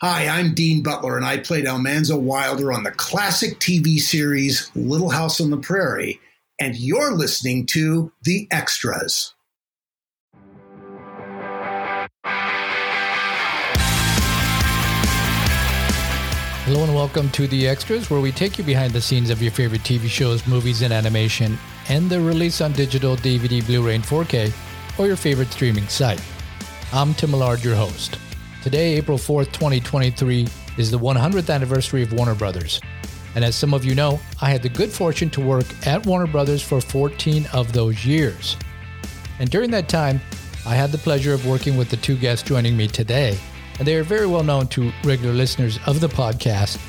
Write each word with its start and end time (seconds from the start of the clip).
Hi, 0.00 0.26
I'm 0.26 0.54
Dean 0.54 0.82
Butler, 0.82 1.16
and 1.16 1.24
I 1.24 1.38
played 1.38 1.66
Almanzo 1.66 2.18
Wilder 2.18 2.72
on 2.72 2.82
the 2.82 2.90
classic 2.90 3.60
TV 3.60 4.00
series 4.00 4.68
Little 4.74 5.10
House 5.10 5.40
on 5.40 5.50
the 5.50 5.56
Prairie. 5.56 6.20
And 6.60 6.74
you're 6.74 7.12
listening 7.12 7.64
to 7.66 8.10
The 8.24 8.48
Extras. 8.50 9.34
Hello 16.64 16.82
and 16.82 16.92
welcome 16.92 17.30
to 17.30 17.46
The 17.46 17.68
Extras, 17.68 18.10
where 18.10 18.20
we 18.20 18.32
take 18.32 18.58
you 18.58 18.64
behind 18.64 18.92
the 18.92 19.00
scenes 19.00 19.30
of 19.30 19.40
your 19.40 19.52
favorite 19.52 19.82
TV 19.82 20.08
shows, 20.08 20.44
movies, 20.48 20.82
and 20.82 20.92
animation, 20.92 21.56
and 21.88 22.10
their 22.10 22.20
release 22.20 22.60
on 22.60 22.72
digital, 22.72 23.16
DVD, 23.16 23.64
Blu 23.64 23.86
ray, 23.86 23.94
and 23.94 24.04
4K, 24.04 24.52
or 24.98 25.06
your 25.06 25.14
favorite 25.14 25.52
streaming 25.52 25.86
site. 25.86 26.20
I'm 26.92 27.14
Tim 27.14 27.30
Millard, 27.30 27.62
your 27.62 27.76
host. 27.76 28.18
Today, 28.64 28.94
April 28.94 29.18
4th, 29.18 29.52
2023, 29.52 30.48
is 30.78 30.90
the 30.90 30.98
100th 30.98 31.54
anniversary 31.54 32.02
of 32.02 32.14
Warner 32.14 32.34
Brothers. 32.34 32.80
And 33.34 33.44
as 33.44 33.54
some 33.54 33.74
of 33.74 33.84
you 33.84 33.94
know, 33.94 34.18
I 34.40 34.48
had 34.48 34.62
the 34.62 34.70
good 34.70 34.90
fortune 34.90 35.28
to 35.30 35.44
work 35.44 35.66
at 35.86 36.06
Warner 36.06 36.26
Brothers 36.26 36.62
for 36.62 36.80
14 36.80 37.46
of 37.52 37.74
those 37.74 38.06
years. 38.06 38.56
And 39.38 39.50
during 39.50 39.70
that 39.72 39.90
time, 39.90 40.18
I 40.64 40.74
had 40.74 40.92
the 40.92 40.96
pleasure 40.96 41.34
of 41.34 41.46
working 41.46 41.76
with 41.76 41.90
the 41.90 41.98
two 41.98 42.16
guests 42.16 42.48
joining 42.48 42.74
me 42.74 42.88
today 42.88 43.38
and 43.78 43.86
they 43.86 43.96
are 43.96 44.02
very 44.02 44.26
well 44.26 44.42
known 44.42 44.66
to 44.68 44.92
regular 45.04 45.34
listeners 45.34 45.78
of 45.84 46.00
the 46.00 46.08
podcast. 46.08 46.80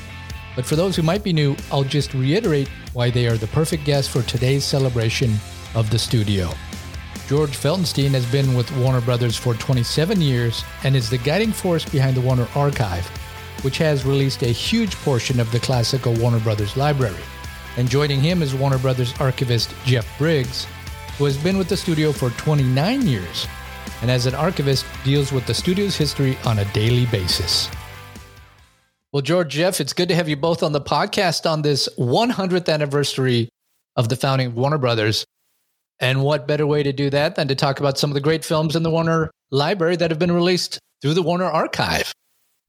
But 0.54 0.64
for 0.64 0.76
those 0.76 0.96
who 0.96 1.02
might 1.02 1.22
be 1.22 1.34
new, 1.34 1.56
I'll 1.70 1.84
just 1.84 2.14
reiterate 2.14 2.68
why 2.94 3.10
they 3.10 3.26
are 3.26 3.36
the 3.36 3.48
perfect 3.48 3.84
guests 3.84 4.10
for 4.10 4.22
today's 4.22 4.64
celebration 4.64 5.34
of 5.74 5.90
the 5.90 5.98
studio. 5.98 6.50
George 7.28 7.56
Feltenstein 7.56 8.10
has 8.10 8.24
been 8.30 8.54
with 8.54 8.70
Warner 8.76 9.00
Brothers 9.00 9.36
for 9.36 9.54
27 9.54 10.20
years 10.20 10.62
and 10.84 10.94
is 10.94 11.10
the 11.10 11.18
guiding 11.18 11.50
force 11.50 11.84
behind 11.84 12.16
the 12.16 12.20
Warner 12.20 12.46
Archive, 12.54 13.04
which 13.62 13.78
has 13.78 14.06
released 14.06 14.42
a 14.42 14.46
huge 14.46 14.94
portion 14.96 15.40
of 15.40 15.50
the 15.50 15.58
classical 15.58 16.14
Warner 16.14 16.38
Brothers 16.38 16.76
library. 16.76 17.22
And 17.76 17.90
joining 17.90 18.20
him 18.20 18.42
is 18.42 18.54
Warner 18.54 18.78
Brothers 18.78 19.12
archivist 19.18 19.74
Jeff 19.84 20.06
Briggs, 20.18 20.68
who 21.18 21.24
has 21.24 21.36
been 21.36 21.58
with 21.58 21.68
the 21.68 21.76
studio 21.76 22.12
for 22.12 22.30
29 22.30 23.02
years 23.08 23.48
and 24.02 24.10
as 24.10 24.26
an 24.26 24.34
archivist 24.36 24.86
deals 25.02 25.32
with 25.32 25.46
the 25.46 25.54
studio's 25.54 25.96
history 25.96 26.38
on 26.44 26.60
a 26.60 26.64
daily 26.66 27.06
basis. 27.06 27.68
Well, 29.12 29.22
George, 29.22 29.48
Jeff, 29.48 29.80
it's 29.80 29.92
good 29.92 30.08
to 30.10 30.14
have 30.14 30.28
you 30.28 30.36
both 30.36 30.62
on 30.62 30.70
the 30.70 30.80
podcast 30.80 31.50
on 31.50 31.62
this 31.62 31.88
100th 31.98 32.72
anniversary 32.72 33.48
of 33.96 34.08
the 34.08 34.16
founding 34.16 34.48
of 34.48 34.54
Warner 34.54 34.78
Brothers. 34.78 35.24
And 35.98 36.22
what 36.22 36.46
better 36.46 36.66
way 36.66 36.82
to 36.82 36.92
do 36.92 37.08
that 37.10 37.36
than 37.36 37.48
to 37.48 37.54
talk 37.54 37.80
about 37.80 37.98
some 37.98 38.10
of 38.10 38.14
the 38.14 38.20
great 38.20 38.44
films 38.44 38.76
in 38.76 38.82
the 38.82 38.90
Warner 38.90 39.30
Library 39.50 39.96
that 39.96 40.10
have 40.10 40.18
been 40.18 40.32
released 40.32 40.78
through 41.00 41.14
the 41.14 41.22
Warner 41.22 41.46
Archive? 41.46 42.12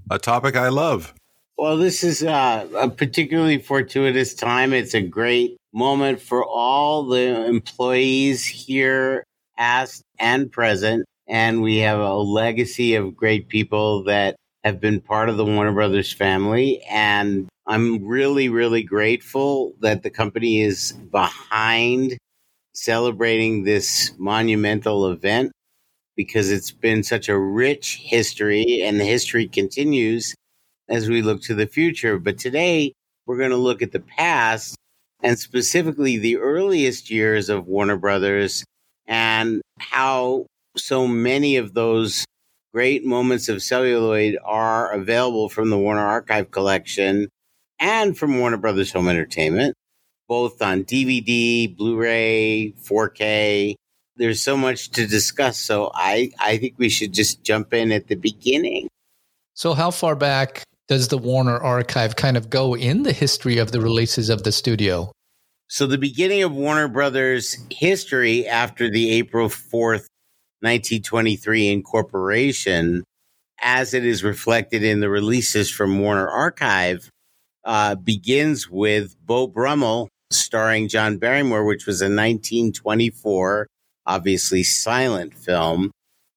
A 0.09 0.17
topic 0.17 0.55
I 0.55 0.69
love. 0.69 1.13
Well, 1.57 1.75
this 1.75 2.03
is 2.03 2.23
uh, 2.23 2.67
a 2.77 2.89
particularly 2.89 3.57
fortuitous 3.57 4.33
time. 4.33 4.73
It's 4.73 4.93
a 4.93 5.01
great 5.01 5.57
moment 5.73 6.21
for 6.21 6.45
all 6.45 7.03
the 7.03 7.45
employees 7.45 8.45
here, 8.45 9.23
past 9.57 10.03
and 10.19 10.51
present, 10.51 11.05
and 11.27 11.61
we 11.61 11.77
have 11.77 11.99
a 11.99 12.15
legacy 12.15 12.95
of 12.95 13.15
great 13.15 13.49
people 13.49 14.03
that 14.03 14.35
have 14.63 14.79
been 14.79 15.01
part 15.01 15.29
of 15.29 15.37
the 15.37 15.45
Warner 15.45 15.73
Brothers 15.73 16.13
family. 16.13 16.81
And 16.89 17.47
I'm 17.65 18.05
really, 18.05 18.49
really 18.49 18.83
grateful 18.83 19.73
that 19.81 20.03
the 20.03 20.09
company 20.09 20.61
is 20.61 20.93
behind 21.11 22.17
celebrating 22.77 23.63
this 23.63 24.13
monumental 24.19 25.07
event 25.07 25.51
because 26.15 26.51
it's 26.51 26.71
been 26.71 27.01
such 27.01 27.27
a 27.27 27.37
rich 27.37 27.99
history 28.03 28.83
and 28.83 28.99
the 28.99 29.03
history 29.03 29.47
continues 29.47 30.35
as 30.87 31.09
we 31.09 31.23
look 31.23 31.41
to 31.41 31.55
the 31.55 31.65
future. 31.65 32.19
But 32.19 32.37
today 32.37 32.93
we're 33.25 33.39
going 33.39 33.49
to 33.49 33.57
look 33.57 33.81
at 33.81 33.93
the 33.93 33.99
past 33.99 34.75
and 35.23 35.39
specifically 35.39 36.17
the 36.17 36.37
earliest 36.37 37.09
years 37.09 37.49
of 37.49 37.65
Warner 37.65 37.97
Brothers 37.97 38.63
and 39.07 39.59
how 39.79 40.45
so 40.75 41.07
many 41.07 41.57
of 41.57 41.73
those 41.73 42.25
great 42.75 43.03
moments 43.03 43.49
of 43.49 43.63
celluloid 43.63 44.37
are 44.45 44.91
available 44.91 45.49
from 45.49 45.71
the 45.71 45.79
Warner 45.79 46.05
Archive 46.05 46.51
collection 46.51 47.27
and 47.79 48.15
from 48.15 48.37
Warner 48.37 48.57
Brothers 48.57 48.91
Home 48.93 49.07
Entertainment, 49.07 49.73
both 50.27 50.61
on 50.61 50.83
DVD, 50.83 51.75
Blu-ray, 51.75 52.73
4K. 52.83 53.75
There's 54.17 54.41
so 54.41 54.57
much 54.57 54.89
to 54.91 55.07
discuss, 55.07 55.57
so 55.57 55.91
I, 55.93 56.31
I 56.39 56.57
think 56.57 56.75
we 56.77 56.89
should 56.89 57.13
just 57.13 57.43
jump 57.43 57.73
in 57.73 57.91
at 57.91 58.07
the 58.07 58.15
beginning. 58.15 58.89
So, 59.53 59.73
how 59.73 59.91
far 59.91 60.15
back 60.15 60.63
does 60.87 61.07
the 61.07 61.17
Warner 61.17 61.57
Archive 61.57 62.15
kind 62.15 62.37
of 62.37 62.49
go 62.49 62.75
in 62.75 63.03
the 63.03 63.13
history 63.13 63.57
of 63.57 63.71
the 63.71 63.81
releases 63.81 64.29
of 64.29 64.43
the 64.43 64.51
studio? 64.51 65.11
So, 65.67 65.85
the 65.85 65.97
beginning 65.97 66.43
of 66.43 66.51
Warner 66.51 66.87
Brothers 66.87 67.57
history 67.69 68.47
after 68.47 68.89
the 68.89 69.11
April 69.11 69.49
4th 69.49 70.07
1923 70.61 71.69
incorporation, 71.69 73.03
as 73.61 73.93
it 73.93 74.05
is 74.05 74.23
reflected 74.23 74.83
in 74.83 74.99
the 74.99 75.09
releases 75.09 75.69
from 75.69 75.99
Warner 75.99 76.27
Archive, 76.27 77.09
uh, 77.63 77.95
begins 77.95 78.69
with 78.69 79.15
Beau 79.23 79.45
Brummel 79.45 80.09
starring 80.31 80.87
John 80.87 81.17
Barrymore, 81.17 81.65
which 81.65 81.85
was 81.85 82.01
a 82.01 82.05
1924, 82.05 83.67
obviously 84.05 84.63
silent 84.63 85.33
film. 85.33 85.91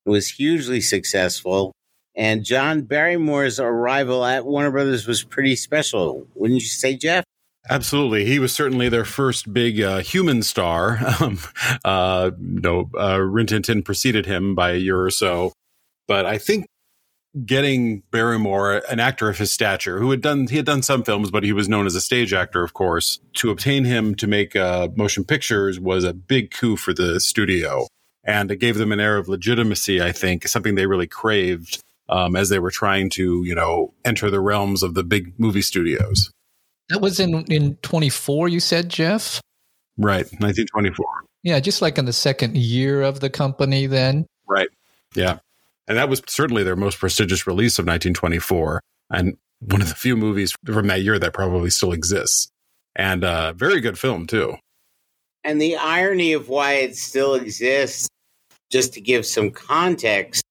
It 0.06 0.10
was 0.10 0.28
hugely 0.28 0.80
successful. 0.80 1.72
And 2.16 2.44
John 2.44 2.82
Barrymore's 2.82 3.60
arrival 3.60 4.24
at 4.24 4.44
Warner 4.44 4.70
Brothers 4.70 5.06
was 5.06 5.22
pretty 5.22 5.56
special, 5.56 6.26
wouldn't 6.34 6.60
you 6.60 6.66
say, 6.66 6.96
Jeff? 6.96 7.24
Absolutely, 7.68 8.24
he 8.24 8.38
was 8.38 8.52
certainly 8.52 8.88
their 8.88 9.04
first 9.04 9.52
big 9.52 9.80
uh, 9.80 9.98
human 9.98 10.42
star. 10.42 10.98
Um, 11.20 11.38
uh, 11.84 12.30
no, 12.38 12.88
uh, 12.98 13.20
Rin 13.20 13.46
Tin 13.46 13.62
Tin 13.62 13.82
preceded 13.82 14.24
him 14.24 14.54
by 14.54 14.72
a 14.72 14.76
year 14.76 15.00
or 15.00 15.10
so, 15.10 15.52
but 16.08 16.24
I 16.24 16.38
think 16.38 16.66
getting 17.44 18.02
Barrymore, 18.10 18.82
an 18.90 19.00
actor 19.00 19.28
of 19.28 19.38
his 19.38 19.52
stature, 19.52 19.98
who 19.98 20.10
had 20.10 20.20
done 20.20 20.46
he 20.48 20.56
had 20.56 20.66
done 20.66 20.82
some 20.82 21.02
films, 21.02 21.30
but 21.30 21.44
he 21.44 21.52
was 21.52 21.68
known 21.68 21.86
as 21.86 21.94
a 21.94 22.00
stage 22.00 22.32
actor, 22.32 22.62
of 22.62 22.72
course, 22.74 23.20
to 23.34 23.50
obtain 23.50 23.84
him 23.84 24.14
to 24.16 24.26
make 24.26 24.56
uh, 24.56 24.88
motion 24.96 25.24
pictures 25.24 25.78
was 25.78 26.04
a 26.04 26.12
big 26.12 26.50
coup 26.50 26.76
for 26.76 26.92
the 26.92 27.20
studio, 27.20 27.86
and 28.24 28.50
it 28.50 28.56
gave 28.56 28.76
them 28.76 28.92
an 28.92 29.00
air 29.00 29.16
of 29.16 29.28
legitimacy. 29.28 30.02
I 30.02 30.12
think 30.12 30.46
something 30.48 30.74
they 30.74 30.86
really 30.86 31.06
craved 31.06 31.80
um, 32.08 32.36
as 32.36 32.48
they 32.48 32.58
were 32.58 32.72
trying 32.72 33.08
to, 33.10 33.42
you 33.44 33.54
know, 33.54 33.94
enter 34.04 34.30
the 34.30 34.40
realms 34.40 34.82
of 34.82 34.94
the 34.94 35.04
big 35.04 35.32
movie 35.38 35.62
studios. 35.62 36.30
That 36.88 37.00
was 37.00 37.20
in 37.20 37.44
in 37.44 37.76
24, 37.76 38.48
you 38.48 38.60
said, 38.60 38.88
Jeff? 38.88 39.40
Right, 39.96 40.24
1924. 40.24 41.06
Yeah, 41.42 41.60
just 41.60 41.80
like 41.80 41.98
in 41.98 42.04
the 42.04 42.12
second 42.12 42.56
year 42.56 43.02
of 43.02 43.20
the 43.20 43.30
company 43.30 43.86
then. 43.86 44.26
Right. 44.46 44.68
Yeah. 45.14 45.38
And 45.90 45.98
that 45.98 46.08
was 46.08 46.22
certainly 46.28 46.62
their 46.62 46.76
most 46.76 47.00
prestigious 47.00 47.48
release 47.48 47.80
of 47.80 47.82
1924 47.82 48.80
and 49.10 49.36
one 49.58 49.82
of 49.82 49.88
the 49.88 49.96
few 49.96 50.16
movies 50.16 50.54
from 50.64 50.86
that 50.86 51.02
year 51.02 51.18
that 51.18 51.32
probably 51.32 51.68
still 51.68 51.90
exists. 51.90 52.48
And 52.94 53.24
uh 53.24 53.54
very 53.54 53.80
good 53.80 53.98
film 53.98 54.28
too. 54.28 54.54
And 55.42 55.60
the 55.60 55.74
irony 55.74 56.32
of 56.32 56.48
why 56.48 56.74
it 56.74 56.96
still 56.96 57.34
exists, 57.34 58.08
just 58.70 58.94
to 58.94 59.00
give 59.00 59.26
some 59.26 59.50
context, 59.50 60.44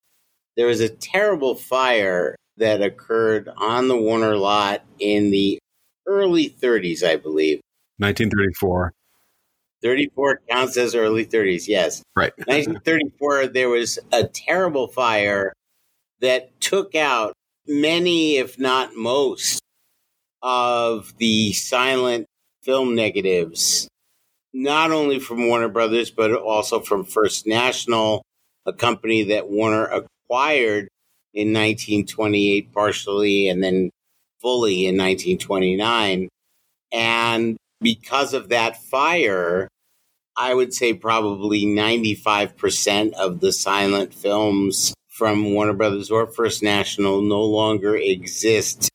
there 0.57 0.67
was 0.67 0.81
a 0.81 0.89
terrible 0.89 1.56
fire 1.56 2.35
that 2.57 2.81
occurred 2.81 3.47
on 3.56 3.88
the 3.88 3.95
Warner 3.95 4.35
lot 4.35 4.83
in 5.00 5.31
the 5.31 5.57
early 6.06 6.50
30s, 6.50 7.01
I 7.01 7.16
believe. 7.16 7.61
1934. 8.00 8.91
34 9.81 10.41
counts 10.50 10.78
as 10.78 10.95
early 10.95 11.25
30s, 11.25 11.67
yes. 11.67 12.03
Right. 12.16 12.34
1934, 12.38 13.47
there 13.47 13.69
was 13.69 14.00
a 14.12 14.25
terrible 14.25 14.88
fire 14.88 15.53
that 16.22 16.59
took 16.59 16.95
out 16.95 17.34
many, 17.67 18.38
if 18.38 18.59
not 18.59 18.95
most, 18.95 19.62
of 20.42 21.13
the 21.18 21.53
silent 21.53 22.25
film 22.63 22.95
negatives, 22.95 23.88
not 24.53 24.92
only 24.92 25.19
from 25.19 25.48
Warner 25.48 25.69
Brothers, 25.69 26.12
but 26.12 26.33
also 26.33 26.80
from 26.80 27.03
First 27.03 27.48
National, 27.48 28.24
a 28.65 28.74
company 28.74 29.24
that 29.24 29.50
Warner 29.50 29.86
acquired 29.86 30.89
in 31.33 31.53
1928 31.53 32.74
partially 32.74 33.50
and 33.50 33.63
then 33.63 33.89
fully 34.42 34.86
in 34.86 34.98
1929. 34.98 36.30
And 36.92 37.57
because 37.81 38.33
of 38.33 38.50
that 38.50 38.81
fire, 38.83 39.68
I 40.39 40.53
would 40.53 40.74
say 40.74 40.94
probably 40.94 41.65
95% 41.65 43.12
of 43.13 43.41
the 43.41 43.51
silent 43.51 44.13
films 44.13 44.94
from 45.09 45.53
Warner 45.53 45.74
Brothers 45.74 46.09
or 46.09 46.27
First 46.27 46.63
National 46.63 47.21
no 47.21 47.44
longer 47.44 47.97
exist, 47.97 48.89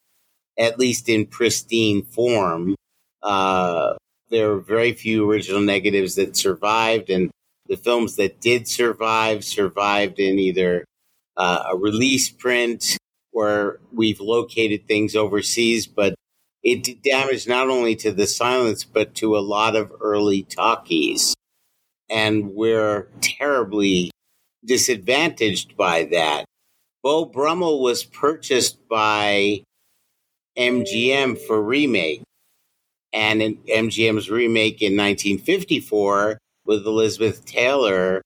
at 0.58 0.78
least 0.78 1.10
in 1.10 1.26
pristine 1.26 2.02
form. 2.02 2.74
Uh, 3.22 3.92
there 4.30 4.52
are 4.52 4.58
very 4.58 4.94
few 4.94 5.30
original 5.30 5.60
negatives 5.60 6.14
that 6.14 6.34
survived, 6.34 7.10
and 7.10 7.30
the 7.66 7.76
films 7.76 8.16
that 8.16 8.40
did 8.40 8.66
survive 8.66 9.44
survived 9.44 10.18
in 10.18 10.38
either 10.38 10.86
uh, 11.36 11.64
a 11.72 11.76
release 11.76 12.30
print 12.30 12.96
or 13.32 13.80
we've 13.92 14.20
located 14.20 14.88
things 14.88 15.14
overseas, 15.14 15.86
but 15.86 16.14
it 16.64 16.82
did 16.82 17.02
damage 17.02 17.46
not 17.46 17.68
only 17.68 17.94
to 17.96 18.10
the 18.10 18.26
silence, 18.26 18.84
but 18.84 19.14
to 19.16 19.36
a 19.36 19.40
lot 19.40 19.76
of 19.76 19.92
early 20.00 20.42
talkies. 20.42 21.34
And 22.10 22.54
we're 22.54 23.08
terribly 23.20 24.10
disadvantaged 24.64 25.76
by 25.76 26.04
that. 26.04 26.46
Beau 27.02 27.26
Brummel 27.26 27.82
was 27.82 28.02
purchased 28.02 28.88
by 28.88 29.62
MGM 30.56 31.38
for 31.38 31.62
remake. 31.62 32.22
And 33.12 33.42
in 33.42 33.56
MGM's 33.68 34.30
remake 34.30 34.80
in 34.80 34.96
1954 34.96 36.38
with 36.64 36.86
Elizabeth 36.86 37.44
Taylor 37.44 38.22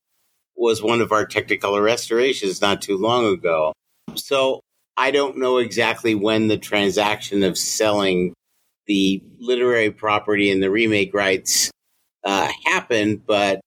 was 0.56 0.80
one 0.82 1.00
of 1.00 1.12
our 1.12 1.26
Technicolor 1.26 1.82
restorations 1.82 2.60
not 2.60 2.80
too 2.80 2.96
long 2.96 3.26
ago. 3.26 3.72
So 4.14 4.60
I 4.98 5.12
don't 5.12 5.38
know 5.38 5.58
exactly 5.58 6.16
when 6.16 6.48
the 6.48 6.58
transaction 6.58 7.44
of 7.44 7.56
selling 7.56 8.34
the 8.88 9.22
literary 9.38 9.92
property 9.92 10.50
and 10.50 10.60
the 10.60 10.72
remake 10.72 11.14
rights 11.14 11.70
uh, 12.24 12.50
happened, 12.64 13.24
but 13.24 13.60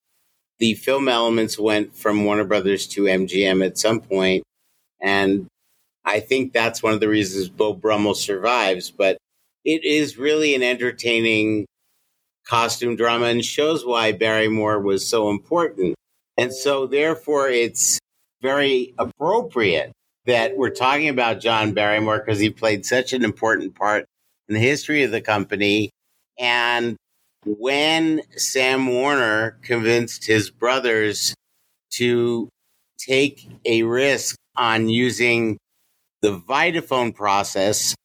the 0.60 0.74
film 0.74 1.08
elements 1.08 1.58
went 1.58 1.96
from 1.96 2.26
Warner 2.26 2.44
Brothers 2.44 2.86
to 2.88 3.04
MGM 3.04 3.66
at 3.66 3.78
some 3.78 4.02
point, 4.02 4.44
and 5.00 5.48
I 6.04 6.20
think 6.20 6.52
that's 6.52 6.84
one 6.84 6.94
of 6.94 7.00
the 7.00 7.08
reasons 7.08 7.48
Beau 7.48 7.74
Brummel 7.74 8.14
survives. 8.14 8.92
But 8.92 9.18
it 9.64 9.86
is 9.86 10.18
really 10.18 10.54
an 10.54 10.64
entertaining 10.64 11.66
costume 12.46 12.98
drama 12.98 13.28
and 13.28 13.46
shows 13.46 13.86
why 13.86 14.12
Barrymore 14.12 14.82
was 14.82 15.08
so 15.08 15.30
important. 15.30 15.96
And 16.38 16.54
so, 16.54 16.88
therefore, 16.88 17.48
it's 17.48 18.00
very 18.42 18.94
appropriate 18.98 19.94
that 20.26 20.56
we're 20.56 20.70
talking 20.70 21.10
about 21.10 21.40
John 21.40 21.74
Barrymore 21.74 22.20
because 22.20 22.40
he 22.40 22.50
played 22.50 22.86
such 22.86 23.14
an 23.14 23.24
important 23.24 23.76
part 23.76 24.06
in 24.48 24.56
the 24.56 24.62
history 24.62 25.04
of 25.04 25.12
the 25.12 25.22
company. 25.22 25.90
And 26.40 26.96
when 27.46 28.22
Sam 28.38 28.88
Warner 28.88 29.58
convinced 29.64 30.26
his 30.26 30.52
brothers 30.52 31.34
to 31.94 32.50
take 33.00 33.48
a 33.66 33.84
risk 33.84 34.36
on 34.56 34.90
using 34.90 35.58
the 36.22 36.40
Vitaphone 36.40 37.16
process, 37.16 37.96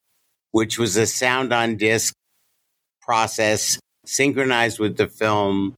which 0.52 0.78
was 0.78 0.96
a 0.96 1.06
sound 1.06 1.52
on 1.52 1.76
disc 1.76 2.14
process 3.02 3.78
synchronized 4.06 4.78
with 4.78 4.96
the 4.96 5.08
film, 5.08 5.74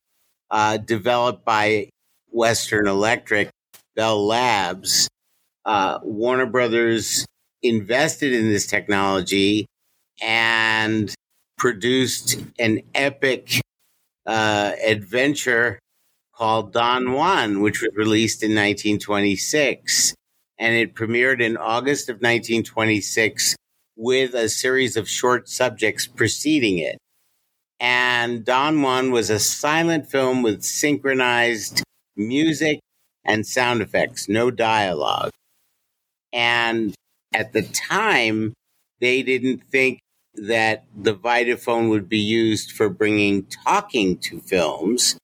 uh, 0.51 0.77
developed 0.77 1.45
by 1.45 1.89
Western 2.31 2.87
Electric, 2.87 3.51
Bell 3.97 4.25
Labs, 4.25 5.09
uh, 5.69 6.01
Warner 6.03 6.47
Brothers 6.47 7.27
invested 7.63 8.33
in 8.33 8.49
this 8.49 8.67
technology 8.67 9.67
and 10.23 11.15
produced 11.59 12.39
an 12.59 12.81
epic 12.95 13.61
uh, 14.27 14.73
adventure 14.87 15.79
called 16.35 16.73
Don 16.73 17.13
Juan, 17.13 17.61
which 17.61 17.83
was 17.83 17.91
released 17.97 18.43
in 18.43 18.53
1926. 18.53 20.15
And 20.59 20.75
it 20.75 20.95
premiered 20.95 21.43
in 21.43 21.57
August 21.59 22.09
of 22.09 22.17
1926 22.17 23.55
with 23.97 24.35
a 24.35 24.49
series 24.49 24.97
of 24.97 25.09
short 25.09 25.51
subjects 25.51 26.07
preceding 26.07 26.79
it. 26.79 26.97
And 27.79 28.45
Don 28.45 28.81
Juan 28.83 29.13
was 29.13 29.31
a 29.31 29.39
silent 29.39 30.11
film 30.11 30.43
with 30.43 30.65
synchronized 30.65 31.83
music 32.17 32.81
and 33.25 33.47
sound 33.47 33.83
effects, 33.83 34.29
no 34.29 34.51
dialogue. 34.51 35.31
And 36.33 36.95
at 37.33 37.53
the 37.53 37.63
time, 37.63 38.53
they 39.01 39.23
didn't 39.23 39.63
think 39.71 40.01
that 40.35 40.85
the 40.97 41.15
Vitaphone 41.15 41.89
would 41.91 42.09
be 42.09 42.19
used 42.19 42.73
for 42.73 42.89
bringing 42.89 43.45
talking 43.47 44.19
to 44.19 44.41
films. 44.41 45.19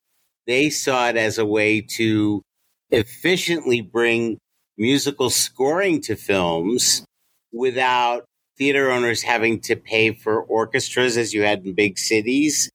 They 0.47 0.71
saw 0.71 1.09
it 1.09 1.17
as 1.17 1.39
a 1.39 1.47
way 1.47 1.81
to 1.97 2.43
efficiently 2.91 3.81
bring 3.81 4.39
musical 4.77 5.31
scoring 5.31 6.01
to 6.03 6.17
films 6.17 7.05
without 7.53 8.25
theater 8.59 8.91
owners 8.91 9.23
having 9.23 9.61
to 9.61 9.77
pay 9.77 10.13
for 10.13 10.43
orchestras 10.43 11.17
as 11.17 11.33
you 11.33 11.43
had 11.43 11.65
in 11.65 11.75
big 11.75 11.99
cities 11.99 12.71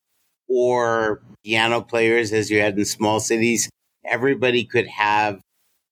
or 0.47 1.21
piano 1.43 1.81
players 1.81 2.33
as 2.33 2.49
you 2.49 2.59
had 2.59 2.77
in 2.77 2.85
small 2.85 3.19
cities. 3.19 3.69
Everybody 4.05 4.63
could 4.63 4.87
have 4.87 5.39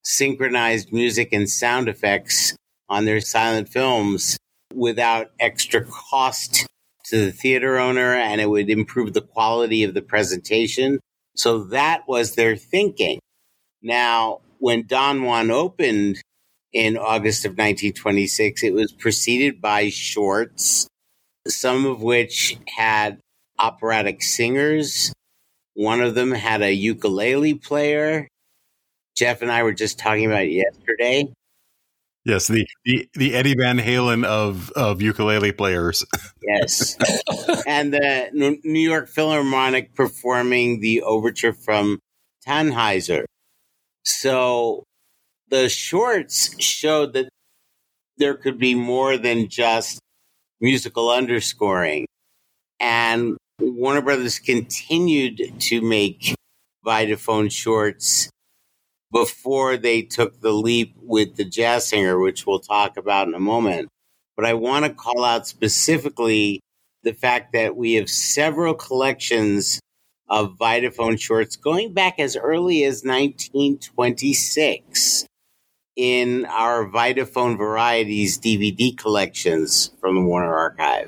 synchronized 0.07 0.93
music 0.93 1.33
and 1.33 1.49
sound 1.49 1.89
effects 1.89 2.55
on 2.87 3.03
their 3.03 3.19
silent 3.19 3.67
films 3.67 4.37
without 4.73 5.31
extra 5.37 5.83
cost 5.83 6.65
to 7.03 7.25
the 7.25 7.31
theater 7.31 7.77
owner 7.77 8.13
and 8.13 8.39
it 8.39 8.49
would 8.49 8.69
improve 8.69 9.13
the 9.13 9.21
quality 9.21 9.83
of 9.83 9.93
the 9.93 10.01
presentation. 10.01 10.99
So 11.35 11.65
that 11.65 12.07
was 12.07 12.35
their 12.35 12.55
thinking. 12.55 13.19
Now, 13.81 14.39
when 14.59 14.87
Don 14.87 15.23
Juan 15.23 15.51
opened 15.51 16.21
in 16.71 16.97
August 16.97 17.43
of 17.43 17.51
1926, 17.51 18.63
it 18.63 18.73
was 18.73 18.93
preceded 18.93 19.61
by 19.61 19.89
shorts, 19.89 20.87
some 21.47 21.85
of 21.85 22.01
which 22.01 22.57
had 22.77 23.19
operatic 23.59 24.23
singers. 24.23 25.11
One 25.73 26.01
of 26.01 26.15
them 26.15 26.31
had 26.31 26.61
a 26.61 26.73
ukulele 26.73 27.55
player. 27.55 28.27
Jeff 29.17 29.41
and 29.41 29.51
I 29.51 29.63
were 29.63 29.73
just 29.73 29.97
talking 29.97 30.25
about 30.27 30.49
yesterday. 30.49 31.27
Yes, 32.23 32.47
the, 32.47 32.67
the, 32.85 33.09
the 33.13 33.33
Eddie 33.33 33.55
Van 33.55 33.77
Halen 33.77 34.25
of, 34.25 34.69
of 34.71 35.01
ukulele 35.01 35.53
players. 35.53 36.05
yes. 36.41 36.95
and 37.65 37.93
the 37.93 38.59
New 38.63 38.79
York 38.79 39.07
Philharmonic 39.09 39.95
performing 39.95 40.81
the 40.81 41.01
overture 41.01 41.53
from 41.53 41.99
Tannhäuser. 42.45 43.23
So 44.03 44.83
the 45.49 45.69
shorts 45.69 46.61
showed 46.61 47.13
that 47.13 47.29
there 48.17 48.35
could 48.35 48.59
be 48.59 48.75
more 48.75 49.17
than 49.17 49.47
just 49.47 49.99
musical 50.59 51.09
underscoring. 51.09 52.05
And 52.79 53.37
Warner 53.59 54.01
Brothers 54.01 54.37
continued 54.37 55.59
to 55.59 55.81
make 55.81 56.35
Vitaphone 56.85 57.51
shorts 57.51 58.29
before 59.11 59.77
they 59.77 60.01
took 60.01 60.41
the 60.41 60.51
leap 60.51 60.95
with 61.01 61.35
the 61.35 61.45
jazz 61.45 61.87
singer, 61.87 62.19
which 62.19 62.45
we'll 62.45 62.59
talk 62.59 62.97
about 62.97 63.27
in 63.27 63.33
a 63.33 63.39
moment. 63.39 63.89
But 64.35 64.45
I 64.45 64.53
want 64.53 64.85
to 64.85 64.93
call 64.93 65.23
out 65.23 65.47
specifically 65.47 66.59
the 67.03 67.13
fact 67.13 67.53
that 67.53 67.75
we 67.75 67.93
have 67.93 68.09
several 68.09 68.73
collections 68.73 69.79
of 70.29 70.57
Vitaphone 70.57 71.19
shorts 71.19 71.55
going 71.55 71.93
back 71.93 72.19
as 72.19 72.35
early 72.35 72.83
as 72.83 73.03
1926 73.03 75.25
in 75.95 76.45
our 76.45 76.85
Vitaphone 76.85 77.57
Varieties 77.57 78.39
DVD 78.39 78.97
collections 78.97 79.91
from 79.99 80.15
the 80.15 80.21
Warner 80.21 80.53
Archive. 80.53 81.07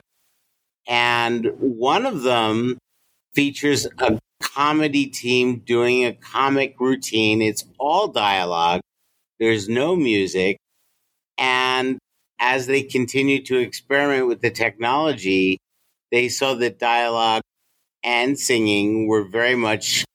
And 0.88 1.52
one 1.60 2.06
of 2.06 2.24
them 2.24 2.78
features 3.36 3.88
a 4.00 4.18
comedy 4.42 5.08
team 5.08 5.60
doing 5.60 6.06
a 6.06 6.14
comic 6.14 6.76
routine. 6.80 7.42
It's 7.42 7.66
all 7.78 8.08
dialogue. 8.08 8.82
There's 9.40 9.70
no 9.70 9.96
music. 9.96 10.58
And 11.38 11.98
as 12.40 12.68
they 12.68 12.84
continued 12.84 13.46
to 13.48 13.58
experiment 13.58 14.28
with 14.28 14.42
the 14.42 14.52
technology, 14.52 15.58
they 16.12 16.30
saw 16.30 16.56
that 16.56 16.80
dialogue 16.80 17.42
and 18.04 18.40
singing 18.40 19.08
were 19.08 19.24
very 19.24 19.56
much 19.56 20.06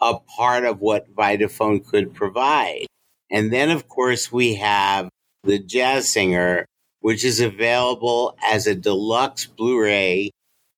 a 0.00 0.18
part 0.18 0.64
of 0.64 0.80
what 0.80 1.14
Vitaphone 1.14 1.86
could 1.86 2.14
provide. 2.14 2.86
And 3.30 3.52
then, 3.52 3.70
of 3.70 3.88
course, 3.88 4.32
we 4.32 4.54
have 4.54 5.08
the 5.44 5.58
Jazz 5.58 6.08
Singer, 6.08 6.66
which 7.00 7.24
is 7.24 7.40
available 7.40 8.36
as 8.42 8.66
a 8.66 8.74
deluxe 8.74 9.46
Blu-ray 9.46 10.30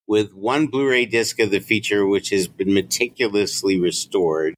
with 0.07 0.35
one 0.35 0.67
Blu-ray 0.67 1.07
disc 1.07 1.39
of 1.41 1.51
the 1.51 1.61
feature, 1.61 2.07
which 2.07 2.31
has 2.31 2.49
been 2.49 2.75
meticulously 2.75 3.79
restored, 3.79 4.55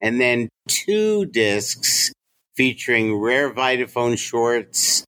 and 0.00 0.20
then 0.20 0.48
two 0.68 1.26
discs 1.26 2.12
featuring 2.56 3.16
rare 3.16 3.52
Vitaphone 3.52 4.16
shorts 4.16 5.04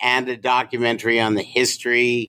and 0.00 0.28
a 0.28 0.36
documentary 0.36 1.20
on 1.20 1.34
the 1.34 1.42
history 1.42 2.28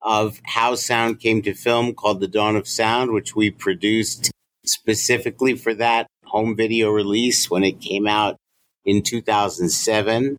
of 0.00 0.40
how 0.44 0.74
sound 0.74 1.20
came 1.20 1.42
to 1.42 1.54
film 1.54 1.94
called 1.94 2.20
The 2.20 2.28
Dawn 2.28 2.56
of 2.56 2.66
Sound, 2.66 3.12
which 3.12 3.36
we 3.36 3.50
produced 3.50 4.30
specifically 4.64 5.54
for 5.56 5.74
that 5.74 6.06
home 6.24 6.56
video 6.56 6.90
release 6.90 7.50
when 7.50 7.62
it 7.62 7.80
came 7.80 8.06
out 8.06 8.36
in 8.84 9.02
2007. 9.02 10.36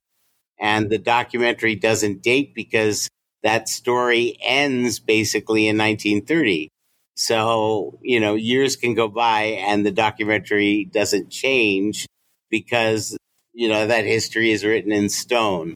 And 0.59 0.89
the 0.89 0.97
documentary 0.97 1.75
doesn't 1.75 2.21
date 2.21 2.53
because 2.53 3.09
that 3.43 3.69
story 3.69 4.37
ends 4.43 4.99
basically 4.99 5.67
in 5.67 5.77
1930. 5.77 6.69
So, 7.15 7.99
you 8.01 8.19
know, 8.19 8.35
years 8.35 8.75
can 8.75 8.95
go 8.95 9.07
by 9.07 9.41
and 9.67 9.85
the 9.85 9.91
documentary 9.91 10.85
doesn't 10.85 11.29
change 11.29 12.07
because, 12.49 13.17
you 13.53 13.69
know, 13.69 13.87
that 13.87 14.05
history 14.05 14.51
is 14.51 14.65
written 14.65 14.91
in 14.91 15.09
stone. 15.09 15.75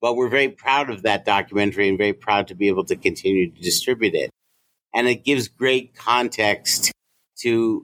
but 0.00 0.16
we're 0.16 0.28
very 0.28 0.48
proud 0.48 0.90
of 0.90 1.02
that 1.02 1.24
documentary 1.24 1.88
and 1.88 1.98
very 1.98 2.12
proud 2.12 2.48
to 2.48 2.54
be 2.54 2.68
able 2.68 2.84
to 2.84 2.96
continue 2.96 3.50
to 3.50 3.60
distribute 3.60 4.14
it. 4.14 4.30
And 4.94 5.08
it 5.08 5.24
gives 5.24 5.48
great 5.48 5.94
context 5.96 6.92
to 7.42 7.82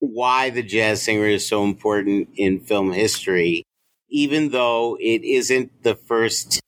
why 0.00 0.50
the 0.50 0.62
jazz 0.62 1.02
singer 1.02 1.26
is 1.26 1.46
so 1.48 1.64
important 1.64 2.28
in 2.36 2.60
film 2.60 2.92
history, 2.92 3.64
even 4.08 4.50
though 4.50 4.96
it 5.00 5.22
isn't 5.24 5.82
the 5.82 5.94
first 5.94 6.60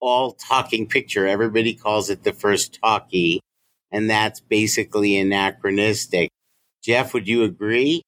all 0.00 0.32
talking 0.32 0.86
picture. 0.86 1.26
Everybody 1.26 1.74
calls 1.74 2.10
it 2.10 2.24
the 2.24 2.32
first 2.32 2.78
talkie, 2.82 3.40
and 3.90 4.08
that's 4.08 4.40
basically 4.40 5.18
anachronistic. 5.18 6.30
Jeff, 6.82 7.14
would 7.14 7.26
you 7.26 7.44
agree? 7.44 8.02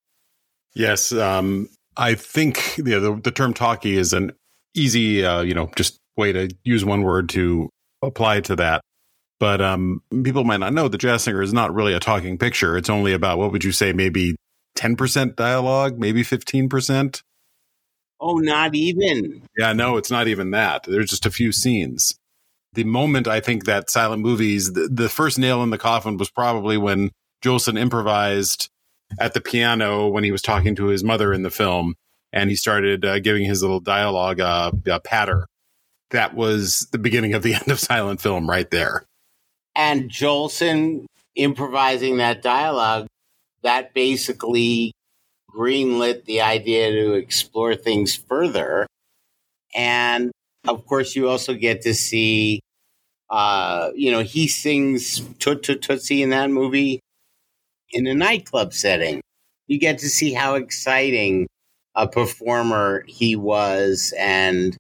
Yes. 0.74 1.12
Um, 1.12 1.68
I 1.96 2.14
think 2.14 2.78
you 2.78 2.84
know, 2.84 3.00
the, 3.00 3.20
the 3.20 3.30
term 3.30 3.52
talkie 3.54 3.96
is 3.96 4.12
an 4.12 4.32
easy, 4.74 5.24
uh, 5.24 5.42
you 5.42 5.54
know, 5.54 5.70
just 5.76 5.98
way 6.16 6.32
to 6.32 6.54
use 6.64 6.84
one 6.84 7.02
word 7.02 7.28
to 7.30 7.68
apply 8.02 8.40
to 8.42 8.56
that. 8.56 8.80
But 9.38 9.60
um, 9.60 10.02
people 10.22 10.44
might 10.44 10.60
not 10.60 10.74
know 10.74 10.88
the 10.88 10.98
jazz 10.98 11.22
singer 11.22 11.42
is 11.42 11.52
not 11.52 11.74
really 11.74 11.94
a 11.94 12.00
talking 12.00 12.36
picture. 12.36 12.76
It's 12.76 12.90
only 12.90 13.12
about 13.12 13.38
what 13.38 13.52
would 13.52 13.64
you 13.64 13.72
say, 13.72 13.92
maybe 13.92 14.36
ten 14.76 14.96
percent 14.96 15.34
dialogue, 15.36 15.98
maybe 15.98 16.22
fifteen 16.22 16.68
percent. 16.68 17.22
Oh, 18.20 18.36
not 18.36 18.74
even. 18.74 19.42
Yeah, 19.56 19.72
no, 19.72 19.96
it's 19.96 20.10
not 20.10 20.28
even 20.28 20.50
that. 20.50 20.84
There's 20.84 21.10
just 21.10 21.26
a 21.26 21.30
few 21.30 21.52
scenes. 21.52 22.14
The 22.74 22.84
moment 22.84 23.26
I 23.26 23.40
think 23.40 23.64
that 23.64 23.90
silent 23.90 24.22
movies, 24.22 24.74
the, 24.74 24.88
the 24.88 25.08
first 25.08 25.38
nail 25.38 25.62
in 25.62 25.70
the 25.70 25.78
coffin 25.78 26.18
was 26.18 26.30
probably 26.30 26.76
when 26.76 27.10
Jolson 27.42 27.78
improvised 27.78 28.68
at 29.18 29.34
the 29.34 29.40
piano 29.40 30.06
when 30.08 30.22
he 30.22 30.30
was 30.30 30.42
talking 30.42 30.76
to 30.76 30.86
his 30.86 31.02
mother 31.02 31.32
in 31.32 31.42
the 31.42 31.50
film, 31.50 31.94
and 32.32 32.50
he 32.50 32.56
started 32.56 33.04
uh, 33.04 33.18
giving 33.18 33.44
his 33.44 33.62
little 33.62 33.80
dialogue 33.80 34.38
uh, 34.38 34.70
a 34.86 35.00
patter. 35.00 35.46
That 36.10 36.34
was 36.34 36.88
the 36.92 36.98
beginning 36.98 37.34
of 37.34 37.42
the 37.42 37.54
end 37.54 37.68
of 37.68 37.80
silent 37.80 38.20
film, 38.20 38.48
right 38.48 38.70
there. 38.70 39.04
And 39.74 40.10
Jolson 40.10 41.06
improvising 41.34 42.18
that 42.18 42.42
dialogue, 42.42 43.06
that 43.62 43.94
basically 43.94 44.92
greenlit 45.54 46.24
the 46.24 46.40
idea 46.40 46.90
to 46.90 47.14
explore 47.14 47.74
things 47.74 48.16
further. 48.16 48.86
And 49.74 50.30
of 50.66 50.86
course, 50.86 51.16
you 51.16 51.28
also 51.28 51.54
get 51.54 51.82
to 51.82 51.94
see, 51.94 52.60
uh, 53.30 53.90
you 53.94 54.10
know, 54.10 54.22
he 54.22 54.48
sings 54.48 55.20
Toot 55.38 55.62
Toot 55.62 55.82
Tootsie 55.82 56.22
in 56.22 56.30
that 56.30 56.50
movie 56.50 57.00
in 57.92 58.06
a 58.06 58.14
nightclub 58.14 58.72
setting. 58.72 59.20
You 59.66 59.78
get 59.78 59.98
to 59.98 60.08
see 60.08 60.32
how 60.32 60.54
exciting 60.56 61.46
a 61.94 62.06
performer 62.08 63.04
he 63.06 63.36
was 63.36 64.14
and 64.18 64.76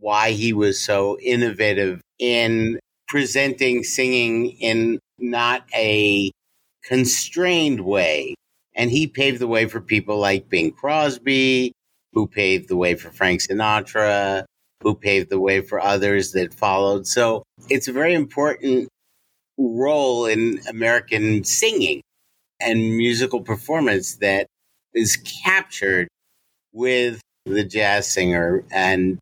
why 0.00 0.32
he 0.32 0.52
was 0.52 0.80
so 0.80 1.18
innovative 1.20 2.00
in 2.18 2.78
presenting 3.08 3.84
singing 3.84 4.50
in 4.60 4.98
not 5.18 5.64
a 5.74 6.30
constrained 6.84 7.80
way. 7.80 8.34
And 8.76 8.90
he 8.90 9.06
paved 9.06 9.40
the 9.40 9.48
way 9.48 9.66
for 9.66 9.80
people 9.80 10.18
like 10.18 10.50
Bing 10.50 10.70
Crosby, 10.70 11.72
who 12.12 12.26
paved 12.26 12.68
the 12.68 12.76
way 12.76 12.94
for 12.94 13.10
Frank 13.10 13.40
Sinatra, 13.40 14.44
who 14.82 14.94
paved 14.94 15.30
the 15.30 15.40
way 15.40 15.62
for 15.62 15.80
others 15.80 16.32
that 16.32 16.52
followed. 16.52 17.06
So 17.06 17.42
it's 17.70 17.88
a 17.88 17.92
very 17.92 18.14
important 18.14 18.88
role 19.58 20.26
in 20.26 20.60
American 20.68 21.42
singing 21.44 22.02
and 22.60 22.96
musical 22.96 23.40
performance 23.40 24.16
that 24.16 24.46
is 24.94 25.16
captured 25.16 26.08
with 26.72 27.20
the 27.46 27.64
jazz 27.64 28.12
singer. 28.12 28.64
And 28.70 29.18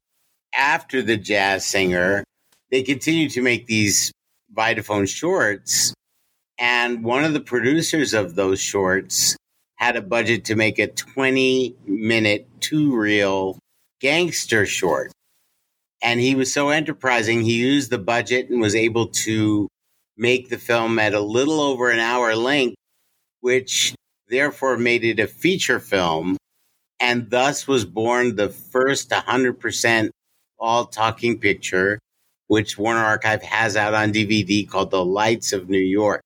after 0.56 1.02
the 1.02 1.16
jazz 1.16 1.64
singer, 1.64 2.24
they 2.70 2.82
continue 2.82 3.28
to 3.30 3.42
make 3.42 3.66
these 3.66 4.10
Vitaphone 4.52 5.08
shorts. 5.08 5.94
And 6.58 7.04
one 7.04 7.24
of 7.24 7.32
the 7.32 7.40
producers 7.40 8.14
of 8.14 8.34
those 8.34 8.60
shorts 8.60 9.36
had 9.76 9.96
a 9.96 10.02
budget 10.02 10.46
to 10.46 10.56
make 10.56 10.78
a 10.78 10.86
20 10.86 11.76
minute 11.86 12.48
two 12.60 12.96
reel 12.96 13.58
gangster 14.00 14.66
short. 14.66 15.12
And 16.02 16.20
he 16.20 16.34
was 16.34 16.52
so 16.52 16.68
enterprising, 16.68 17.42
he 17.42 17.54
used 17.54 17.90
the 17.90 17.98
budget 17.98 18.50
and 18.50 18.60
was 18.60 18.74
able 18.74 19.08
to 19.08 19.68
make 20.16 20.48
the 20.48 20.58
film 20.58 20.98
at 20.98 21.14
a 21.14 21.20
little 21.20 21.60
over 21.60 21.90
an 21.90 21.98
hour 21.98 22.36
length, 22.36 22.76
which 23.40 23.94
therefore 24.28 24.76
made 24.76 25.04
it 25.04 25.18
a 25.18 25.26
feature 25.26 25.80
film. 25.80 26.36
And 27.00 27.30
thus 27.30 27.66
was 27.66 27.84
born 27.84 28.36
the 28.36 28.50
first 28.50 29.10
100% 29.10 30.10
all 30.58 30.86
talking 30.86 31.38
picture, 31.38 31.98
which 32.46 32.78
Warner 32.78 33.04
Archive 33.04 33.42
has 33.42 33.76
out 33.76 33.94
on 33.94 34.12
DVD 34.12 34.68
called 34.68 34.90
The 34.90 35.04
Lights 35.04 35.52
of 35.52 35.68
New 35.68 35.78
York. 35.78 36.22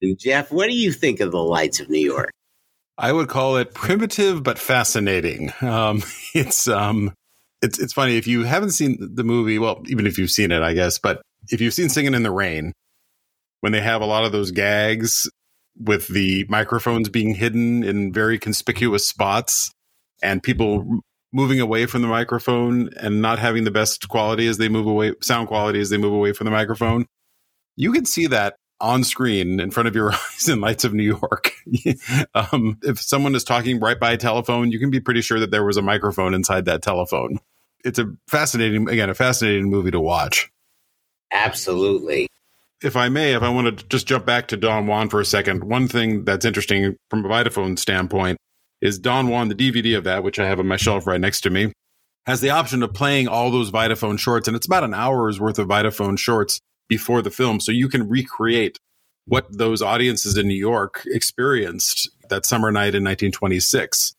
And 0.00 0.18
Jeff, 0.18 0.50
what 0.52 0.68
do 0.68 0.74
you 0.74 0.92
think 0.92 1.20
of 1.20 1.32
The 1.32 1.42
Lights 1.42 1.80
of 1.80 1.90
New 1.90 1.98
York? 1.98 2.30
I 2.98 3.12
would 3.12 3.28
call 3.28 3.56
it 3.56 3.74
primitive 3.74 4.42
but 4.42 4.58
fascinating. 4.58 5.52
Um, 5.60 6.02
it's 6.34 6.68
um, 6.68 7.14
it's 7.60 7.78
it's 7.78 7.92
funny 7.92 8.16
if 8.16 8.26
you 8.26 8.44
haven't 8.44 8.70
seen 8.70 8.98
the 9.00 9.24
movie. 9.24 9.58
Well, 9.58 9.82
even 9.86 10.06
if 10.06 10.18
you've 10.18 10.30
seen 10.30 10.52
it, 10.52 10.62
I 10.62 10.74
guess. 10.74 10.98
But 10.98 11.22
if 11.48 11.60
you've 11.60 11.74
seen 11.74 11.88
Singing 11.88 12.14
in 12.14 12.22
the 12.22 12.30
Rain, 12.30 12.72
when 13.60 13.72
they 13.72 13.80
have 13.80 14.02
a 14.02 14.06
lot 14.06 14.24
of 14.24 14.32
those 14.32 14.50
gags 14.50 15.28
with 15.78 16.08
the 16.08 16.44
microphones 16.48 17.08
being 17.08 17.34
hidden 17.34 17.82
in 17.82 18.12
very 18.12 18.38
conspicuous 18.38 19.06
spots 19.06 19.70
and 20.22 20.42
people 20.42 21.00
moving 21.32 21.60
away 21.60 21.86
from 21.86 22.02
the 22.02 22.08
microphone 22.08 22.90
and 23.00 23.22
not 23.22 23.38
having 23.38 23.64
the 23.64 23.70
best 23.70 24.08
quality 24.08 24.46
as 24.46 24.58
they 24.58 24.68
move 24.68 24.86
away, 24.86 25.14
sound 25.22 25.48
quality 25.48 25.80
as 25.80 25.88
they 25.88 25.96
move 25.96 26.12
away 26.12 26.32
from 26.32 26.44
the 26.44 26.50
microphone, 26.50 27.06
you 27.76 27.92
can 27.92 28.04
see 28.04 28.26
that 28.26 28.54
on 28.82 29.04
screen 29.04 29.60
in 29.60 29.70
front 29.70 29.88
of 29.88 29.94
your 29.94 30.12
eyes 30.12 30.48
in 30.48 30.60
Lights 30.60 30.84
of 30.84 30.92
New 30.92 31.04
York. 31.04 31.54
um, 32.34 32.78
if 32.82 33.00
someone 33.00 33.34
is 33.34 33.44
talking 33.44 33.80
right 33.80 33.98
by 33.98 34.12
a 34.12 34.16
telephone, 34.16 34.70
you 34.70 34.78
can 34.78 34.90
be 34.90 35.00
pretty 35.00 35.22
sure 35.22 35.40
that 35.40 35.50
there 35.50 35.64
was 35.64 35.76
a 35.76 35.82
microphone 35.82 36.34
inside 36.34 36.66
that 36.66 36.82
telephone. 36.82 37.38
It's 37.84 37.98
a 37.98 38.12
fascinating, 38.28 38.88
again, 38.88 39.08
a 39.08 39.14
fascinating 39.14 39.70
movie 39.70 39.90
to 39.92 40.00
watch. 40.00 40.50
Absolutely. 41.32 42.28
If 42.82 42.96
I 42.96 43.08
may, 43.08 43.34
if 43.34 43.42
I 43.42 43.48
want 43.48 43.78
to 43.78 43.86
just 43.86 44.06
jump 44.06 44.26
back 44.26 44.48
to 44.48 44.56
Don 44.56 44.86
Juan 44.86 45.08
for 45.08 45.20
a 45.20 45.24
second, 45.24 45.64
one 45.64 45.88
thing 45.88 46.24
that's 46.24 46.44
interesting 46.44 46.96
from 47.10 47.24
a 47.24 47.28
Vitaphone 47.28 47.78
standpoint 47.78 48.38
is 48.80 48.98
Don 48.98 49.28
Juan, 49.28 49.48
the 49.48 49.54
DVD 49.54 49.96
of 49.96 50.04
that, 50.04 50.24
which 50.24 50.38
I 50.40 50.46
have 50.46 50.58
on 50.58 50.66
my 50.66 50.76
shelf 50.76 51.06
right 51.06 51.20
next 51.20 51.42
to 51.42 51.50
me, 51.50 51.72
has 52.26 52.40
the 52.40 52.50
option 52.50 52.82
of 52.82 52.92
playing 52.92 53.28
all 53.28 53.50
those 53.50 53.70
Vitaphone 53.70 54.18
shorts. 54.18 54.48
And 54.48 54.56
it's 54.56 54.66
about 54.66 54.84
an 54.84 54.94
hour's 54.94 55.40
worth 55.40 55.60
of 55.60 55.68
Vitaphone 55.68 56.18
shorts 56.18 56.60
before 56.88 57.22
the 57.22 57.30
film. 57.30 57.60
So 57.60 57.72
you 57.72 57.88
can 57.88 58.08
recreate 58.08 58.78
what 59.26 59.46
those 59.56 59.82
audiences 59.82 60.36
in 60.36 60.48
New 60.48 60.54
York 60.54 61.02
experienced 61.06 62.10
that 62.28 62.44
summer 62.44 62.70
night 62.72 62.94
in 62.94 63.04
1926. 63.04 64.14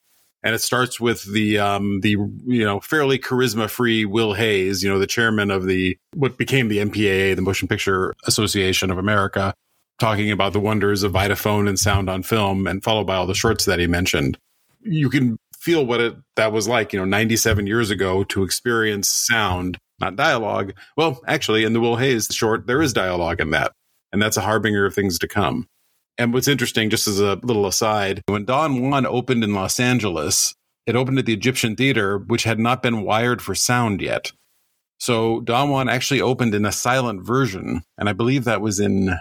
And 0.46 0.54
it 0.54 0.60
starts 0.60 1.00
with 1.00 1.24
the 1.32 1.58
um, 1.60 2.02
the 2.02 2.18
you 2.46 2.66
know 2.66 2.82
fairly 2.82 3.18
charisma 3.18 3.70
free 3.70 4.04
Will 4.04 4.34
Hays, 4.34 4.84
you 4.84 4.90
know 4.90 5.00
the 5.00 5.08
chairman 5.08 5.50
of 5.50 5.66
the 5.66 5.98
what 6.16 6.38
became 6.38 6.68
the 6.68 6.80
MPAA, 6.80 7.36
the 7.38 7.42
Motion 7.42 7.70
Picture 7.70 8.14
Association 8.26 8.92
of 8.92 8.98
America, 8.98 9.54
talking 10.00 10.32
about 10.32 10.52
the 10.52 10.60
wonders 10.60 11.02
of 11.04 11.14
Vitaphone 11.14 11.70
and 11.70 11.80
sound 11.80 12.10
on 12.10 12.24
film, 12.24 12.68
and 12.68 12.84
followed 12.84 13.08
by 13.08 13.16
all 13.16 13.26
the 13.26 13.34
shorts 13.34 13.64
that 13.64 13.80
he 13.80 13.88
mentioned. 13.88 14.38
You 14.82 15.10
can 15.10 15.38
feel 15.58 15.86
what 15.86 16.02
it 16.02 16.16
that 16.36 16.52
was 16.52 16.68
like, 16.68 16.92
you 16.92 17.00
know, 17.00 17.06
97 17.06 17.66
years 17.66 17.90
ago 17.90 18.26
to 18.26 18.44
experience 18.44 19.08
sound 19.08 19.78
not 20.04 20.16
dialogue. 20.16 20.74
Well, 20.98 21.22
actually, 21.28 21.64
in 21.64 21.74
the 21.74 21.80
Will 21.80 21.96
Hays 21.96 22.28
short, 22.32 22.68
there 22.68 22.82
is 22.82 22.94
dialogue 22.94 23.40
in 23.40 23.52
that, 23.52 23.72
and 24.12 24.22
that's 24.22 24.38
a 24.38 24.42
harbinger 24.42 24.86
of 24.86 24.94
things 24.94 25.18
to 25.20 25.28
come. 25.28 25.68
And 26.18 26.34
what's 26.34 26.48
interesting, 26.48 26.90
just 26.90 27.08
as 27.08 27.20
a 27.20 27.40
little 27.42 27.66
aside, 27.66 28.22
when 28.28 28.46
Don 28.46 28.82
Juan 28.82 29.06
opened 29.06 29.44
in 29.44 29.56
Los 29.56 29.80
Angeles, 29.80 30.54
it 30.86 30.96
opened 30.96 31.18
at 31.20 31.26
the 31.26 31.34
Egyptian 31.34 31.76
Theater, 31.76 32.18
which 32.18 32.44
had 32.44 32.60
not 32.60 32.84
been 32.84 33.04
wired 33.04 33.42
for 33.42 33.56
sound 33.56 34.02
yet. 34.02 34.32
So 35.00 35.42
Don 35.42 35.70
Juan 35.70 35.90
actually 35.90 36.22
opened 36.22 36.54
in 36.54 36.66
a 36.66 36.72
silent 36.72 37.26
version, 37.26 37.84
and 37.98 38.08
I 38.08 38.14
believe 38.14 38.44
that 38.44 38.62
was 38.62 38.80
in 38.80 39.18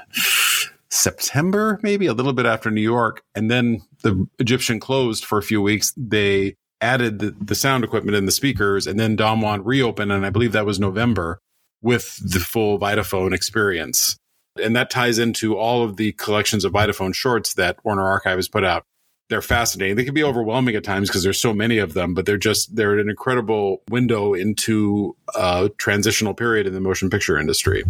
September, 0.91 1.81
maybe 1.83 2.07
a 2.07 2.13
little 2.13 2.35
bit 2.35 2.45
after 2.45 2.71
New 2.71 2.83
York. 2.83 3.23
And 3.35 3.51
then 3.51 3.81
the 4.03 4.29
Egyptian 4.39 4.79
closed 4.79 5.25
for 5.25 5.39
a 5.39 5.43
few 5.43 5.63
weeks. 5.63 5.95
They 5.97 6.57
added 6.83 7.21
the, 7.21 7.31
the 7.41 7.55
sound 7.55 7.85
equipment 7.85 8.17
and 8.17 8.29
the 8.29 8.33
speakers, 8.33 8.87
and 8.87 9.01
then 9.01 9.17
Don 9.17 9.41
Juan 9.41 9.65
reopened, 9.65 10.13
and 10.13 10.27
I 10.27 10.31
believe 10.31 10.53
that 10.53 10.67
was 10.67 10.79
November 10.79 11.39
with 11.81 12.19
the 12.23 12.41
full 12.41 12.79
Vitaphone 12.79 13.33
experience. 13.33 14.17
And 14.63 14.77
that 14.77 14.91
ties 14.91 15.19
into 15.19 15.57
all 15.57 15.83
of 15.83 15.97
the 15.97 16.13
collections 16.13 16.65
of 16.65 16.73
Vitaphone 16.73 17.15
shorts 17.15 17.55
that 17.55 17.83
Warner 17.85 18.07
Archive 18.07 18.37
has 18.37 18.49
put 18.49 18.65
out. 18.65 18.85
They're 19.31 19.41
fascinating. 19.41 19.97
They 19.97 20.05
can 20.05 20.13
be 20.13 20.25
overwhelming 20.25 20.75
at 20.75 20.85
times 20.85 21.09
because 21.09 21.23
there's 21.23 21.41
so 21.41 21.55
many 21.55 21.79
of 21.79 21.95
them, 21.95 22.13
but 22.13 22.27
they're 22.27 22.37
just 22.37 22.77
they're 22.77 22.99
an 22.99 23.09
incredible 23.09 23.83
window 23.89 24.35
into 24.35 25.17
a 25.35 25.71
transitional 25.79 26.35
period 26.35 26.67
in 26.67 26.75
the 26.75 26.81
motion 26.81 27.09
picture 27.09 27.39
industry. 27.39 27.83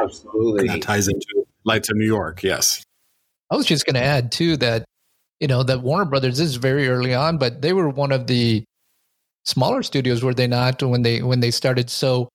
Absolutely. 0.00 0.60
And 0.60 0.68
that 0.70 0.82
ties 0.82 1.08
into 1.08 1.44
Lights 1.64 1.90
of 1.90 1.96
New 1.96 2.06
York, 2.06 2.44
yes. 2.44 2.84
I 3.50 3.56
was 3.56 3.66
just 3.66 3.84
going 3.84 3.94
to 3.94 4.02
add 4.02 4.30
too 4.30 4.56
that 4.58 4.84
you 5.40 5.48
know 5.48 5.62
that 5.62 5.82
Warner 5.82 6.04
Brothers 6.04 6.40
is 6.40 6.56
very 6.56 6.88
early 6.88 7.14
on, 7.14 7.38
but 7.38 7.62
they 7.62 7.72
were 7.72 7.88
one 7.88 8.12
of 8.12 8.26
the 8.26 8.64
smaller 9.44 9.82
studios, 9.82 10.22
were 10.22 10.34
they 10.34 10.46
not? 10.46 10.82
When 10.82 11.02
they 11.02 11.22
when 11.22 11.40
they 11.40 11.50
started 11.50 11.90
so 11.90 12.28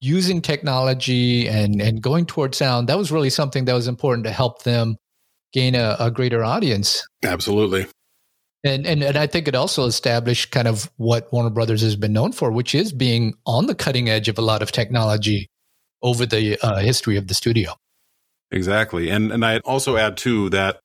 using 0.00 0.40
technology 0.40 1.48
and 1.48 1.80
and 1.80 2.00
going 2.00 2.26
towards 2.26 2.58
sound, 2.58 2.88
that 2.88 2.98
was 2.98 3.12
really 3.12 3.30
something 3.30 3.64
that 3.66 3.74
was 3.74 3.88
important 3.88 4.24
to 4.24 4.32
help 4.32 4.62
them 4.62 4.96
gain 5.52 5.74
a, 5.74 5.96
a 5.98 6.10
greater 6.10 6.44
audience. 6.44 7.06
Absolutely. 7.24 7.86
And, 8.64 8.86
and 8.86 9.02
and 9.02 9.16
I 9.16 9.26
think 9.26 9.46
it 9.46 9.54
also 9.54 9.86
established 9.86 10.50
kind 10.50 10.66
of 10.66 10.90
what 10.96 11.32
Warner 11.32 11.50
Brothers 11.50 11.82
has 11.82 11.96
been 11.96 12.12
known 12.12 12.32
for, 12.32 12.50
which 12.50 12.74
is 12.74 12.92
being 12.92 13.34
on 13.46 13.66
the 13.66 13.74
cutting 13.74 14.08
edge 14.08 14.28
of 14.28 14.38
a 14.38 14.42
lot 14.42 14.62
of 14.62 14.72
technology 14.72 15.48
over 16.02 16.26
the 16.26 16.58
uh, 16.62 16.78
history 16.78 17.16
of 17.16 17.28
the 17.28 17.34
studio. 17.34 17.74
Exactly, 18.50 19.10
and 19.10 19.30
and 19.30 19.44
I 19.44 19.58
also 19.58 19.96
add 19.96 20.16
too 20.16 20.50
that 20.50 20.80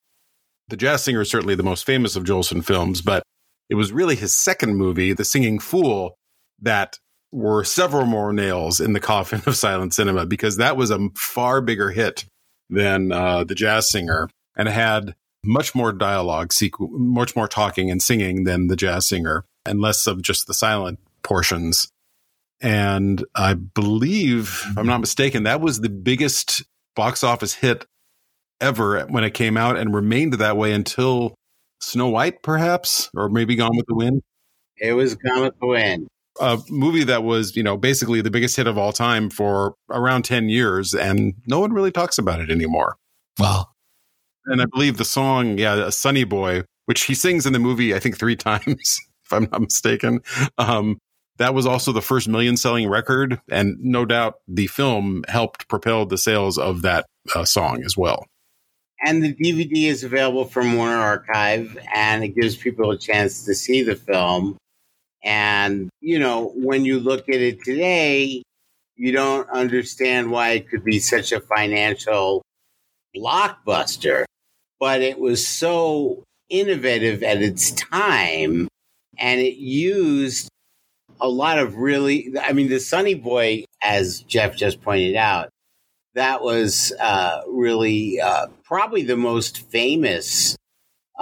the 0.68 0.76
Jazz 0.76 1.04
Singer 1.04 1.22
is 1.22 1.30
certainly 1.30 1.54
the 1.54 1.62
most 1.62 1.84
famous 1.84 2.16
of 2.16 2.24
Jolson 2.24 2.64
films, 2.64 3.00
but 3.00 3.22
it 3.68 3.74
was 3.74 3.92
really 3.92 4.16
his 4.16 4.34
second 4.34 4.76
movie, 4.76 5.12
The 5.12 5.24
Singing 5.24 5.58
Fool, 5.58 6.14
that 6.60 6.98
were 7.32 7.64
several 7.64 8.06
more 8.06 8.32
nails 8.32 8.80
in 8.80 8.92
the 8.92 9.00
coffin 9.00 9.42
of 9.46 9.56
silent 9.56 9.94
cinema 9.94 10.26
because 10.26 10.56
that 10.56 10.76
was 10.76 10.90
a 10.90 11.08
far 11.16 11.60
bigger 11.60 11.90
hit 11.90 12.24
than 12.70 13.12
uh, 13.12 13.44
The 13.44 13.54
Jazz 13.54 13.90
Singer 13.90 14.28
and 14.56 14.68
had 14.68 15.14
much 15.44 15.74
more 15.74 15.92
dialogue, 15.92 16.50
sequ- 16.50 16.90
much 16.90 17.36
more 17.36 17.48
talking 17.48 17.90
and 17.90 18.02
singing 18.02 18.44
than 18.44 18.68
The 18.68 18.76
Jazz 18.76 19.06
Singer 19.06 19.44
and 19.66 19.80
less 19.80 20.06
of 20.06 20.22
just 20.22 20.46
the 20.46 20.54
silent 20.54 20.98
portions. 21.22 21.88
And 22.60 23.24
I 23.34 23.54
believe, 23.54 24.64
if 24.70 24.78
I'm 24.78 24.86
not 24.86 25.00
mistaken, 25.00 25.42
that 25.42 25.60
was 25.60 25.80
the 25.80 25.90
biggest 25.90 26.62
box 26.94 27.24
office 27.24 27.54
hit 27.54 27.84
ever 28.60 29.00
when 29.06 29.24
it 29.24 29.34
came 29.34 29.56
out 29.56 29.76
and 29.76 29.94
remained 29.94 30.34
that 30.34 30.56
way 30.56 30.72
until 30.72 31.34
Snow 31.80 32.08
White, 32.08 32.42
perhaps, 32.42 33.10
or 33.14 33.28
maybe 33.28 33.56
Gone 33.56 33.76
with 33.76 33.86
the 33.86 33.94
Wind. 33.94 34.22
It 34.78 34.92
was 34.92 35.14
Gone 35.14 35.42
with 35.42 35.58
the 35.60 35.66
Wind. 35.66 36.08
A 36.40 36.58
movie 36.68 37.04
that 37.04 37.22
was, 37.22 37.54
you 37.54 37.62
know, 37.62 37.76
basically 37.76 38.20
the 38.20 38.30
biggest 38.30 38.56
hit 38.56 38.66
of 38.66 38.76
all 38.76 38.92
time 38.92 39.30
for 39.30 39.74
around 39.90 40.24
10 40.24 40.48
years, 40.48 40.92
and 40.92 41.34
no 41.46 41.60
one 41.60 41.72
really 41.72 41.92
talks 41.92 42.18
about 42.18 42.40
it 42.40 42.50
anymore. 42.50 42.96
Wow. 43.38 43.66
And 44.46 44.60
I 44.60 44.66
believe 44.66 44.96
the 44.96 45.04
song, 45.04 45.58
yeah, 45.58 45.90
Sonny 45.90 46.24
Boy, 46.24 46.62
which 46.86 47.04
he 47.04 47.14
sings 47.14 47.46
in 47.46 47.52
the 47.52 47.58
movie, 47.58 47.94
I 47.94 47.98
think 47.98 48.18
three 48.18 48.36
times, 48.36 49.00
if 49.24 49.32
I'm 49.32 49.48
not 49.50 49.60
mistaken. 49.60 50.20
Um, 50.58 50.98
that 51.38 51.54
was 51.54 51.66
also 51.66 51.92
the 51.92 52.02
first 52.02 52.28
million 52.28 52.56
selling 52.56 52.88
record. 52.88 53.40
And 53.50 53.76
no 53.80 54.04
doubt 54.04 54.34
the 54.46 54.66
film 54.66 55.24
helped 55.28 55.68
propel 55.68 56.06
the 56.06 56.18
sales 56.18 56.58
of 56.58 56.82
that 56.82 57.06
uh, 57.34 57.44
song 57.44 57.82
as 57.84 57.96
well. 57.96 58.26
And 59.00 59.22
the 59.22 59.34
DVD 59.34 59.88
is 59.88 60.04
available 60.04 60.44
from 60.44 60.76
Warner 60.76 60.96
Archive, 60.96 61.76
and 61.94 62.24
it 62.24 62.28
gives 62.28 62.56
people 62.56 62.90
a 62.90 62.98
chance 62.98 63.44
to 63.44 63.54
see 63.54 63.82
the 63.82 63.96
film. 63.96 64.56
And, 65.22 65.88
you 66.00 66.18
know, 66.18 66.52
when 66.54 66.84
you 66.84 67.00
look 67.00 67.28
at 67.28 67.40
it 67.40 67.62
today, 67.64 68.42
you 68.96 69.12
don't 69.12 69.48
understand 69.50 70.30
why 70.30 70.50
it 70.50 70.68
could 70.68 70.84
be 70.84 71.00
such 71.00 71.32
a 71.32 71.40
financial 71.40 72.42
blockbuster, 73.16 74.24
but 74.78 75.02
it 75.02 75.18
was 75.18 75.46
so 75.46 76.22
innovative 76.48 77.22
at 77.22 77.42
its 77.42 77.72
time 77.72 78.68
and 79.18 79.40
it 79.40 79.56
used 79.56 80.48
a 81.20 81.28
lot 81.28 81.58
of 81.58 81.76
really, 81.76 82.32
I 82.40 82.52
mean, 82.52 82.68
the 82.68 82.80
Sonny 82.80 83.14
Boy, 83.14 83.64
as 83.82 84.20
Jeff 84.20 84.56
just 84.56 84.82
pointed 84.82 85.16
out, 85.16 85.48
that 86.14 86.42
was 86.42 86.92
uh, 87.00 87.42
really 87.48 88.20
uh, 88.20 88.46
probably 88.64 89.02
the 89.02 89.16
most 89.16 89.70
famous 89.70 90.56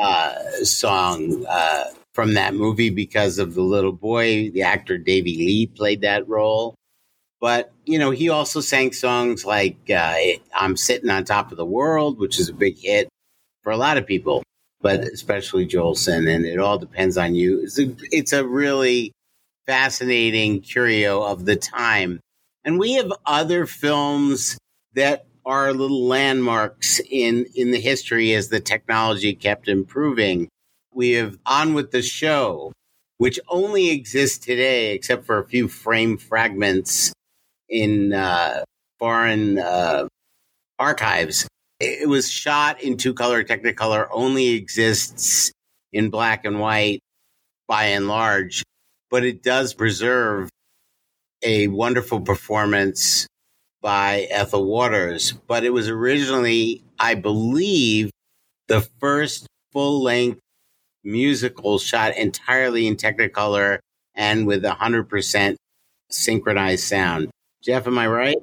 uh, 0.01 0.35
song 0.63 1.45
uh, 1.49 1.85
from 2.15 2.35
that 2.35 2.55
movie 2.55 2.91
because 2.91 3.39
of 3.39 3.55
the 3.55 3.63
little 3.63 3.93
boy. 3.93 4.51
The 4.51 4.63
actor 4.63 4.99
Davey 4.99 5.37
Lee 5.37 5.67
played 5.67 6.03
that 6.03 6.29
role. 6.29 6.75
But, 7.41 7.73
you 7.85 7.99
know, 7.99 8.11
he 8.11 8.29
also 8.29 8.61
sang 8.61 8.93
songs 8.93 9.45
like 9.45 9.91
uh, 9.91 10.17
I'm 10.55 10.77
Sitting 10.77 11.11
on 11.11 11.25
Top 11.25 11.51
of 11.51 11.57
the 11.57 11.65
World, 11.67 12.19
which 12.19 12.39
is 12.39 12.49
a 12.49 12.55
big 12.55 12.79
hit 12.79 13.09
for 13.65 13.73
a 13.73 13.77
lot 13.77 13.99
of 13.99 14.07
people, 14.07 14.45
but 14.81 15.01
especially 15.01 15.67
Jolson. 15.67 16.33
And 16.33 16.45
it 16.45 16.61
all 16.61 16.79
depends 16.79 17.19
on 17.19 17.35
you. 17.35 17.63
It's 17.63 17.79
a, 17.79 17.95
it's 18.13 18.33
a 18.33 18.47
really 18.47 19.13
fascinating 19.67 20.61
curio 20.61 21.23
of 21.23 21.45
the 21.45 21.57
time. 21.57 22.21
And 22.65 22.79
we 22.79 22.93
have 22.95 23.13
other 23.27 23.67
films 23.67 24.57
that 24.95 25.27
are 25.45 25.73
little 25.73 26.07
landmarks 26.07 27.01
in, 27.11 27.47
in 27.55 27.71
the 27.71 27.81
history 27.81 28.33
as 28.33 28.49
the 28.49 28.61
technology 28.61 29.35
kept 29.35 29.69
improving. 29.69 30.49
We 30.95 31.13
have 31.13 31.39
On 31.47 31.75
with 31.75 31.91
the 31.91 32.03
Show, 32.03 32.73
which 33.19 33.41
only 33.49 33.91
exists 33.91 34.39
today, 34.39 34.95
except 34.95 35.25
for 35.25 35.39
a 35.39 35.47
few 35.47 35.69
frame 35.69 36.17
fragments 36.19 37.13
in 37.69 38.13
uh, 38.13 38.63
foreign 38.99 39.59
uh, 39.59 40.07
archives. 40.79 41.49
It 41.81 42.09
was 42.09 42.31
shot 42.31 42.81
in 42.83 42.97
two 42.97 43.15
color 43.15 43.43
Technicolor, 43.43 44.07
only 44.13 44.51
exists 44.51 45.51
in 45.93 46.11
black 46.11 46.45
and 46.45 46.61
white 46.61 47.01
by 47.67 47.87
and 47.87 48.07
large, 48.07 48.63
but 49.11 49.25
it 49.25 49.43
does 49.43 49.75
preserve 49.75 50.49
a 51.43 51.67
wonderful 51.69 52.21
performance 52.21 53.27
by 53.83 54.29
Ethel 54.31 54.65
Waters, 54.65 55.33
but 55.33 55.65
it 55.65 55.71
was 55.71 55.89
originally, 55.89 56.83
I 56.99 57.15
believe, 57.15 58.11
the 58.69 58.81
first 59.01 59.47
full 59.73 60.03
length 60.03 60.41
musical 61.05 61.79
shot 61.79 62.17
entirely 62.17 62.87
in 62.87 62.97
Technicolor 62.97 63.81
and 64.15 64.47
with 64.47 64.63
100% 64.63 65.57
synchronized 66.11 66.85
sound. 66.85 67.31
Jeff, 67.63 67.87
am 67.87 67.99
I 67.99 68.07
right? 68.07 68.37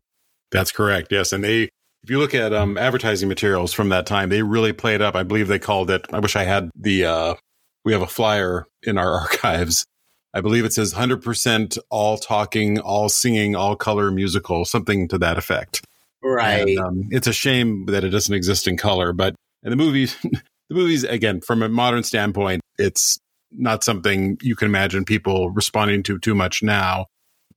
That's 0.52 0.72
correct. 0.72 1.08
Yes. 1.12 1.32
And 1.32 1.44
they, 1.44 1.64
if 2.04 2.10
you 2.10 2.20
look 2.20 2.36
at 2.36 2.54
um, 2.54 2.78
advertising 2.78 3.30
materials 3.30 3.74
from 3.74 3.90
that 3.90 4.06
time, 4.06 4.30
they 4.30 4.42
really 4.42 4.74
played 4.74 5.02
up. 5.02 5.16
I 5.16 5.24
believe 5.24 5.48
they 5.48 5.60
called 5.60 5.90
it, 5.90 6.06
I 6.12 6.20
wish 6.20 6.36
I 6.36 6.44
had 6.44 6.70
the, 6.76 7.06
uh, 7.06 7.34
we 7.86 7.94
have 7.94 8.02
a 8.02 8.08
flyer 8.08 8.68
in 8.84 8.98
our 8.98 9.14
archives 9.22 9.86
I 10.34 10.42
believe 10.42 10.66
it 10.66 10.74
says 10.74 10.94
100% 10.94 11.78
all 11.90 12.18
talking, 12.18 12.80
all 12.80 13.10
singing, 13.10 13.56
all 13.56 13.76
color 13.76 14.12
musical, 14.12 14.66
something 14.66 15.08
to 15.08 15.18
that 15.18 15.38
effect. 15.38 15.84
Right. 16.22 16.68
And, 16.68 16.80
um, 16.80 17.08
it's 17.12 17.28
a 17.28 17.34
shame 17.34 17.86
that 17.88 18.04
it 18.04 18.10
doesn't 18.10 18.34
exist 18.34 18.68
in 18.68 18.78
color, 18.78 19.14
but 19.14 19.36
in 19.64 19.72
the 19.72 19.76
movies, 19.76 20.16
the 20.24 20.76
movies, 20.76 21.04
again, 21.04 21.42
from 21.42 21.64
a 21.64 21.70
modern 21.70 22.04
standpoint, 22.04 22.62
it's 22.78 23.18
not 23.52 23.84
something 23.84 24.38
you 24.42 24.56
can 24.56 24.68
imagine 24.68 25.06
people 25.06 25.50
responding 25.50 26.04
to 26.04 26.20
too 26.20 26.36
much 26.36 26.62
now. 26.62 27.08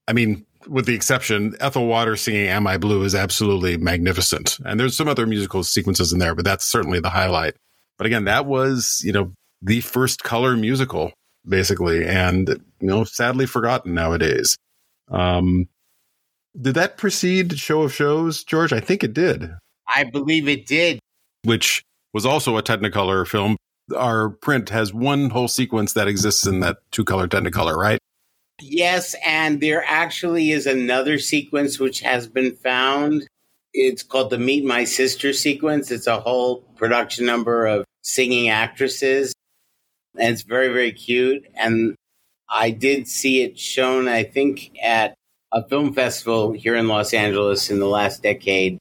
I 0.09 0.13
mean, 0.13 0.47
with 0.67 0.87
the 0.87 0.95
exception, 0.95 1.55
Ethel 1.61 1.87
Water 1.87 2.17
singing 2.17 2.47
Am 2.47 2.67
I 2.67 2.79
Blue 2.79 3.03
is 3.05 3.15
absolutely 3.15 3.77
magnificent. 3.77 4.59
And 4.65 4.81
there's 4.81 4.97
some 4.97 5.09
other 5.09 5.27
musical 5.27 5.65
sequences 5.65 6.13
in 6.13 6.19
there, 6.19 6.35
but 6.35 6.45
that's 6.45 6.65
certainly 6.65 7.01
the 7.01 7.11
highlight. 7.11 7.55
But 7.99 8.07
again, 8.07 8.25
that 8.25 8.47
was, 8.47 9.03
you 9.05 9.13
know, 9.13 9.33
the 9.61 9.81
first 9.81 10.25
color 10.25 10.57
musical 10.57 11.13
basically, 11.47 12.07
and 12.07 12.49
you 12.49 12.87
know, 12.87 13.05
sadly 13.05 13.47
forgotten 13.47 13.95
nowadays. 13.95 14.57
Um, 15.11 15.69
did 16.61 16.75
that 16.75 16.99
precede 16.99 17.59
Show 17.59 17.83
of 17.83 17.95
Shows, 17.95 18.45
George? 18.45 18.73
I 18.73 18.81
think 18.81 19.03
it 19.03 19.15
did. 19.15 19.51
I 19.87 20.05
believe 20.05 20.49
it 20.49 20.67
did. 20.67 20.99
Which 21.45 21.83
was 22.13 22.27
also 22.27 22.57
a 22.57 22.63
Technicolor 22.63 23.27
film. 23.27 23.57
Our 23.97 24.31
print 24.31 24.69
has 24.71 24.93
one 24.93 25.31
whole 25.31 25.49
sequence 25.49 25.95
that 25.95 26.09
exists 26.09 26.47
in 26.47 26.61
that 26.61 26.79
two 26.91 27.05
color 27.05 27.27
Technicolor, 27.27 27.77
right? 27.77 27.99
Yes, 28.61 29.17
and 29.25 29.61
there 29.61 29.83
actually 29.87 30.53
is 30.53 30.67
another 30.67 31.19
sequence 31.19 31.81
which 31.81 32.01
has 32.01 32.27
been 32.27 32.55
found. 32.55 33.27
It's 33.75 34.03
called 34.03 34.31
the 34.31 34.39
Meet 34.39 34.65
My 34.65 34.85
Sister 34.85 35.33
sequence. 35.33 35.91
It's 35.91 36.07
a 36.07 36.21
whole 36.21 36.59
production 36.77 37.27
number 37.27 37.67
of 37.67 37.85
singing 38.03 38.51
actresses 38.51 39.33
and 40.17 40.29
it's 40.29 40.43
very, 40.43 40.69
very 40.69 40.93
cute. 40.93 41.45
And 41.55 41.95
I 42.49 42.71
did 42.71 43.09
see 43.09 43.43
it 43.43 43.59
shown, 43.59 44.09
I 44.09 44.25
think, 44.25 44.73
at 44.83 45.15
a 45.53 45.67
film 45.67 45.93
festival 45.95 46.53
here 46.53 46.77
in 46.77 46.89
Los 46.89 47.15
Angeles 47.15 47.71
in 47.71 47.79
the 47.79 47.87
last 47.87 48.23
decade. 48.23 48.79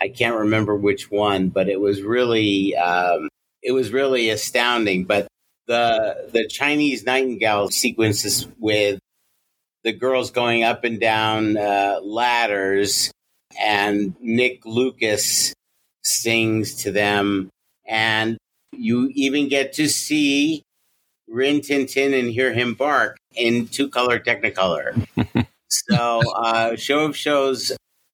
I 0.00 0.08
can't 0.08 0.36
remember 0.36 0.76
which 0.76 1.10
one, 1.10 1.48
but 1.48 1.68
it 1.68 1.80
was 1.80 2.02
really, 2.02 2.76
um, 2.76 3.28
it 3.62 3.72
was 3.72 3.92
really 3.92 4.30
astounding. 4.30 5.04
But 5.04 5.28
the 5.66 6.28
the 6.32 6.48
Chinese 6.48 7.04
Nightingale 7.04 7.70
sequences 7.70 8.48
with 8.58 8.98
the 9.84 9.92
girls 9.92 10.30
going 10.30 10.64
up 10.64 10.84
and 10.84 11.00
down 11.00 11.56
uh, 11.56 12.00
ladders, 12.02 13.12
and 13.60 14.14
Nick 14.20 14.64
Lucas 14.64 15.52
sings 16.02 16.74
to 16.82 16.92
them, 16.92 17.50
and 17.86 18.38
you 18.80 19.10
even 19.14 19.48
get 19.48 19.72
to 19.74 19.88
see 19.88 20.62
Rin 21.28 21.60
Tin 21.60 21.86
Tin 21.86 22.14
and 22.14 22.30
hear 22.30 22.52
him 22.52 22.74
bark 22.74 23.16
in 23.36 23.68
two 23.68 23.88
color 23.88 24.18
Technicolor. 24.18 25.06
so, 25.68 26.20
uh, 26.34 26.76
Show 26.76 27.04
of 27.04 27.16
Shows 27.16 27.72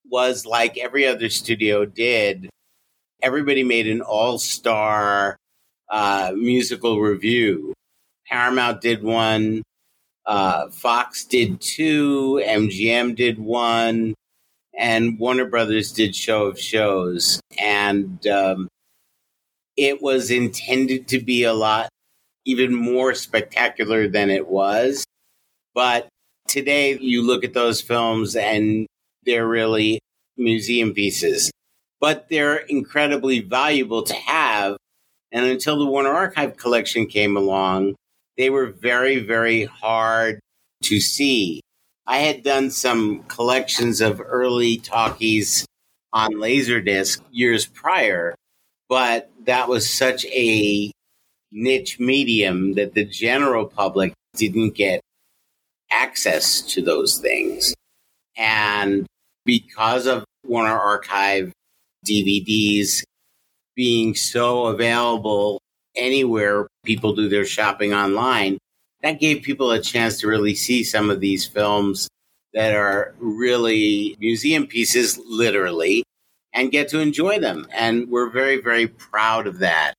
was 0.09 0.45
like 0.45 0.77
every 0.77 1.07
other 1.07 1.29
studio 1.29 1.85
did. 1.85 2.51
Everybody 3.23 3.63
made 3.65 3.87
an 3.87 4.03
all 4.03 4.39
star 4.39 5.37
uh, 5.89 6.33
musical 6.35 7.01
review. 7.01 7.73
Paramount 8.29 8.81
did 8.81 9.03
one. 9.03 9.63
Uh, 10.27 10.69
Fox 10.71 11.25
did 11.25 11.61
two, 11.61 12.43
MGM 12.45 13.15
did 13.15 13.39
one, 13.39 14.13
and 14.77 15.19
Warner 15.21 15.45
Brothers 15.45 15.93
did 15.93 16.17
Show 16.17 16.47
of 16.47 16.59
Shows. 16.59 17.41
And 17.61 18.27
um, 18.27 18.69
it 19.77 20.01
was 20.01 20.31
intended 20.31 21.09
to 21.09 21.21
be 21.21 21.45
a 21.45 21.53
lot 21.53 21.89
even 22.45 22.75
more 22.75 23.15
spectacular 23.15 24.09
than 24.09 24.31
it 24.31 24.47
was. 24.47 25.05
But 25.75 26.09
today 26.49 26.97
you 26.99 27.23
look 27.23 27.45
at 27.45 27.55
those 27.55 27.81
films 27.81 28.37
and 28.37 28.87
they're 29.25 29.47
really 29.47 30.01
museum 30.37 30.95
pieces, 30.95 31.51
but 32.01 32.29
they're 32.29 32.57
incredibly 32.57 33.41
valuable 33.41 34.03
to 34.05 34.15
have. 34.15 34.77
And 35.33 35.45
until 35.45 35.79
the 35.79 35.87
Warner 35.87 36.11
Archive 36.11 36.57
collection 36.57 37.07
came 37.07 37.37
along, 37.37 37.97
they 38.37 38.49
were 38.49 38.67
very, 38.67 39.19
very 39.19 39.65
hard 39.65 40.41
to 40.85 41.01
see. 41.01 41.61
I 42.07 42.19
had 42.19 42.45
done 42.45 42.71
some 42.71 43.25
collections 43.25 44.01
of 44.01 44.23
early 44.25 44.77
talkies 44.77 45.67
on 46.12 46.35
Laserdisc 46.35 47.21
years 47.33 47.67
prior, 47.67 48.37
but 48.88 49.31
that 49.44 49.68
was 49.68 49.92
such 49.92 50.25
a 50.27 50.90
niche 51.53 51.99
medium 51.99 52.75
that 52.75 52.94
the 52.94 53.05
general 53.05 53.66
public 53.66 54.12
didn't 54.37 54.75
get 54.75 55.01
access 55.90 56.61
to 56.61 56.83
those 56.83 57.18
things. 57.18 57.75
And 58.37 59.07
because 59.44 60.07
of 60.07 60.25
Warner 60.44 60.79
Archive 60.79 61.53
DVDs 62.07 63.03
being 63.75 64.14
so 64.14 64.66
available 64.66 65.61
anywhere 65.96 66.68
people 66.85 67.14
do 67.14 67.29
their 67.29 67.44
shopping 67.44 67.94
online, 67.94 68.59
that 69.03 69.20
gave 69.20 69.42
people 69.42 69.70
a 69.70 69.81
chance 69.81 70.20
to 70.20 70.27
really 70.27 70.55
see 70.55 70.83
some 70.85 71.11
of 71.11 71.20
these 71.20 71.46
films 71.46 72.09
that 72.55 72.75
are 72.75 73.14
really 73.18 74.16
museum 74.18 74.66
pieces, 74.66 75.20
literally, 75.27 76.03
and 76.57 76.73
get 76.73 76.88
to 76.88 76.99
enjoy 76.99 77.38
them. 77.38 77.69
And 77.71 78.09
we're 78.09 78.31
very, 78.31 78.61
very 78.61 78.88
proud 78.88 79.47
of 79.47 79.59
that 79.59 79.95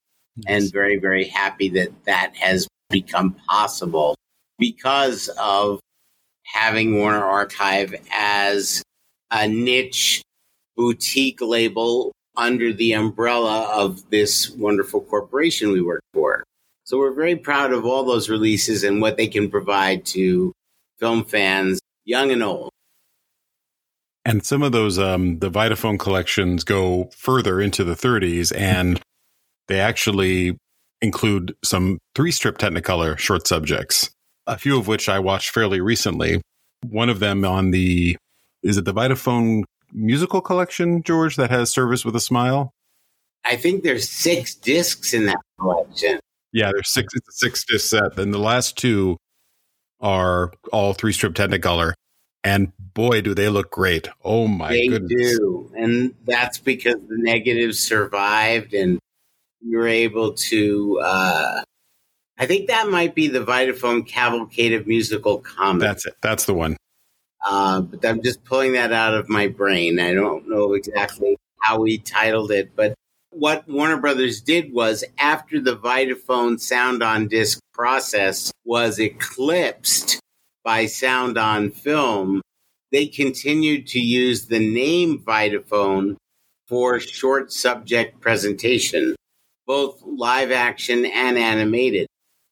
and 0.47 0.71
very, 0.73 0.97
very 0.97 1.25
happy 1.25 1.69
that 1.69 1.89
that 2.05 2.35
has 2.35 2.67
become 2.89 3.35
possible 3.47 4.15
because 4.57 5.29
of 5.39 5.79
having 6.43 6.97
Warner 6.97 7.23
Archive 7.23 7.95
as 8.11 8.81
a 9.31 9.47
niche 9.47 10.21
boutique 10.75 11.41
label 11.41 12.11
under 12.35 12.73
the 12.73 12.93
umbrella 12.93 13.63
of 13.73 14.09
this 14.09 14.49
wonderful 14.51 15.01
corporation 15.01 15.71
we 15.71 15.81
work 15.81 16.01
for. 16.13 16.43
So 16.85 16.97
we're 16.97 17.13
very 17.13 17.35
proud 17.35 17.73
of 17.73 17.85
all 17.85 18.03
those 18.03 18.29
releases 18.29 18.83
and 18.83 19.01
what 19.01 19.17
they 19.17 19.27
can 19.27 19.49
provide 19.49 20.05
to 20.07 20.53
film 20.99 21.25
fans, 21.25 21.79
young 22.05 22.31
and 22.31 22.41
old. 22.41 22.71
And 24.27 24.45
some 24.45 24.61
of 24.61 24.73
those, 24.73 24.99
um, 24.99 25.39
the 25.39 25.49
Vitaphone 25.49 25.97
collections 25.97 26.65
go 26.65 27.09
further 27.15 27.61
into 27.61 27.85
the 27.85 27.93
30s, 27.93 28.53
and 28.53 28.99
they 29.69 29.79
actually 29.79 30.57
include 31.01 31.55
some 31.63 31.97
three 32.13 32.31
strip 32.31 32.57
Technicolor 32.57 33.17
short 33.17 33.47
subjects, 33.47 34.11
a 34.45 34.57
few 34.57 34.77
of 34.77 34.85
which 34.85 35.07
I 35.07 35.19
watched 35.19 35.51
fairly 35.51 35.79
recently. 35.79 36.41
One 36.89 37.07
of 37.07 37.19
them 37.19 37.45
on 37.45 37.71
the, 37.71 38.17
is 38.63 38.75
it 38.75 38.83
the 38.83 38.93
Vitaphone 38.93 39.63
musical 39.93 40.41
collection, 40.41 41.03
George, 41.03 41.37
that 41.37 41.49
has 41.49 41.71
Service 41.71 42.03
with 42.03 42.15
a 42.17 42.19
Smile? 42.19 42.73
I 43.45 43.55
think 43.55 43.83
there's 43.83 44.09
six 44.09 44.55
discs 44.55 45.13
in 45.13 45.27
that 45.27 45.39
collection. 45.57 46.19
Yeah, 46.51 46.71
there's 46.73 46.91
six. 46.91 47.13
It's 47.15 47.29
a 47.29 47.31
six 47.31 47.63
disc 47.63 47.89
set. 47.91 48.19
And 48.19 48.33
the 48.33 48.39
last 48.39 48.77
two 48.77 49.15
are 50.01 50.51
all 50.73 50.93
three 50.93 51.13
strip 51.13 51.33
Technicolor. 51.33 51.93
And 52.47 52.71
boy, 52.93 53.21
do 53.21 53.33
they 53.33 53.49
look 53.49 53.69
great. 53.71 54.07
Oh 54.23 54.47
my 54.47 54.69
they 54.69 54.87
goodness. 54.87 55.37
do. 55.37 55.71
And 55.75 56.15
that's 56.25 56.59
because 56.59 56.95
the 56.95 57.17
negatives 57.17 57.79
survived 57.79 58.73
and 58.73 58.99
you're 59.61 59.87
able 59.87 60.33
to 60.33 60.99
uh 61.03 61.61
I 62.39 62.45
think 62.45 62.67
that 62.67 62.87
might 62.87 63.15
be 63.15 63.27
the 63.27 63.43
Vitaphone 63.43 64.07
Cavalcade 64.07 64.73
of 64.73 64.87
Musical 64.87 65.39
Comedy. 65.39 65.87
That's 65.87 66.05
it. 66.05 66.15
That's 66.21 66.45
the 66.45 66.53
one. 66.53 66.77
Uh, 67.45 67.81
but 67.81 68.05
I'm 68.05 68.21
just 68.21 68.43
pulling 68.45 68.73
that 68.73 68.93
out 68.93 69.15
of 69.15 69.27
my 69.27 69.47
brain. 69.47 69.99
I 69.99 70.13
don't 70.13 70.47
know 70.47 70.73
exactly 70.73 71.35
how 71.61 71.79
we 71.79 71.97
titled 71.97 72.51
it, 72.51 72.75
but 72.75 72.93
what 73.31 73.67
Warner 73.67 73.97
Brothers 73.97 74.41
did 74.41 74.71
was 74.71 75.03
after 75.17 75.59
the 75.59 75.75
Vitaphone 75.77 76.59
sound 76.59 77.01
on 77.01 77.27
disc 77.27 77.59
process 77.73 78.51
was 78.65 78.99
eclipsed 78.99 80.19
by 80.67 80.85
sound 80.85 81.37
on 81.37 81.71
film, 81.71 82.41
they 82.91 83.07
continued 83.07 83.87
to 83.87 84.01
use 84.01 84.47
the 84.47 84.59
name 84.59 85.17
Vitaphone 85.17 86.17
for 86.67 86.99
short 86.99 87.53
subject 87.53 88.19
presentation, 88.19 89.15
both 89.65 90.03
live 90.05 90.51
action 90.51 91.05
and 91.05 91.37
animated. 91.37 92.05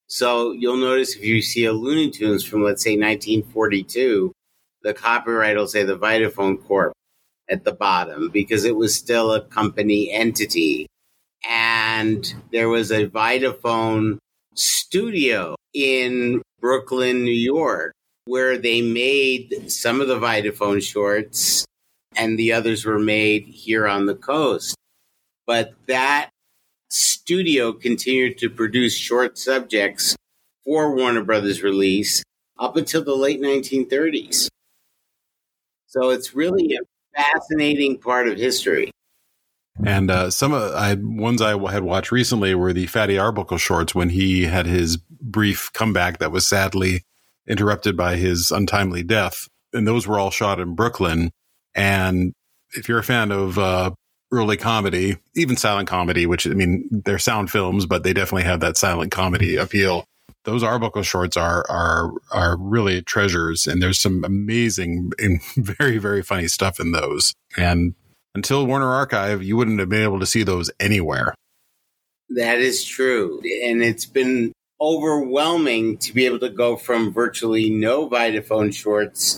So 0.07 0.53
you'll 0.53 0.77
notice 0.77 1.17
if 1.17 1.25
you 1.25 1.41
see 1.41 1.65
a 1.65 1.73
Looney 1.73 2.09
Tunes 2.09 2.45
from, 2.45 2.63
let's 2.63 2.85
say, 2.85 2.91
1942, 2.91 4.31
the 4.83 4.93
copyright 4.93 5.57
will 5.57 5.67
say 5.67 5.83
the 5.83 5.97
Vitaphone 5.97 6.65
Corp 6.65 6.93
at 7.49 7.65
the 7.65 7.73
bottom 7.73 8.29
because 8.29 8.63
it 8.63 8.77
was 8.77 8.95
still 8.95 9.33
a 9.33 9.41
company 9.41 10.09
entity. 10.09 10.87
And 11.49 12.33
there 12.53 12.69
was 12.69 12.91
a 12.91 13.07
Vitaphone 13.07 14.19
studio 14.53 15.57
in 15.73 16.41
Brooklyn, 16.61 17.25
New 17.25 17.31
York, 17.31 17.91
where 18.25 18.57
they 18.57 18.81
made 18.81 19.71
some 19.71 20.01
of 20.01 20.07
the 20.07 20.19
Vitaphone 20.19 20.81
shorts 20.81 21.65
and 22.15 22.39
the 22.39 22.53
others 22.53 22.85
were 22.85 22.99
made 22.99 23.45
here 23.45 23.87
on 23.87 24.05
the 24.05 24.15
coast. 24.15 24.75
But 25.45 25.73
that 25.87 26.29
studio 26.89 27.71
continued 27.71 28.37
to 28.39 28.49
produce 28.49 28.95
short 28.95 29.37
subjects 29.37 30.15
for 30.63 30.95
Warner 30.95 31.23
Brothers 31.23 31.61
release 31.61 32.23
up 32.57 32.75
until 32.75 33.03
the 33.03 33.15
late 33.15 33.41
1930s. 33.41 34.47
So 35.87 36.09
it's 36.09 36.33
really 36.33 36.75
a 36.75 37.21
fascinating 37.21 37.99
part 37.99 38.27
of 38.27 38.37
history. 38.37 38.91
And 39.85 40.09
uh, 40.09 40.31
some 40.31 40.53
of 40.53 40.73
I 40.73 40.95
ones 40.95 41.41
I 41.41 41.57
had 41.71 41.83
watched 41.83 42.11
recently 42.11 42.55
were 42.55 42.73
the 42.73 42.85
Fatty 42.87 43.17
Arbuckle 43.17 43.57
shorts 43.57 43.93
when 43.93 44.09
he 44.09 44.43
had 44.43 44.65
his 44.65 44.97
brief 44.97 45.71
comeback 45.73 46.19
that 46.19 46.31
was 46.31 46.47
sadly 46.47 47.03
interrupted 47.47 47.95
by 47.95 48.15
his 48.15 48.51
untimely 48.51 49.03
death. 49.03 49.47
And 49.73 49.87
those 49.87 50.07
were 50.07 50.19
all 50.19 50.31
shot 50.31 50.59
in 50.59 50.75
Brooklyn. 50.75 51.31
And 51.73 52.33
if 52.73 52.87
you're 52.87 52.99
a 52.99 53.03
fan 53.03 53.31
of 53.31 53.57
uh, 53.57 53.91
early 54.31 54.57
comedy, 54.57 55.17
even 55.35 55.55
silent 55.55 55.87
comedy, 55.87 56.25
which 56.25 56.47
I 56.47 56.51
mean, 56.51 56.87
they're 57.05 57.19
sound 57.19 57.51
films, 57.51 57.85
but 57.85 58.03
they 58.03 58.13
definitely 58.13 58.43
have 58.43 58.59
that 58.61 58.77
silent 58.77 59.11
comedy 59.11 59.55
appeal. 59.55 60.05
Those 60.43 60.63
Arbuckle 60.63 61.03
shorts 61.03 61.37
are 61.37 61.65
are 61.69 62.11
are 62.31 62.57
really 62.57 63.01
treasures, 63.01 63.67
and 63.67 63.81
there's 63.81 63.99
some 63.99 64.23
amazing 64.23 65.11
and 65.17 65.41
very 65.57 65.97
very 65.97 66.21
funny 66.21 66.47
stuff 66.47 66.79
in 66.79 66.91
those. 66.91 67.33
And 67.57 67.95
until 68.33 68.65
Warner 68.67 68.91
Archive, 68.91 69.41
you 69.41 69.57
wouldn't 69.57 69.79
have 69.79 69.89
been 69.89 70.03
able 70.03 70.19
to 70.19 70.25
see 70.25 70.43
those 70.43 70.69
anywhere. 70.79 71.33
That 72.29 72.59
is 72.59 72.83
true, 72.83 73.41
and 73.63 73.83
it's 73.83 74.05
been 74.05 74.51
overwhelming 74.79 75.97
to 75.97 76.13
be 76.13 76.25
able 76.25 76.39
to 76.39 76.49
go 76.49 76.75
from 76.75 77.13
virtually 77.13 77.69
no 77.69 78.09
Vitaphone 78.09 78.73
shorts 78.73 79.37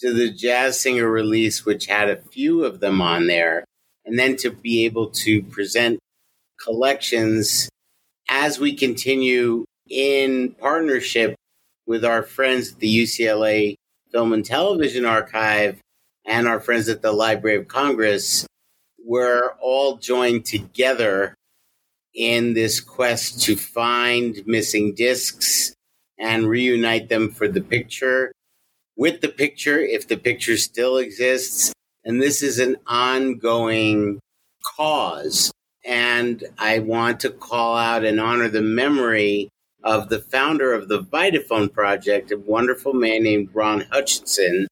to 0.00 0.12
the 0.12 0.30
Jazz 0.30 0.80
Singer 0.80 1.08
release, 1.08 1.64
which 1.64 1.86
had 1.86 2.08
a 2.08 2.16
few 2.16 2.64
of 2.64 2.80
them 2.80 3.00
on 3.00 3.26
there, 3.26 3.64
and 4.04 4.18
then 4.18 4.36
to 4.36 4.50
be 4.50 4.84
able 4.84 5.10
to 5.10 5.42
present 5.42 5.98
collections 6.62 7.68
as 8.28 8.58
we 8.58 8.74
continue 8.74 9.64
in 9.88 10.54
partnership 10.58 11.34
with 11.86 12.04
our 12.04 12.22
friends 12.22 12.72
at 12.72 12.78
the 12.80 13.02
UCLA 13.02 13.74
Film 14.10 14.32
and 14.32 14.44
Television 14.44 15.04
Archive 15.04 15.78
and 16.24 16.48
our 16.48 16.60
friends 16.60 16.88
at 16.88 17.02
the 17.02 17.12
Library 17.12 17.56
of 17.56 17.68
Congress. 17.68 18.46
We're 18.98 19.52
all 19.60 19.96
joined 19.96 20.44
together 20.44 21.34
in 22.16 22.54
this 22.54 22.80
quest 22.80 23.42
to 23.42 23.54
find 23.54 24.42
missing 24.46 24.94
discs 24.94 25.74
and 26.18 26.48
reunite 26.48 27.10
them 27.10 27.30
for 27.30 27.46
the 27.46 27.60
picture 27.60 28.32
with 28.96 29.20
the 29.20 29.28
picture 29.28 29.78
if 29.78 30.08
the 30.08 30.16
picture 30.16 30.56
still 30.56 30.96
exists. 30.96 31.72
And 32.04 32.20
this 32.20 32.42
is 32.42 32.58
an 32.58 32.76
ongoing 32.86 34.18
cause. 34.76 35.52
And 35.84 36.42
I 36.58 36.78
want 36.78 37.20
to 37.20 37.30
call 37.30 37.76
out 37.76 38.04
and 38.04 38.18
honor 38.18 38.48
the 38.48 38.62
memory 38.62 39.50
of 39.84 40.08
the 40.08 40.18
founder 40.18 40.72
of 40.72 40.88
the 40.88 41.02
Vitaphone 41.02 41.72
Project, 41.72 42.32
a 42.32 42.38
wonderful 42.38 42.94
man 42.94 43.22
named 43.22 43.50
Ron 43.52 43.82
Hutchinson, 43.92 44.66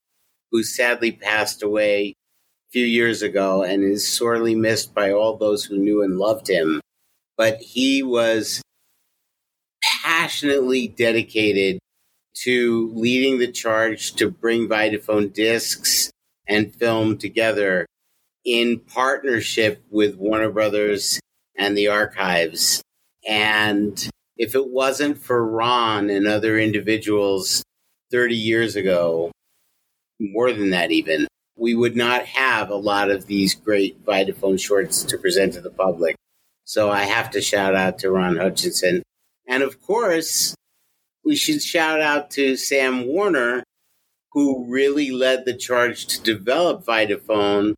who 0.50 0.62
sadly 0.64 1.12
passed 1.12 1.62
away 1.62 2.08
a 2.08 2.14
few 2.72 2.86
years 2.86 3.22
ago 3.22 3.62
and 3.62 3.84
is 3.84 4.08
sorely 4.08 4.54
missed 4.54 4.94
by 4.94 5.12
all 5.12 5.36
those 5.36 5.64
who 5.64 5.76
knew 5.76 6.02
and 6.02 6.18
loved 6.18 6.48
him 6.48 6.80
but 7.36 7.58
he 7.60 8.02
was 8.02 8.62
passionately 10.02 10.88
dedicated 10.88 11.78
to 12.42 12.90
leading 12.94 13.38
the 13.38 13.50
charge 13.50 14.14
to 14.14 14.30
bring 14.30 14.68
Vitaphone 14.68 15.32
discs 15.32 16.10
and 16.48 16.74
film 16.74 17.16
together 17.16 17.86
in 18.44 18.78
partnership 18.80 19.82
with 19.90 20.16
Warner 20.16 20.50
Brothers 20.50 21.20
and 21.56 21.76
the 21.76 21.88
archives. 21.88 22.82
And 23.28 24.08
if 24.36 24.54
it 24.54 24.68
wasn't 24.68 25.18
for 25.18 25.46
Ron 25.46 26.10
and 26.10 26.26
other 26.26 26.58
individuals 26.58 27.62
30 28.10 28.34
years 28.34 28.76
ago, 28.76 29.30
more 30.20 30.52
than 30.52 30.70
that 30.70 30.90
even, 30.90 31.26
we 31.56 31.74
would 31.74 31.96
not 31.96 32.26
have 32.26 32.70
a 32.70 32.76
lot 32.76 33.10
of 33.10 33.26
these 33.26 33.54
great 33.54 34.04
Vitaphone 34.04 34.60
shorts 34.60 35.02
to 35.04 35.18
present 35.18 35.54
to 35.54 35.60
the 35.60 35.70
public. 35.70 36.16
So 36.64 36.90
I 36.90 37.04
have 37.04 37.30
to 37.32 37.40
shout 37.40 37.74
out 37.74 37.98
to 37.98 38.10
Ron 38.10 38.36
Hutchinson. 38.36 39.02
And 39.46 39.62
of 39.62 39.82
course, 39.82 40.54
we 41.24 41.36
should 41.36 41.62
shout 41.62 42.00
out 42.00 42.30
to 42.32 42.56
Sam 42.56 43.06
Warner, 43.06 43.62
who 44.32 44.66
really 44.70 45.10
led 45.10 45.44
the 45.44 45.54
charge 45.54 46.06
to 46.06 46.22
develop 46.22 46.84
Vitaphone. 46.84 47.74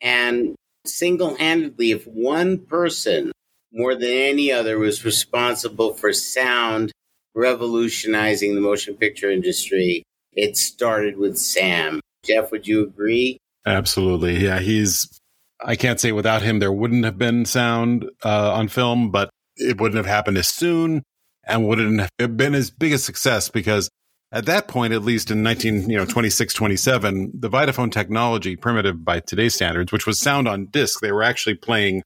And 0.00 0.54
single 0.86 1.36
handedly, 1.36 1.90
if 1.90 2.06
one 2.06 2.58
person 2.58 3.32
more 3.72 3.94
than 3.94 4.10
any 4.10 4.50
other 4.50 4.78
was 4.78 5.04
responsible 5.04 5.94
for 5.94 6.12
sound 6.12 6.92
revolutionizing 7.34 8.54
the 8.54 8.60
motion 8.60 8.94
picture 8.94 9.30
industry, 9.30 10.02
it 10.32 10.56
started 10.56 11.18
with 11.18 11.36
Sam. 11.36 12.00
Jeff, 12.24 12.50
would 12.50 12.66
you 12.66 12.82
agree? 12.82 13.38
Absolutely. 13.66 14.38
Yeah, 14.38 14.60
he's. 14.60 15.17
I 15.64 15.76
can't 15.76 16.00
say 16.00 16.12
without 16.12 16.42
him 16.42 16.58
there 16.58 16.72
wouldn't 16.72 17.04
have 17.04 17.18
been 17.18 17.44
sound 17.44 18.06
uh, 18.24 18.52
on 18.52 18.68
film, 18.68 19.10
but 19.10 19.30
it 19.56 19.80
wouldn't 19.80 19.96
have 19.96 20.06
happened 20.06 20.38
as 20.38 20.48
soon 20.48 21.02
and 21.44 21.66
wouldn't 21.66 22.08
have 22.18 22.36
been 22.36 22.54
as 22.54 22.70
big 22.70 22.92
a 22.92 22.98
success 22.98 23.48
because 23.48 23.90
at 24.30 24.46
that 24.46 24.68
point, 24.68 24.92
at 24.92 25.02
least 25.02 25.30
in 25.30 25.42
19, 25.42 25.88
you 25.88 25.96
know, 25.96 26.04
26, 26.04 26.52
27, 26.52 27.32
the 27.34 27.48
Vitaphone 27.48 27.90
technology, 27.90 28.56
primitive 28.56 29.04
by 29.04 29.20
today's 29.20 29.54
standards, 29.54 29.90
which 29.90 30.06
was 30.06 30.18
sound 30.18 30.46
on 30.46 30.66
disc, 30.66 31.00
they 31.00 31.12
were 31.12 31.22
actually 31.22 31.54
playing, 31.54 32.02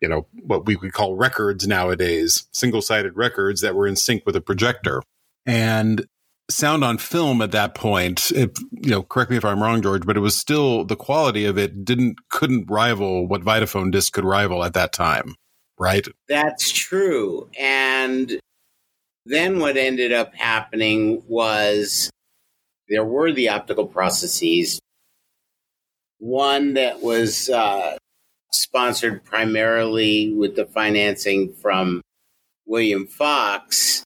you 0.00 0.08
know, 0.08 0.26
what 0.42 0.66
we 0.66 0.76
would 0.76 0.92
call 0.92 1.16
records 1.16 1.66
nowadays, 1.66 2.46
single 2.52 2.82
sided 2.82 3.16
records 3.16 3.62
that 3.62 3.74
were 3.74 3.86
in 3.86 3.96
sync 3.96 4.24
with 4.26 4.36
a 4.36 4.40
projector. 4.40 5.02
And 5.46 6.06
sound 6.52 6.84
on 6.84 6.98
film 6.98 7.42
at 7.42 7.52
that 7.52 7.74
point, 7.74 8.30
you 8.30 8.50
know, 8.70 9.02
correct 9.02 9.30
me 9.30 9.36
if 9.36 9.44
I'm 9.44 9.62
wrong, 9.62 9.82
George, 9.82 10.04
but 10.04 10.16
it 10.16 10.20
was 10.20 10.36
still 10.36 10.84
the 10.84 10.96
quality 10.96 11.44
of 11.44 11.58
it 11.58 11.84
didn't, 11.84 12.28
couldn't 12.28 12.70
rival 12.70 13.26
what 13.26 13.42
Vitaphone 13.42 13.90
disc 13.90 14.12
could 14.12 14.24
rival 14.24 14.64
at 14.64 14.74
that 14.74 14.92
time, 14.92 15.34
right? 15.78 16.06
That's 16.28 16.70
true. 16.70 17.48
And 17.58 18.38
then 19.24 19.58
what 19.58 19.76
ended 19.76 20.12
up 20.12 20.34
happening 20.34 21.22
was 21.28 22.10
there 22.88 23.04
were 23.04 23.32
the 23.32 23.48
optical 23.48 23.86
processes. 23.86 24.80
One 26.18 26.74
that 26.74 27.00
was 27.00 27.48
uh, 27.50 27.96
sponsored 28.50 29.24
primarily 29.24 30.32
with 30.32 30.56
the 30.56 30.66
financing 30.66 31.52
from 31.54 32.02
William 32.66 33.06
Fox. 33.06 34.04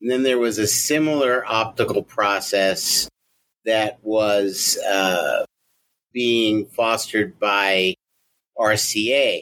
And 0.00 0.10
then 0.10 0.22
there 0.22 0.38
was 0.38 0.58
a 0.58 0.66
similar 0.66 1.44
optical 1.46 2.02
process 2.02 3.08
that 3.64 3.98
was 4.02 4.78
uh, 4.78 5.44
being 6.12 6.66
fostered 6.66 7.38
by 7.38 7.94
RCA. 8.58 9.40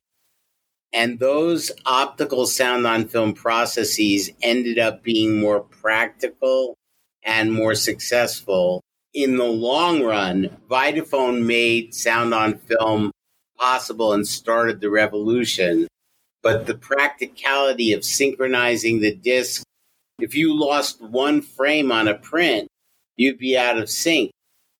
And 0.92 1.18
those 1.18 1.70
optical 1.84 2.46
sound 2.46 2.86
on 2.86 3.08
film 3.08 3.34
processes 3.34 4.30
ended 4.42 4.78
up 4.78 5.02
being 5.02 5.38
more 5.38 5.60
practical 5.60 6.76
and 7.22 7.52
more 7.52 7.74
successful. 7.74 8.82
In 9.12 9.36
the 9.36 9.44
long 9.44 10.02
run, 10.02 10.56
Vitaphone 10.70 11.44
made 11.44 11.94
sound 11.94 12.32
on 12.32 12.58
film 12.58 13.12
possible 13.58 14.12
and 14.12 14.26
started 14.26 14.80
the 14.80 14.90
revolution. 14.90 15.88
But 16.42 16.66
the 16.66 16.74
practicality 16.74 17.92
of 17.92 18.04
synchronizing 18.04 19.00
the 19.00 19.14
disc, 19.14 19.62
if 20.18 20.34
you 20.34 20.58
lost 20.58 21.00
one 21.00 21.40
frame 21.40 21.92
on 21.92 22.08
a 22.08 22.14
print, 22.14 22.68
you'd 23.16 23.38
be 23.38 23.56
out 23.56 23.78
of 23.78 23.88
sync. 23.88 24.30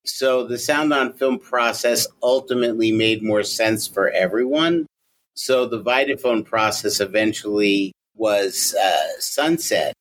So 0.05 0.47
the 0.47 0.59
sound 0.59 0.93
on 0.93 1.13
film 1.13 1.39
process 1.39 2.07
ultimately 2.23 2.91
made 2.93 3.23
more 3.23 3.43
sense 3.43 3.87
for 3.87 4.11
everyone. 4.11 4.87
So 5.35 5.67
the 5.67 5.83
Vitaphone 5.83 6.45
process 6.45 7.01
eventually 7.01 7.93
was 8.17 8.75
uh, 8.75 9.21
sunset. 9.21 9.95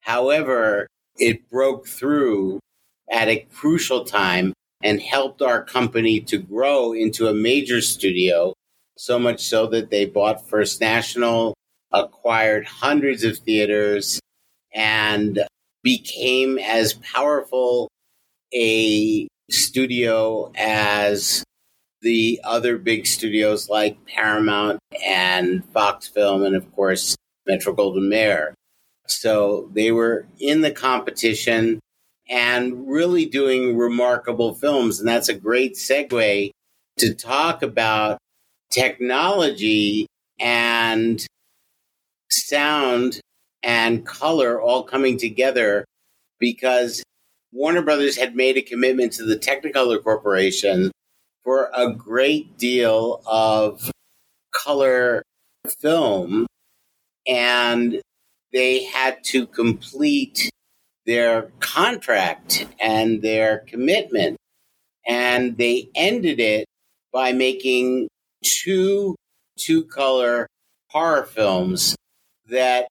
However, 0.00 0.88
it 1.18 1.48
broke 1.50 1.86
through 1.86 2.58
at 3.10 3.28
a 3.28 3.46
crucial 3.52 4.04
time 4.04 4.52
and 4.82 5.00
helped 5.00 5.42
our 5.42 5.62
company 5.62 6.20
to 6.20 6.38
grow 6.38 6.92
into 6.92 7.28
a 7.28 7.34
major 7.34 7.80
studio, 7.80 8.54
so 8.96 9.18
much 9.18 9.44
so 9.44 9.66
that 9.66 9.90
they 9.90 10.06
bought 10.06 10.48
First 10.48 10.80
National, 10.80 11.54
acquired 11.92 12.64
hundreds 12.66 13.22
of 13.22 13.38
theaters, 13.38 14.20
and 14.74 15.44
became 15.82 16.58
as 16.58 16.94
powerful 16.94 17.88
a 18.54 19.28
studio 19.50 20.52
as 20.56 21.42
the 22.02 22.40
other 22.44 22.78
big 22.78 23.06
studios 23.06 23.68
like 23.68 24.04
Paramount 24.06 24.78
and 25.06 25.64
Fox 25.72 26.08
Film, 26.08 26.44
and 26.44 26.56
of 26.56 26.70
course, 26.74 27.16
Metro 27.46 27.74
Goldwyn 27.74 28.08
Mayer. 28.08 28.54
So 29.06 29.68
they 29.72 29.92
were 29.92 30.26
in 30.38 30.60
the 30.60 30.70
competition 30.70 31.80
and 32.28 32.88
really 32.88 33.26
doing 33.26 33.76
remarkable 33.76 34.54
films. 34.54 35.00
And 35.00 35.08
that's 35.08 35.28
a 35.28 35.34
great 35.34 35.74
segue 35.74 36.50
to 36.98 37.14
talk 37.14 37.62
about 37.62 38.18
technology 38.70 40.06
and 40.38 41.24
sound 42.30 43.20
and 43.62 44.06
color 44.06 44.60
all 44.60 44.82
coming 44.84 45.18
together 45.18 45.84
because 46.38 47.02
Warner 47.52 47.82
Brothers 47.82 48.16
had 48.16 48.36
made 48.36 48.56
a 48.56 48.62
commitment 48.62 49.12
to 49.14 49.24
the 49.24 49.36
Technicolor 49.36 50.02
Corporation 50.02 50.90
for 51.44 51.70
a 51.74 51.92
great 51.92 52.58
deal 52.58 53.22
of 53.26 53.90
color 54.52 55.22
film 55.80 56.46
and 57.26 58.00
they 58.52 58.84
had 58.84 59.22
to 59.24 59.46
complete 59.46 60.50
their 61.06 61.50
contract 61.60 62.66
and 62.80 63.22
their 63.22 63.58
commitment. 63.58 64.36
And 65.06 65.56
they 65.56 65.88
ended 65.94 66.40
it 66.40 66.66
by 67.12 67.32
making 67.32 68.08
two 68.44 69.16
two 69.58 69.84
color 69.84 70.46
horror 70.88 71.24
films 71.24 71.96
that 72.48 72.88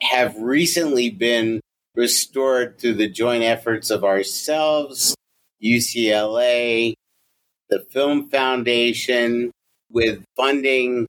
have 0.00 0.36
recently 0.36 1.10
been 1.10 1.60
restored 1.94 2.78
through 2.78 2.94
the 2.94 3.08
joint 3.08 3.42
efforts 3.42 3.90
of 3.90 4.04
ourselves 4.04 5.14
UCLA 5.62 6.94
the 7.68 7.80
Film 7.80 8.28
Foundation 8.28 9.50
with 9.90 10.24
funding 10.36 11.06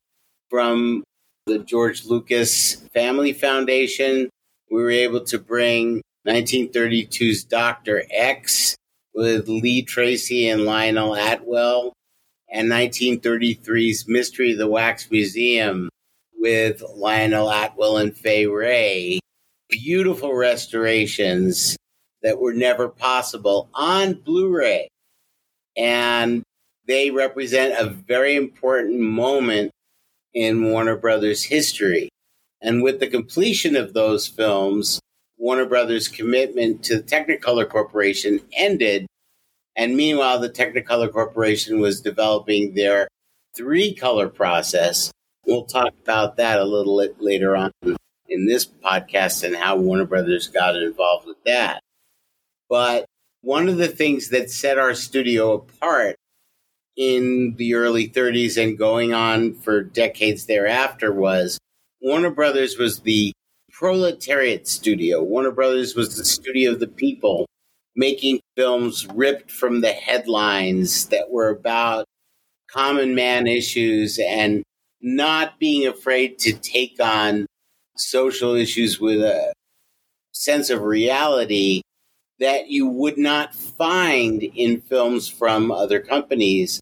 from 0.49 1.03
the 1.45 1.59
George 1.59 2.05
Lucas 2.05 2.75
Family 2.93 3.33
Foundation. 3.33 4.29
We 4.71 4.81
were 4.81 4.89
able 4.89 5.23
to 5.25 5.37
bring 5.37 6.01
1932's 6.27 7.43
Dr. 7.43 8.03
X 8.11 8.75
with 9.13 9.47
Lee 9.47 9.81
Tracy 9.81 10.49
and 10.49 10.65
Lionel 10.65 11.15
Atwill, 11.15 11.93
and 12.51 12.69
1933's 12.69 14.07
Mystery 14.07 14.51
of 14.51 14.57
the 14.57 14.67
Wax 14.67 15.09
Museum 15.09 15.89
with 16.37 16.81
Lionel 16.95 17.49
Atwill 17.49 17.97
and 17.97 18.15
Fay 18.15 18.45
Wray. 18.45 19.19
Beautiful 19.69 20.33
restorations 20.33 21.77
that 22.21 22.39
were 22.39 22.53
never 22.53 22.89
possible 22.89 23.69
on 23.73 24.13
Blu 24.13 24.49
ray. 24.49 24.87
And 25.75 26.43
they 26.87 27.11
represent 27.11 27.79
a 27.79 27.89
very 27.89 28.35
important 28.35 28.99
moment 28.99 29.71
in 30.33 30.63
Warner 30.71 30.95
Brothers 30.95 31.43
history. 31.43 32.09
And 32.61 32.81
with 32.81 32.99
the 32.99 33.07
completion 33.07 33.75
of 33.75 33.93
those 33.93 34.27
films, 34.27 34.99
Warner 35.37 35.65
Brothers' 35.65 36.07
commitment 36.07 36.83
to 36.85 36.97
the 36.97 37.03
Technicolor 37.03 37.69
Corporation 37.69 38.39
ended. 38.53 39.05
And 39.75 39.95
meanwhile, 39.95 40.39
the 40.39 40.49
Technicolor 40.49 41.11
Corporation 41.11 41.79
was 41.79 42.01
developing 42.01 42.73
their 42.73 43.07
three 43.55 43.93
color 43.93 44.27
process. 44.27 45.11
We'll 45.47 45.65
talk 45.65 45.93
about 46.03 46.37
that 46.37 46.59
a 46.59 46.65
little 46.65 46.97
later 47.19 47.57
on 47.57 47.71
in 48.27 48.45
this 48.47 48.65
podcast 48.65 49.43
and 49.43 49.55
how 49.55 49.77
Warner 49.77 50.05
Brothers 50.05 50.49
got 50.49 50.75
involved 50.75 51.27
with 51.27 51.43
that. 51.45 51.81
But 52.69 53.05
one 53.41 53.69
of 53.69 53.77
the 53.77 53.87
things 53.87 54.29
that 54.29 54.51
set 54.51 54.77
our 54.77 54.93
studio 54.95 55.53
apart 55.53 56.17
in 56.97 57.55
the 57.57 57.75
early 57.75 58.09
30s 58.09 58.61
and 58.61 58.77
going 58.77 59.13
on 59.13 59.53
for 59.55 59.83
decades 59.83 60.45
thereafter 60.47 61.13
was 61.13 61.59
Warner 62.01 62.31
Brothers 62.31 62.77
was 62.77 63.01
the 63.01 63.33
proletariat 63.71 64.67
studio. 64.67 65.23
Warner 65.23 65.51
Brothers 65.51 65.95
was 65.95 66.17
the 66.17 66.25
studio 66.25 66.71
of 66.73 66.79
the 66.79 66.87
people. 66.87 67.47
making 67.95 68.39
films 68.55 69.07
ripped 69.15 69.51
from 69.51 69.81
the 69.81 69.91
headlines 69.91 71.07
that 71.07 71.31
were 71.31 71.49
about 71.49 72.05
common 72.69 73.15
man 73.15 73.47
issues 73.47 74.19
and 74.19 74.63
not 75.01 75.59
being 75.59 75.87
afraid 75.87 76.39
to 76.39 76.53
take 76.53 76.99
on 76.99 77.45
social 77.95 78.55
issues 78.55 78.99
with 78.99 79.21
a 79.21 79.53
sense 80.31 80.69
of 80.69 80.81
reality 80.81 81.81
that 82.39 82.69
you 82.69 82.87
would 82.87 83.17
not 83.17 83.55
find 83.55 84.43
in 84.43 84.81
films 84.81 85.27
from 85.27 85.71
other 85.71 85.99
companies. 85.99 86.79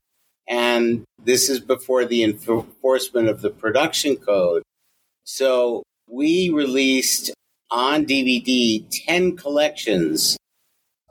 And 0.47 1.04
this 1.23 1.49
is 1.49 1.60
before 1.60 2.06
the 2.06 2.23
enforcement 2.23 3.30
of 3.30 3.41
the 3.41 3.49
production 3.49 4.17
code. 4.17 4.63
So 5.23 5.84
we 6.08 6.49
released 6.49 7.32
on 7.71 8.06
DVD 8.06 8.86
10 9.08 9.38
collections 9.38 10.38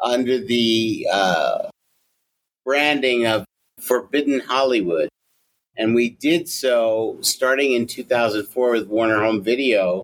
under 0.02 0.38
the 0.38 1.08
uh, 1.10 1.68
branding 2.64 3.26
of 3.26 3.44
Forbidden 3.80 4.40
Hollywood. 4.40 5.08
And 5.76 5.94
we 5.94 6.10
did 6.10 6.48
so 6.48 7.18
starting 7.20 7.72
in 7.72 7.86
2004 7.86 8.70
with 8.70 8.88
Warner 8.88 9.22
Home 9.24 9.42
Video. 9.42 10.02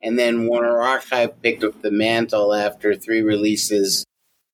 And 0.00 0.18
then 0.18 0.46
Warner 0.46 0.80
Archive 0.80 1.42
picked 1.42 1.64
up 1.64 1.82
the 1.82 1.90
mantle 1.90 2.54
after 2.54 2.94
three 2.94 3.22
releases 3.22 4.04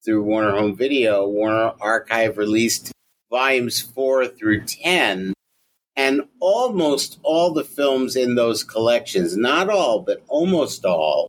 through 0.05 0.23
Warner 0.23 0.53
Home 0.53 0.75
Video. 0.75 1.29
Warner 1.29 1.73
Archive 1.81 2.39
released 2.39 2.93
volumes 3.31 3.81
four 3.81 4.27
through 4.27 4.65
10. 4.65 5.35
And 5.97 6.23
almost 6.41 7.19
all 7.23 7.53
the 7.53 7.65
films 7.65 8.17
in 8.17 8.35
those 8.35 8.65
collections, 8.65 9.37
not 9.37 9.69
all, 9.69 10.01
but 10.01 10.25
almost 10.29 10.85
all, 10.85 11.29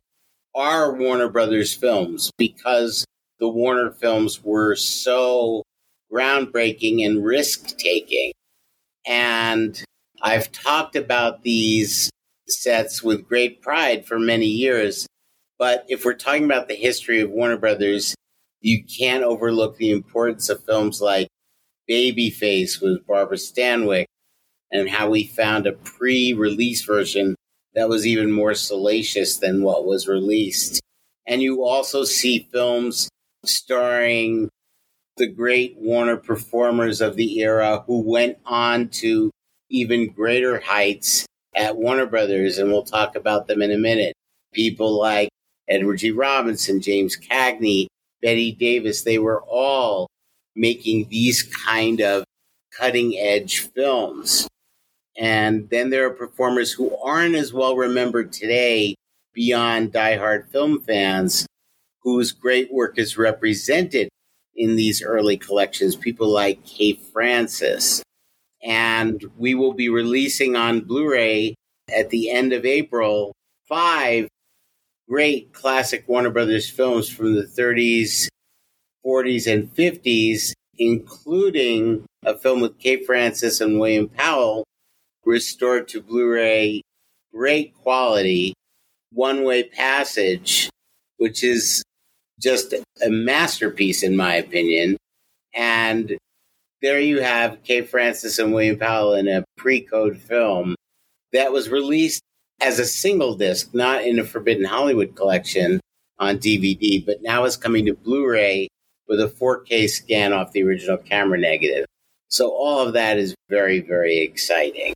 are 0.54 0.94
Warner 0.94 1.28
Brothers 1.28 1.74
films 1.74 2.30
because 2.38 3.04
the 3.38 3.48
Warner 3.48 3.90
films 3.90 4.42
were 4.42 4.74
so 4.74 5.62
groundbreaking 6.10 7.04
and 7.04 7.24
risk 7.24 7.76
taking. 7.76 8.32
And 9.06 9.82
I've 10.20 10.50
talked 10.52 10.96
about 10.96 11.42
these 11.42 12.10
sets 12.48 13.02
with 13.02 13.28
great 13.28 13.62
pride 13.62 14.06
for 14.06 14.18
many 14.18 14.46
years. 14.46 15.06
But 15.58 15.84
if 15.88 16.04
we're 16.04 16.14
talking 16.14 16.44
about 16.44 16.68
the 16.68 16.74
history 16.74 17.20
of 17.20 17.30
Warner 17.30 17.56
Brothers, 17.56 18.14
you 18.60 18.84
can't 18.84 19.24
overlook 19.24 19.76
the 19.76 19.90
importance 19.90 20.48
of 20.48 20.64
films 20.64 21.00
like 21.00 21.28
Babyface 21.88 22.82
with 22.82 23.06
Barbara 23.06 23.36
Stanwyck 23.36 24.06
and 24.72 24.88
how 24.88 25.08
we 25.08 25.24
found 25.24 25.66
a 25.66 25.72
pre 25.72 26.32
release 26.32 26.84
version 26.84 27.36
that 27.74 27.88
was 27.88 28.06
even 28.06 28.32
more 28.32 28.54
salacious 28.54 29.36
than 29.36 29.62
what 29.62 29.86
was 29.86 30.08
released. 30.08 30.80
And 31.26 31.42
you 31.42 31.64
also 31.64 32.04
see 32.04 32.48
films 32.52 33.08
starring 33.44 34.48
the 35.16 35.26
great 35.26 35.76
Warner 35.78 36.16
performers 36.16 37.00
of 37.00 37.16
the 37.16 37.40
era 37.40 37.82
who 37.86 38.00
went 38.00 38.38
on 38.44 38.88
to 38.88 39.30
even 39.70 40.10
greater 40.10 40.60
heights 40.60 41.26
at 41.54 41.76
Warner 41.76 42.06
Brothers, 42.06 42.58
and 42.58 42.70
we'll 42.70 42.82
talk 42.82 43.16
about 43.16 43.46
them 43.46 43.62
in 43.62 43.72
a 43.72 43.78
minute. 43.78 44.14
People 44.52 44.98
like 44.98 45.30
Edward 45.68 45.96
G. 45.96 46.12
Robinson, 46.12 46.80
James 46.80 47.16
Cagney, 47.16 47.86
Bette 48.20 48.52
Davis, 48.52 49.02
they 49.02 49.18
were 49.18 49.42
all 49.42 50.06
making 50.54 51.08
these 51.08 51.42
kind 51.42 52.00
of 52.00 52.24
cutting 52.78 53.16
edge 53.16 53.60
films. 53.60 54.46
And 55.16 55.68
then 55.70 55.90
there 55.90 56.06
are 56.06 56.10
performers 56.10 56.72
who 56.72 56.94
aren't 56.98 57.34
as 57.34 57.52
well 57.52 57.74
remembered 57.76 58.32
today 58.32 58.94
beyond 59.32 59.92
diehard 59.92 60.48
film 60.50 60.80
fans 60.80 61.46
whose 62.02 62.32
great 62.32 62.72
work 62.72 62.98
is 62.98 63.18
represented 63.18 64.08
in 64.56 64.76
these 64.76 65.02
early 65.02 65.36
collections, 65.36 65.96
people 65.96 66.28
like 66.28 66.64
Kay 66.64 66.94
Francis. 66.94 68.02
And 68.62 69.24
we 69.36 69.54
will 69.54 69.74
be 69.74 69.88
releasing 69.88 70.56
on 70.56 70.80
Blu 70.80 71.10
ray 71.10 71.54
at 71.94 72.10
the 72.10 72.30
end 72.30 72.52
of 72.52 72.64
April 72.64 73.32
five 73.68 74.28
great 75.08 75.52
classic 75.52 76.04
Warner 76.08 76.30
Brothers 76.30 76.68
films 76.68 77.08
from 77.08 77.34
the 77.34 77.44
30s, 77.44 78.28
40s, 79.04 79.52
and 79.52 79.72
50s, 79.74 80.52
including 80.78 82.04
a 82.24 82.36
film 82.36 82.60
with 82.60 82.78
Kay 82.78 83.04
Francis 83.04 83.60
and 83.60 83.78
William 83.78 84.08
Powell, 84.08 84.64
restored 85.24 85.88
to 85.88 86.02
Blu 86.02 86.28
ray, 86.28 86.82
great 87.32 87.74
quality, 87.74 88.54
one 89.12 89.44
way 89.44 89.64
passage, 89.64 90.68
which 91.18 91.44
is 91.44 91.82
just 92.40 92.72
a 92.72 93.10
masterpiece, 93.10 94.02
in 94.02 94.16
my 94.16 94.34
opinion. 94.34 94.96
And 95.54 96.16
there 96.82 97.00
you 97.00 97.20
have 97.20 97.62
Kay 97.62 97.82
Francis 97.82 98.38
and 98.38 98.52
William 98.52 98.78
Powell 98.78 99.14
in 99.14 99.28
a 99.28 99.44
pre 99.56 99.80
code 99.80 100.18
film 100.18 100.74
that 101.32 101.52
was 101.52 101.68
released 101.68 102.22
as 102.60 102.78
a 102.78 102.84
single 102.86 103.34
disc, 103.34 103.74
not 103.74 104.04
in 104.04 104.18
a 104.18 104.24
Forbidden 104.24 104.64
Hollywood 104.64 105.14
collection 105.14 105.80
on 106.18 106.38
DVD, 106.38 107.04
but 107.04 107.22
now 107.22 107.44
is 107.44 107.56
coming 107.56 107.86
to 107.86 107.94
Blu 107.94 108.28
ray 108.28 108.68
with 109.08 109.20
a 109.20 109.28
4K 109.28 109.88
scan 109.88 110.32
off 110.32 110.52
the 110.52 110.62
original 110.62 110.96
camera 110.96 111.38
negative. 111.38 111.86
So 112.28 112.50
all 112.50 112.86
of 112.86 112.94
that 112.94 113.18
is 113.18 113.34
very, 113.48 113.80
very 113.80 114.18
exciting. 114.18 114.94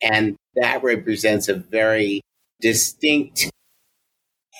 And 0.00 0.36
that 0.54 0.82
represents 0.82 1.48
a 1.48 1.54
very 1.54 2.20
distinct 2.60 3.50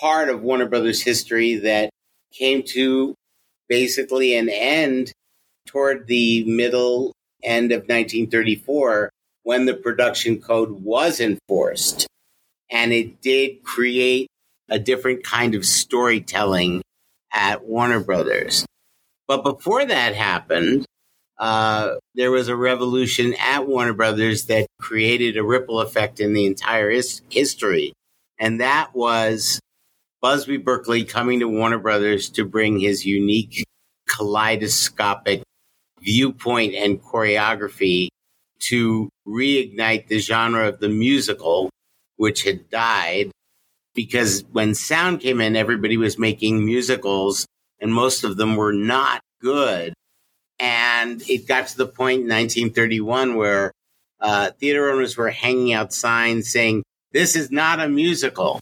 part 0.00 0.28
of 0.28 0.42
Warner 0.42 0.66
Brothers 0.66 1.02
history 1.02 1.56
that 1.56 1.90
came 2.34 2.62
to 2.62 3.14
basically 3.68 4.36
an 4.36 4.48
end 4.48 5.12
toward 5.66 6.06
the 6.06 6.44
middle 6.44 7.12
end 7.42 7.72
of 7.72 7.80
1934 7.82 9.10
when 9.42 9.66
the 9.66 9.74
production 9.74 10.40
code 10.40 10.70
was 10.70 11.20
enforced. 11.20 12.06
And 12.70 12.92
it 12.92 13.20
did 13.22 13.62
create 13.62 14.28
a 14.68 14.78
different 14.78 15.22
kind 15.22 15.54
of 15.54 15.64
storytelling 15.64 16.82
at 17.32 17.64
Warner 17.64 18.00
Brothers. 18.00 18.64
But 19.28 19.42
before 19.42 19.84
that 19.84 20.14
happened, 20.14 20.86
uh, 21.38 21.96
there 22.14 22.30
was 22.30 22.48
a 22.48 22.56
revolution 22.56 23.34
at 23.38 23.66
Warner 23.66 23.92
Brothers 23.92 24.46
that 24.46 24.66
created 24.80 25.36
a 25.36 25.42
ripple 25.42 25.80
effect 25.80 26.20
in 26.20 26.32
the 26.32 26.46
entire 26.46 26.90
his- 26.90 27.22
history. 27.28 27.92
And 28.38 28.60
that 28.60 28.94
was 28.94 29.60
Busby 30.24 30.56
Berkeley 30.56 31.04
coming 31.04 31.40
to 31.40 31.48
Warner 31.48 31.78
Brothers 31.78 32.30
to 32.30 32.46
bring 32.46 32.80
his 32.80 33.04
unique 33.04 33.62
kaleidoscopic 34.08 35.42
viewpoint 36.00 36.74
and 36.74 36.98
choreography 36.98 38.08
to 38.60 39.10
reignite 39.28 40.08
the 40.08 40.20
genre 40.20 40.66
of 40.66 40.80
the 40.80 40.88
musical, 40.88 41.68
which 42.16 42.44
had 42.44 42.70
died. 42.70 43.32
Because 43.94 44.44
when 44.50 44.74
sound 44.74 45.20
came 45.20 45.42
in, 45.42 45.56
everybody 45.56 45.98
was 45.98 46.18
making 46.18 46.64
musicals, 46.64 47.44
and 47.78 47.92
most 47.92 48.24
of 48.24 48.38
them 48.38 48.56
were 48.56 48.72
not 48.72 49.20
good. 49.42 49.92
And 50.58 51.20
it 51.28 51.46
got 51.46 51.66
to 51.66 51.76
the 51.76 51.86
point 51.86 52.22
in 52.22 52.28
1931 52.28 53.34
where 53.36 53.72
uh, 54.20 54.52
theater 54.52 54.90
owners 54.90 55.18
were 55.18 55.28
hanging 55.28 55.74
out 55.74 55.92
signs 55.92 56.50
saying, 56.50 56.82
This 57.12 57.36
is 57.36 57.50
not 57.50 57.78
a 57.78 57.90
musical 57.90 58.60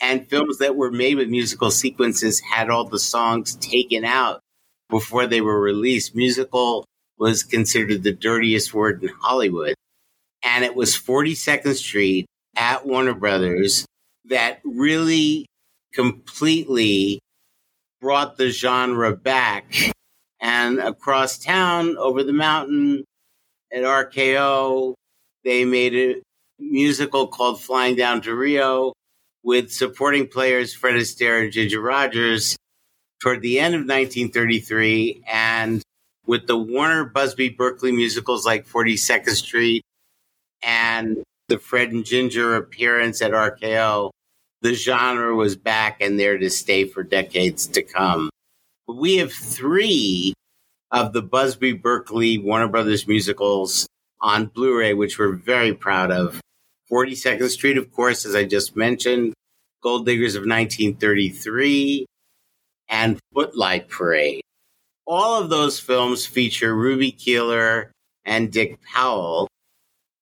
and 0.00 0.28
films 0.28 0.58
that 0.58 0.76
were 0.76 0.90
made 0.90 1.16
with 1.16 1.28
musical 1.28 1.70
sequences 1.70 2.40
had 2.40 2.70
all 2.70 2.84
the 2.84 2.98
songs 2.98 3.56
taken 3.56 4.04
out 4.04 4.40
before 4.88 5.26
they 5.26 5.40
were 5.40 5.60
released. 5.60 6.14
Musical 6.14 6.84
was 7.18 7.42
considered 7.42 8.02
the 8.02 8.12
dirtiest 8.12 8.72
word 8.72 9.02
in 9.02 9.10
Hollywood. 9.20 9.74
And 10.44 10.64
it 10.64 10.76
was 10.76 10.96
42nd 10.96 11.74
Street 11.74 12.26
at 12.56 12.86
Warner 12.86 13.14
Brothers 13.14 13.86
that 14.26 14.60
really 14.64 15.46
completely 15.92 17.18
brought 18.00 18.36
the 18.36 18.50
genre 18.50 19.16
back. 19.16 19.92
And 20.40 20.78
across 20.78 21.38
town, 21.38 21.96
over 21.98 22.22
the 22.22 22.32
mountain 22.32 23.04
at 23.72 23.82
RKO, 23.82 24.94
they 25.42 25.64
made 25.64 25.94
a 25.94 26.22
musical 26.60 27.26
called 27.26 27.60
Flying 27.60 27.96
Down 27.96 28.20
to 28.22 28.34
Rio 28.34 28.92
with 29.48 29.72
supporting 29.72 30.26
players 30.26 30.74
Fred 30.74 30.94
Astaire 30.94 31.42
and 31.42 31.50
Ginger 31.50 31.80
Rogers 31.80 32.54
toward 33.18 33.40
the 33.40 33.58
end 33.58 33.74
of 33.74 33.78
1933, 33.78 35.22
and 35.26 35.80
with 36.26 36.46
the 36.46 36.58
Warner 36.58 37.06
Busby 37.06 37.48
Berkeley 37.48 37.90
musicals 37.90 38.44
like 38.44 38.68
42nd 38.68 39.30
Street 39.30 39.82
and 40.62 41.22
the 41.48 41.58
Fred 41.58 41.92
and 41.92 42.04
Ginger 42.04 42.56
appearance 42.56 43.22
at 43.22 43.30
RKO, 43.30 44.10
the 44.60 44.74
genre 44.74 45.34
was 45.34 45.56
back 45.56 46.02
and 46.02 46.20
there 46.20 46.36
to 46.36 46.50
stay 46.50 46.84
for 46.84 47.02
decades 47.02 47.66
to 47.68 47.80
come. 47.80 48.28
We 48.86 49.16
have 49.16 49.32
three 49.32 50.34
of 50.90 51.14
the 51.14 51.22
Busby 51.22 51.72
Berkeley 51.72 52.36
Warner 52.36 52.68
Brothers 52.68 53.08
musicals 53.08 53.86
on 54.20 54.48
Blu 54.48 54.76
ray, 54.76 54.92
which 54.92 55.18
we're 55.18 55.32
very 55.32 55.72
proud 55.72 56.10
of. 56.10 56.38
42nd 56.90 57.48
Street, 57.48 57.78
of 57.78 57.92
course, 57.92 58.24
as 58.24 58.34
I 58.34 58.44
just 58.44 58.76
mentioned, 58.76 59.34
Gold 59.82 60.06
Diggers 60.06 60.34
of 60.34 60.40
1933, 60.40 62.06
and 62.88 63.18
Footlight 63.34 63.88
Parade. 63.88 64.40
All 65.06 65.40
of 65.40 65.50
those 65.50 65.78
films 65.78 66.26
feature 66.26 66.74
Ruby 66.74 67.10
Keeler 67.10 67.92
and 68.24 68.52
Dick 68.52 68.78
Powell, 68.82 69.48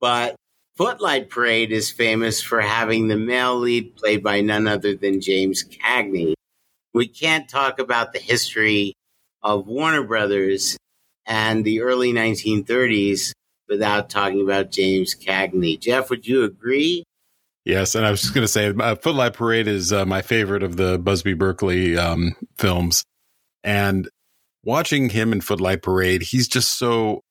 but 0.01 0.37
Footlight 0.77 1.31
Parade 1.31 1.73
is 1.73 1.91
famous 1.91 2.43
for 2.43 2.61
having 2.61 3.09
the 3.09 3.17
male 3.17 3.57
lead 3.57 3.97
played 3.97 4.23
by 4.23 4.43
none 4.43 4.67
other 4.67 4.95
than 4.95 5.21
James 5.21 5.65
Cagney. 5.65 6.35
We 6.93 7.09
can't 7.09 7.49
talk 7.49 7.79
about 7.79 8.13
the 8.13 8.19
history 8.19 8.95
of 9.43 9.67
Warner 9.67 10.05
Brothers 10.05 10.77
and 11.25 11.65
the 11.65 11.81
early 11.81 12.13
1930s 12.13 13.33
without 13.69 14.11
talking 14.11 14.43
about 14.43 14.71
James 14.71 15.15
Cagney. 15.15 15.79
Jeff, 15.79 16.11
would 16.11 16.27
you 16.27 16.45
agree? 16.45 17.05
Yes, 17.65 17.95
and 17.97 18.07
I 18.07 18.11
was 18.13 18.23
just 18.23 18.35
going 18.35 18.45
to 18.45 18.49
say, 18.49 18.73
uh, 18.79 18.95
Footlight 18.95 19.33
Parade 19.33 19.67
is 19.67 19.93
uh, 19.93 20.07
my 20.07 20.23
favorite 20.23 20.63
of 20.63 20.77
the 20.77 20.99
Busby 20.99 21.35
Berkeley 21.35 21.99
um, 21.99 22.37
films, 22.57 23.05
and 23.65 24.09
watching 24.65 25.09
him 25.09 25.33
in 25.33 25.41
Footlight 25.41 25.83
Parade, 25.83 26.23
he's 26.23 26.47
just 26.47 26.79
so. 26.79 27.23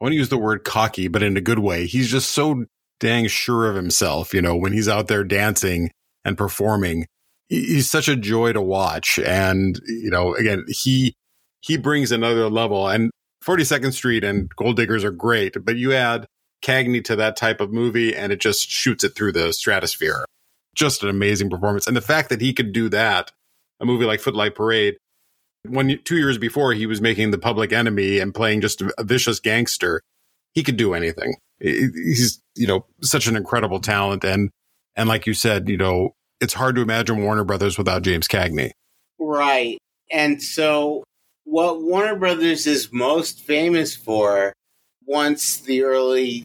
I 0.00 0.04
want 0.04 0.12
to 0.12 0.16
use 0.16 0.30
the 0.30 0.38
word 0.38 0.64
cocky, 0.64 1.06
but 1.06 1.22
in 1.22 1.36
a 1.36 1.40
good 1.40 1.60
way. 1.60 1.86
He's 1.86 2.10
just 2.10 2.32
so 2.32 2.64
dang 2.98 3.28
sure 3.28 3.68
of 3.68 3.76
himself. 3.76 4.32
You 4.34 4.42
know, 4.42 4.56
when 4.56 4.72
he's 4.72 4.88
out 4.88 5.06
there 5.06 5.22
dancing 5.22 5.90
and 6.24 6.36
performing, 6.36 7.06
he's 7.48 7.90
such 7.90 8.08
a 8.08 8.16
joy 8.16 8.52
to 8.52 8.62
watch. 8.62 9.18
And 9.18 9.78
you 9.86 10.10
know, 10.10 10.34
again, 10.34 10.64
he 10.68 11.14
he 11.60 11.76
brings 11.76 12.10
another 12.10 12.48
level. 12.48 12.88
And 12.88 13.10
42nd 13.44 13.92
Street 13.92 14.24
and 14.24 14.48
Gold 14.56 14.76
Diggers 14.76 15.04
are 15.04 15.10
great, 15.10 15.56
but 15.64 15.76
you 15.76 15.92
add 15.92 16.26
Cagney 16.62 17.04
to 17.04 17.16
that 17.16 17.36
type 17.36 17.60
of 17.60 17.72
movie 17.72 18.14
and 18.14 18.32
it 18.32 18.40
just 18.40 18.70
shoots 18.70 19.04
it 19.04 19.14
through 19.14 19.32
the 19.32 19.52
stratosphere. 19.52 20.24
Just 20.74 21.02
an 21.02 21.08
amazing 21.08 21.50
performance. 21.50 21.86
And 21.86 21.96
the 21.96 22.00
fact 22.00 22.28
that 22.30 22.40
he 22.40 22.52
could 22.52 22.72
do 22.72 22.88
that, 22.90 23.32
a 23.80 23.84
movie 23.84 24.06
like 24.06 24.20
Footlight 24.20 24.54
Parade, 24.54 24.96
one 25.66 25.98
two 26.04 26.16
years 26.16 26.38
before 26.38 26.72
he 26.72 26.86
was 26.86 27.00
making 27.00 27.30
The 27.30 27.38
Public 27.38 27.72
Enemy 27.72 28.18
and 28.18 28.34
playing 28.34 28.60
just 28.60 28.80
a 28.80 29.04
vicious 29.04 29.38
gangster, 29.40 30.00
he 30.54 30.62
could 30.62 30.76
do 30.76 30.94
anything. 30.94 31.34
He's, 31.60 32.40
you 32.56 32.66
know, 32.66 32.86
such 33.02 33.26
an 33.26 33.36
incredible 33.36 33.80
talent. 33.80 34.24
And, 34.24 34.50
and 34.96 35.08
like 35.08 35.26
you 35.26 35.34
said, 35.34 35.68
you 35.68 35.76
know, 35.76 36.14
it's 36.40 36.54
hard 36.54 36.74
to 36.76 36.82
imagine 36.82 37.22
Warner 37.22 37.44
Brothers 37.44 37.78
without 37.78 38.02
James 38.02 38.26
Cagney. 38.26 38.72
Right. 39.18 39.78
And 40.10 40.42
so 40.42 41.04
what 41.52 41.82
Warner 41.82 42.16
Brothers 42.16 42.66
is 42.66 42.94
most 42.94 43.42
famous 43.42 43.94
for 43.94 44.54
once 45.04 45.60
the 45.60 45.82
early 45.82 46.44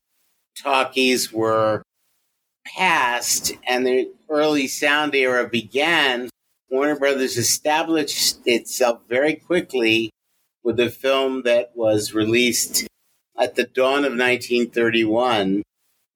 talkies 0.62 1.32
were 1.32 1.82
passed 2.76 3.54
and 3.66 3.88
the 3.88 4.12
early 4.30 4.68
sound 4.68 5.16
era 5.16 5.48
began, 5.48 6.30
Warner 6.70 7.00
Brothers 7.00 7.38
established 7.38 8.40
itself 8.46 9.00
very 9.08 9.36
quickly 9.36 10.10
with 10.62 10.78
a 10.78 10.90
film 10.90 11.44
that 11.44 11.72
was 11.74 12.14
released 12.14 12.86
at 13.40 13.56
the 13.56 13.64
dawn 13.64 14.00
of 14.00 14.12
1931, 14.12 15.64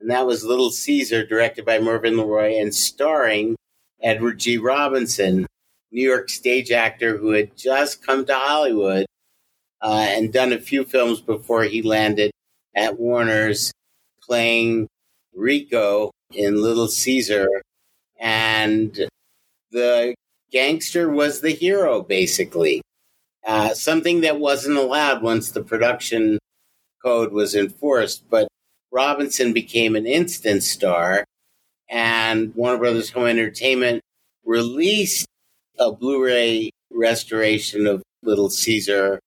and 0.02 0.10
that 0.10 0.28
was 0.28 0.44
Little 0.44 0.70
Caesar, 0.70 1.26
directed 1.26 1.64
by 1.64 1.80
Mervyn 1.80 2.16
LeRoy 2.16 2.62
and 2.62 2.76
starring 2.76 3.56
Edward 4.02 4.40
G. 4.40 4.58
Robinson, 4.58 5.48
New 5.92 6.08
York 6.08 6.30
stage 6.30 6.72
actor 6.72 7.18
who 7.18 7.32
had 7.32 7.56
just 7.58 8.06
come 8.06 8.26
to 8.26 8.34
Hollywood 8.34 9.06
uh, 9.82 10.06
and 10.10 10.32
done 10.32 10.54
a 10.54 10.60
few 10.60 10.84
films 10.84 11.22
before 11.22 11.64
he 11.64 11.82
landed 11.82 12.32
at 12.76 13.00
Warner's 13.00 13.72
playing 14.22 14.88
Rico 15.36 16.12
in 16.34 16.62
Little 16.62 16.88
Caesar. 16.88 17.48
And 18.20 19.08
the 19.72 20.16
gangster 20.52 21.10
was 21.10 21.42
the 21.42 21.52
hero, 21.52 22.02
basically. 22.02 22.82
Uh, 23.46 23.74
something 23.74 24.22
that 24.22 24.40
wasn't 24.40 24.78
allowed 24.78 25.24
once 25.24 25.52
the 25.52 25.64
production 25.64 26.38
code 27.04 27.32
was 27.32 27.56
enforced. 27.56 28.24
But 28.30 28.48
Robinson 28.92 29.54
became 29.54 29.96
an 29.96 30.06
instant 30.06 30.64
star, 30.64 31.24
and 31.90 32.54
Warner 32.56 32.78
Brothers 32.78 33.10
Home 33.12 33.26
Entertainment 33.26 34.02
released 34.46 35.26
a 35.80 35.92
Blu 35.92 36.24
ray 36.24 36.72
restoration 36.92 37.88
of 37.88 38.04
Little 38.24 38.50
Caesar 38.50 39.20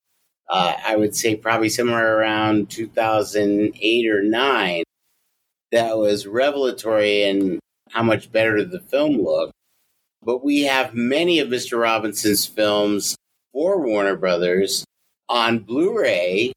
uh, 0.49 0.75
I 0.87 0.97
would 0.97 1.17
say 1.17 1.37
probably 1.37 1.69
somewhere 1.69 2.19
around 2.19 2.71
2008 2.71 4.09
or 4.09 4.23
9, 4.23 4.83
that 5.73 5.99
was 5.99 6.27
revelatory 6.27 7.23
in 7.23 7.59
how 7.91 8.03
much 8.03 8.31
better 8.31 8.65
the 8.65 8.81
film 8.81 9.23
looked. 9.23 9.53
But 10.23 10.45
we 10.45 10.63
have 10.63 10.95
many 10.95 11.39
of 11.39 11.49
Mr. 11.49 11.81
Robinson's 11.81 12.47
films 12.47 13.17
for 13.53 13.81
Warner 13.81 14.17
Brothers 14.17 14.85
on 15.29 15.61
Blu 15.61 15.99
ray. 15.99 16.53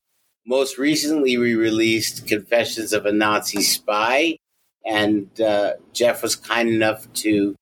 Most 0.45 0.77
recently, 0.77 1.37
we 1.37 1.55
released 1.55 2.27
Confessions 2.27 2.93
of 2.93 3.05
a 3.05 3.11
Nazi 3.11 3.61
Spy, 3.61 4.37
and 4.85 5.29
uh, 5.41 5.73
Jeff 5.91 6.23
was 6.23 6.35
kind 6.35 6.69
enough 6.69 7.11
to 7.13 7.55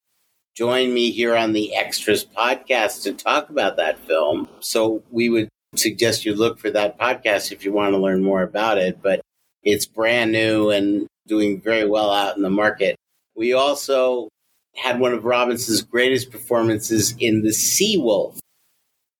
join 0.55 0.93
me 0.93 1.11
here 1.11 1.35
on 1.35 1.53
the 1.53 1.75
Extras 1.75 2.25
podcast 2.25 3.03
to 3.03 3.13
talk 3.13 3.49
about 3.49 3.77
that 3.77 3.99
film. 3.99 4.47
So 4.61 5.03
we 5.11 5.29
would 5.29 5.49
suggest 5.75 6.25
you 6.25 6.33
look 6.33 6.57
for 6.57 6.71
that 6.71 6.97
podcast 6.97 7.51
if 7.51 7.65
you 7.65 7.73
want 7.73 7.93
to 7.93 7.99
learn 7.99 8.23
more 8.23 8.41
about 8.41 8.77
it. 8.77 9.01
But 9.01 9.21
it's 9.63 9.85
brand 9.85 10.31
new 10.31 10.69
and 10.69 11.07
doing 11.27 11.59
very 11.59 11.87
well 11.87 12.11
out 12.11 12.37
in 12.37 12.43
the 12.43 12.49
market. 12.49 12.95
We 13.35 13.53
also 13.53 14.29
had 14.75 14.99
one 14.99 15.13
of 15.13 15.25
Robinson's 15.25 15.81
greatest 15.81 16.31
performances 16.31 17.15
in 17.19 17.41
The 17.41 17.49
Seawolf 17.49 18.39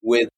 with 0.01 0.29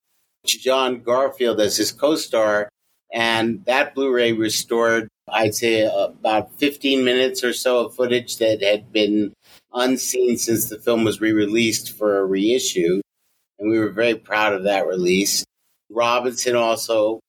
John 0.46 1.02
Garfield 1.02 1.60
as 1.60 1.78
his 1.78 1.92
co 1.92 2.16
star. 2.16 2.70
And 3.14 3.64
that 3.66 3.94
Blu 3.94 4.12
ray 4.12 4.34
restored, 4.34 5.08
I'd 5.30 5.56
say, 5.56 5.86
uh, 5.86 6.08
about 6.08 6.54
15 6.58 7.04
minutes 7.04 7.44
or 7.44 7.54
so 7.54 7.86
of 7.86 7.96
footage 7.96 8.38
that 8.38 8.62
had 8.62 8.92
been 8.94 9.34
unseen 9.74 10.38
since 10.38 10.70
the 10.70 10.80
film 10.80 11.04
was 11.04 11.20
re 11.20 11.32
released 11.32 11.98
for 11.98 12.18
a 12.18 12.26
reissue. 12.26 13.02
And 13.60 13.70
we 13.70 13.80
were 13.80 13.90
very 13.90 14.16
proud 14.16 14.54
of 14.54 14.64
that 14.64 14.88
release. 14.88 15.44
Robinson 15.90 16.56
also 16.56 17.20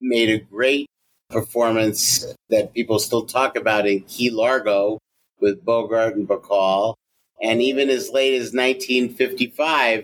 made 0.00 0.28
a 0.30 0.38
great 0.38 0.86
performance 1.30 2.24
that 2.50 2.74
people 2.74 2.98
still 2.98 3.24
talk 3.24 3.56
about 3.56 3.86
in 3.86 4.00
Key 4.00 4.30
Largo 4.30 4.98
with 5.40 5.64
Bogart 5.64 6.16
and 6.16 6.28
Bacall. 6.28 6.94
And 7.42 7.60
even 7.62 7.90
as 7.90 8.10
late 8.10 8.34
as 8.34 8.52
1955, 8.52 10.02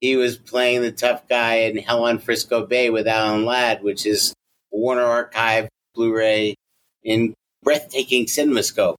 he 0.00 0.16
was 0.16 0.36
playing 0.38 0.82
the 0.82 0.92
tough 0.92 1.28
guy 1.28 1.56
in 1.56 1.78
Hell 1.78 2.04
on 2.04 2.18
Frisco 2.18 2.66
Bay 2.66 2.90
with 2.90 3.06
Alan 3.06 3.44
Ladd, 3.44 3.82
which 3.82 4.06
is 4.06 4.32
Warner 4.70 5.04
Archive 5.04 5.68
Blu-ray 5.98 6.54
in 7.02 7.34
breathtaking 7.64 8.26
CinemaScope. 8.26 8.94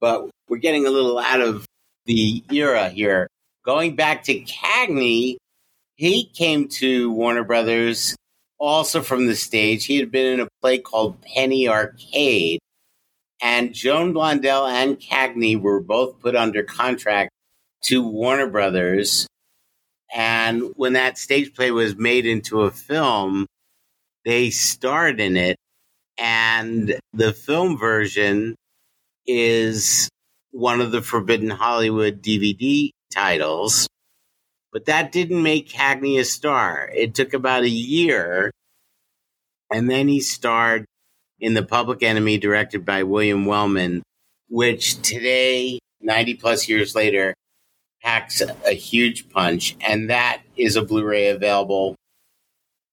But 0.00 0.30
we're 0.48 0.58
getting 0.58 0.86
a 0.86 0.90
little 0.90 1.18
out 1.18 1.40
of 1.40 1.66
the 2.06 2.44
era 2.52 2.88
here. 2.88 3.26
Going 3.64 3.96
back 3.96 4.22
to 4.24 4.40
Cagney, 4.40 5.36
he 5.96 6.24
came 6.24 6.68
to 6.68 7.10
Warner 7.10 7.42
Brothers 7.42 8.14
also 8.58 9.02
from 9.02 9.26
the 9.26 9.34
stage. 9.34 9.84
He 9.84 9.98
had 9.98 10.12
been 10.12 10.34
in 10.34 10.40
a 10.40 10.48
play 10.62 10.78
called 10.78 11.20
Penny 11.22 11.68
Arcade, 11.68 12.60
and 13.42 13.74
Joan 13.74 14.14
Blondell 14.14 14.70
and 14.70 14.98
Cagney 14.98 15.60
were 15.60 15.80
both 15.80 16.20
put 16.20 16.36
under 16.36 16.62
contract 16.62 17.30
to 17.84 18.06
Warner 18.06 18.48
Brothers. 18.48 19.26
And 20.14 20.72
when 20.76 20.94
that 20.94 21.18
stage 21.18 21.52
play 21.52 21.72
was 21.72 21.96
made 21.96 22.26
into 22.26 22.62
a 22.62 22.70
film, 22.70 23.46
they 24.24 24.50
starred 24.50 25.20
in 25.20 25.36
it. 25.36 25.56
And 26.18 26.98
the 27.12 27.32
film 27.32 27.78
version 27.78 28.56
is 29.26 30.08
one 30.50 30.80
of 30.80 30.90
the 30.90 31.02
Forbidden 31.02 31.50
Hollywood 31.50 32.22
DVD 32.22 32.90
titles. 33.12 33.86
But 34.72 34.86
that 34.86 35.12
didn't 35.12 35.42
make 35.42 35.68
Cagney 35.68 36.18
a 36.18 36.24
star. 36.24 36.90
It 36.94 37.14
took 37.14 37.32
about 37.32 37.62
a 37.62 37.68
year. 37.68 38.50
And 39.72 39.90
then 39.90 40.08
he 40.08 40.20
starred 40.20 40.84
in 41.40 41.54
The 41.54 41.62
Public 41.62 42.02
Enemy, 42.02 42.38
directed 42.38 42.84
by 42.84 43.02
William 43.04 43.46
Wellman, 43.46 44.02
which 44.48 45.00
today, 45.02 45.78
90 46.00 46.34
plus 46.34 46.68
years 46.68 46.94
later, 46.94 47.34
packs 48.02 48.40
a 48.40 48.72
huge 48.72 49.28
punch. 49.30 49.76
And 49.80 50.10
that 50.10 50.42
is 50.56 50.76
a 50.76 50.82
Blu 50.82 51.04
ray 51.04 51.28
available 51.28 51.94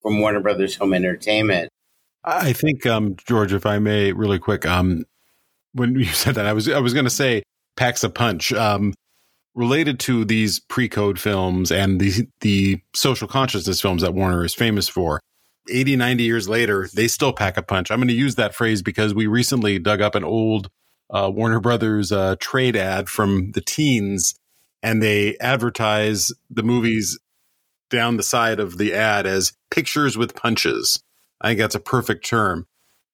from 0.02 0.20
Warner 0.20 0.42
Brothers 0.42 0.76
Home 0.76 0.94
Entertainment. 0.94 1.70
I 2.26 2.54
think, 2.54 2.86
um, 2.86 3.16
George, 3.26 3.54
if 3.54 3.66
I 3.66 3.80
may, 3.80 4.12
really 4.12 4.40
quick, 4.40 4.66
um, 4.66 5.06
when 5.74 5.96
you 6.00 6.06
said 6.06 6.36
that, 6.36 6.46
I 6.46 6.54
was 6.54 6.68
I 6.68 6.80
was 6.80 6.94
going 6.94 7.06
to 7.06 7.12
say 7.12 7.44
packs 7.78 8.04
a 8.04 8.10
punch. 8.10 8.52
Um, 8.52 8.94
related 9.56 10.00
to 10.02 10.26
these 10.26 10.60
pre-code 10.60 11.18
films 11.18 11.72
and 11.72 12.00
the 12.00 12.28
the 12.42 12.82
social 12.94 13.28
consciousness 13.28 13.82
films 13.82 14.02
that 14.02 14.14
Warner 14.14 14.44
is 14.44 14.54
famous 14.54 14.88
for. 14.88 15.22
80, 15.68 15.96
90 15.96 16.24
years 16.24 16.48
later, 16.48 16.88
they 16.94 17.08
still 17.08 17.34
pack 17.34 17.58
a 17.58 17.64
punch. 17.64 17.90
I'm 17.90 17.98
going 17.98 18.08
to 18.10 18.14
use 18.14 18.36
that 18.36 18.54
phrase 18.54 18.84
because 18.84 19.16
we 19.16 19.26
recently 19.26 19.80
dug 19.80 20.00
up 20.00 20.14
an 20.14 20.24
old 20.24 20.70
uh, 21.10 21.32
Warner 21.34 21.60
Brothers 21.60 22.12
uh, 22.12 22.36
trade 22.40 22.76
ad 22.76 23.10
from 23.10 23.52
the 23.54 23.62
teens, 23.62 24.36
and 24.84 25.02
they 25.02 25.38
advertise 25.40 26.32
the 26.52 26.62
movies 26.62 27.18
down 27.90 28.18
the 28.18 28.24
side 28.24 28.60
of 28.60 28.78
the 28.78 28.94
ad 28.94 29.26
as 29.26 29.54
pictures 29.72 30.18
with 30.18 30.36
punches. 30.36 31.02
I 31.46 31.50
think 31.50 31.60
that's 31.60 31.76
a 31.76 31.80
perfect 31.80 32.26
term. 32.26 32.66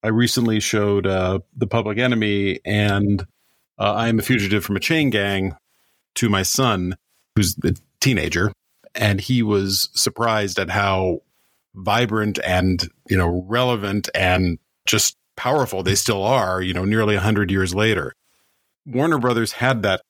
I 0.02 0.08
recently 0.08 0.58
showed 0.58 1.06
uh, 1.06 1.40
the 1.54 1.66
Public 1.66 1.98
Enemy 1.98 2.60
and 2.64 3.20
uh, 3.78 3.92
I 3.92 4.08
am 4.08 4.20
a 4.20 4.22
fugitive 4.22 4.64
from 4.64 4.76
a 4.76 4.80
chain 4.80 5.10
gang 5.10 5.54
to 6.14 6.30
my 6.30 6.42
son, 6.42 6.96
who's 7.36 7.58
a 7.62 7.74
teenager, 8.00 8.50
and 8.94 9.20
he 9.20 9.42
was 9.42 9.90
surprised 9.92 10.58
at 10.58 10.70
how 10.70 11.20
vibrant 11.74 12.38
and 12.42 12.88
you 13.06 13.18
know 13.18 13.44
relevant 13.46 14.08
and 14.14 14.58
just 14.86 15.14
powerful 15.36 15.82
they 15.82 15.94
still 15.94 16.24
are. 16.24 16.62
You 16.62 16.72
know, 16.72 16.86
nearly 16.86 17.16
hundred 17.16 17.50
years 17.50 17.74
later, 17.74 18.14
Warner 18.86 19.18
Brothers 19.18 19.52
had 19.52 19.82
that, 19.82 20.00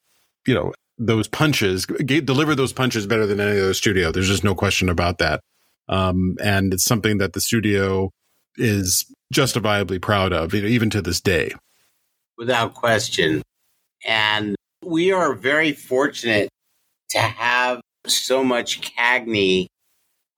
you 0.47 0.55
know, 0.55 0.73
those 0.97 1.27
punches, 1.27 1.87
gave, 1.87 2.25
delivered 2.25 2.55
those 2.55 2.73
punches 2.73 3.05
better 3.05 3.27
than 3.27 3.41
any 3.41 3.59
other 3.59 3.75
studio. 3.75 4.13
There's 4.13 4.29
just 4.29 4.45
no 4.45 4.55
question 4.55 4.89
about 4.89 5.19
that. 5.19 5.41
Um, 5.89 6.37
and 6.43 6.75
it's 6.75 6.85
something 6.85 7.19
that 7.19 7.33
the 7.33 7.41
studio 7.41 8.11
is 8.57 9.07
justifiably 9.33 9.99
proud 9.99 10.33
of, 10.33 10.55
you 10.55 10.63
know, 10.63 10.69
even 10.69 10.91
to 10.91 11.03
this 11.03 11.21
day. 11.21 11.53
Without 12.37 12.75
question. 12.75 13.43
And 14.05 14.57
we 14.85 15.13
are 15.13 15.35
very 15.35 15.73
fortunate 15.73 16.49
to 17.11 17.19
have 17.19 17.81
so 18.07 18.43
much 18.43 18.95
Cagney 18.97 19.67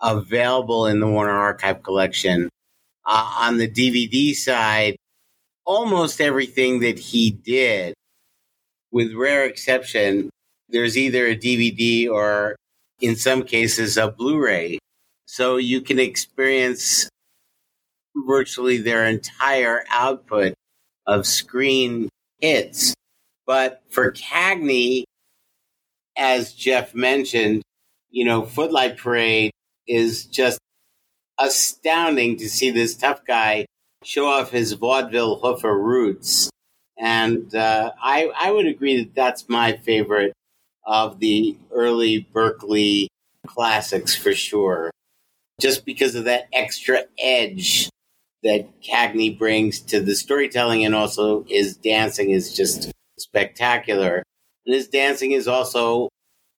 available 0.02 0.86
in 0.86 1.00
the 1.00 1.06
Warner 1.06 1.32
Archive 1.32 1.82
collection. 1.82 2.50
Uh, 3.06 3.36
on 3.40 3.58
the 3.58 3.68
DVD 3.68 4.34
side, 4.34 4.96
almost 5.64 6.20
everything 6.20 6.80
that 6.80 6.98
he 6.98 7.30
did, 7.30 7.94
with 8.90 9.12
rare 9.14 9.44
exception, 9.44 10.30
there's 10.68 10.96
either 10.96 11.26
a 11.26 11.36
DVD 11.36 12.08
or, 12.08 12.56
in 13.00 13.16
some 13.16 13.42
cases, 13.42 13.96
a 13.96 14.10
Blu 14.10 14.38
ray. 14.38 14.78
So 15.34 15.56
you 15.56 15.80
can 15.80 15.98
experience 15.98 17.08
virtually 18.14 18.78
their 18.78 19.04
entire 19.04 19.84
output 19.90 20.54
of 21.08 21.26
screen 21.26 22.08
hits. 22.38 22.94
But 23.44 23.82
for 23.90 24.12
Cagney, 24.12 25.02
as 26.16 26.52
Jeff 26.52 26.94
mentioned, 26.94 27.62
you 28.10 28.24
know, 28.24 28.44
Footlight 28.44 28.96
Parade 28.96 29.50
is 29.88 30.24
just 30.26 30.60
astounding 31.36 32.36
to 32.36 32.48
see 32.48 32.70
this 32.70 32.96
tough 32.96 33.24
guy 33.26 33.66
show 34.04 34.26
off 34.26 34.52
his 34.52 34.74
vaudeville 34.74 35.40
hoofer 35.40 35.76
roots. 35.76 36.48
And 36.96 37.52
uh, 37.56 37.90
I, 38.00 38.30
I 38.38 38.52
would 38.52 38.66
agree 38.66 39.02
that 39.02 39.16
that's 39.16 39.48
my 39.48 39.78
favorite 39.78 40.32
of 40.86 41.18
the 41.18 41.56
early 41.72 42.28
Berkeley 42.32 43.08
classics 43.48 44.14
for 44.14 44.32
sure. 44.32 44.92
Just 45.60 45.84
because 45.84 46.14
of 46.14 46.24
that 46.24 46.48
extra 46.52 47.02
edge 47.18 47.88
that 48.42 48.68
Cagney 48.82 49.36
brings 49.36 49.80
to 49.80 50.00
the 50.00 50.14
storytelling 50.14 50.84
and 50.84 50.94
also 50.94 51.44
his 51.44 51.76
dancing 51.76 52.30
is 52.30 52.54
just 52.54 52.92
spectacular. 53.18 54.22
And 54.66 54.74
his 54.74 54.88
dancing 54.88 55.32
is 55.32 55.48
also 55.48 56.08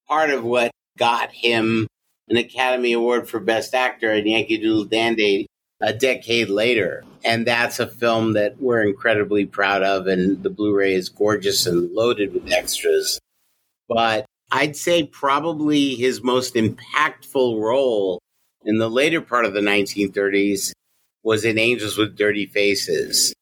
part 0.08 0.30
of 0.30 0.44
what 0.44 0.70
got 0.98 1.30
him 1.30 1.86
an 2.28 2.36
Academy 2.36 2.92
Award 2.92 3.28
for 3.28 3.38
Best 3.38 3.74
Actor 3.74 4.12
in 4.12 4.26
Yankee 4.26 4.58
Doodle 4.58 4.84
Dandy 4.84 5.46
a 5.80 5.92
decade 5.92 6.48
later. 6.48 7.04
And 7.24 7.46
that's 7.46 7.78
a 7.78 7.86
film 7.86 8.32
that 8.32 8.60
we're 8.60 8.82
incredibly 8.82 9.46
proud 9.46 9.82
of. 9.82 10.06
And 10.06 10.42
the 10.42 10.50
Blu 10.50 10.74
ray 10.74 10.94
is 10.94 11.08
gorgeous 11.08 11.66
and 11.66 11.92
loaded 11.92 12.32
with 12.32 12.50
extras. 12.50 13.20
But 13.88 14.26
I'd 14.50 14.76
say 14.76 15.04
probably 15.04 15.94
his 15.94 16.22
most 16.22 16.54
impactful 16.54 17.60
role 17.60 18.20
in 18.66 18.78
the 18.78 18.90
later 18.90 19.20
part 19.20 19.46
of 19.46 19.54
the 19.54 19.60
1930s 19.60 20.72
was 21.22 21.44
in 21.44 21.58
Angels 21.58 21.96
with 21.96 22.16
Dirty 22.16 22.46
Faces. 22.46 23.32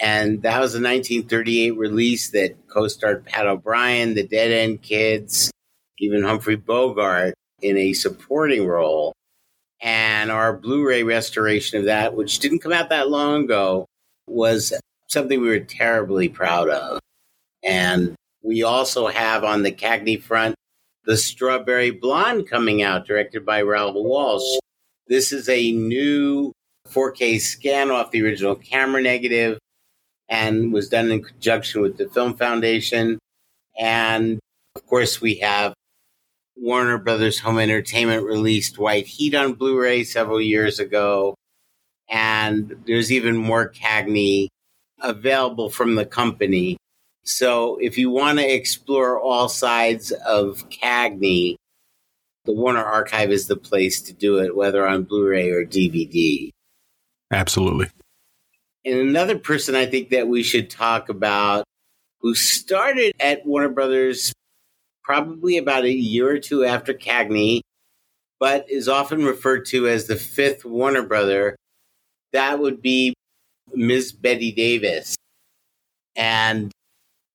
And 0.00 0.42
that 0.42 0.60
was 0.60 0.74
a 0.74 0.80
1938 0.80 1.76
release 1.76 2.30
that 2.30 2.56
co 2.68 2.88
starred 2.88 3.26
Pat 3.26 3.46
O'Brien, 3.46 4.14
the 4.14 4.26
Dead 4.26 4.50
End 4.50 4.80
Kids, 4.80 5.50
even 5.98 6.22
Humphrey 6.22 6.56
Bogart 6.56 7.34
in 7.60 7.76
a 7.76 7.92
supporting 7.92 8.66
role. 8.66 9.12
And 9.82 10.30
our 10.30 10.56
Blu 10.56 10.86
ray 10.86 11.02
restoration 11.02 11.78
of 11.78 11.84
that, 11.86 12.14
which 12.14 12.38
didn't 12.38 12.60
come 12.60 12.72
out 12.72 12.88
that 12.90 13.10
long 13.10 13.44
ago, 13.44 13.86
was 14.26 14.72
something 15.08 15.40
we 15.40 15.48
were 15.48 15.60
terribly 15.60 16.28
proud 16.28 16.70
of. 16.70 17.00
And 17.64 18.14
we 18.42 18.62
also 18.62 19.08
have 19.08 19.44
on 19.44 19.62
the 19.62 19.72
Cagney 19.72 20.22
front 20.22 20.54
the 21.04 21.16
Strawberry 21.16 21.90
Blonde 21.90 22.48
coming 22.48 22.82
out, 22.82 23.06
directed 23.06 23.44
by 23.44 23.62
Raoul 23.62 24.04
Walsh. 24.04 24.58
This 25.06 25.32
is 25.32 25.48
a 25.48 25.72
new 25.72 26.52
4K 26.88 27.40
scan 27.40 27.90
off 27.90 28.10
the 28.10 28.22
original 28.22 28.54
camera 28.54 29.02
negative 29.02 29.58
and 30.28 30.72
was 30.72 30.88
done 30.88 31.10
in 31.10 31.22
conjunction 31.22 31.82
with 31.82 31.96
the 31.96 32.08
Film 32.08 32.36
Foundation. 32.36 33.18
And 33.78 34.38
of 34.76 34.86
course, 34.86 35.20
we 35.20 35.36
have 35.36 35.74
Warner 36.56 36.98
Brothers 36.98 37.40
Home 37.40 37.58
Entertainment 37.58 38.24
released 38.24 38.78
White 38.78 39.06
Heat 39.06 39.34
on 39.34 39.54
Blu 39.54 39.80
ray 39.80 40.04
several 40.04 40.40
years 40.40 40.78
ago. 40.78 41.34
And 42.08 42.82
there's 42.86 43.10
even 43.10 43.36
more 43.36 43.70
Cagney 43.70 44.48
available 45.00 45.70
from 45.70 45.94
the 45.94 46.04
company. 46.04 46.76
So 47.24 47.76
if 47.76 47.98
you 47.98 48.10
want 48.10 48.38
to 48.38 48.54
explore 48.54 49.20
all 49.20 49.48
sides 49.48 50.10
of 50.10 50.68
Cagney, 50.70 51.56
the 52.44 52.52
Warner 52.52 52.82
Archive 52.82 53.30
is 53.30 53.46
the 53.46 53.56
place 53.56 54.00
to 54.02 54.12
do 54.12 54.38
it, 54.38 54.56
whether 54.56 54.86
on 54.86 55.04
Blu 55.04 55.28
ray 55.28 55.50
or 55.50 55.64
DVD. 55.64 56.50
Absolutely. 57.30 57.88
And 58.84 58.98
another 58.98 59.38
person 59.38 59.74
I 59.74 59.86
think 59.86 60.08
that 60.10 60.28
we 60.28 60.42
should 60.42 60.70
talk 60.70 61.08
about 61.08 61.64
who 62.20 62.34
started 62.34 63.12
at 63.20 63.46
Warner 63.46 63.68
Brothers 63.68 64.32
probably 65.02 65.58
about 65.58 65.84
a 65.84 65.92
year 65.92 66.30
or 66.30 66.38
two 66.38 66.64
after 66.64 66.94
Cagney, 66.94 67.60
but 68.38 68.70
is 68.70 68.88
often 68.88 69.24
referred 69.24 69.66
to 69.66 69.86
as 69.86 70.06
the 70.06 70.16
fifth 70.16 70.64
Warner 70.64 71.02
brother. 71.02 71.56
That 72.32 72.58
would 72.58 72.80
be 72.80 73.14
Ms. 73.74 74.12
Bette 74.12 74.52
Davis. 74.52 75.16
And 76.16 76.72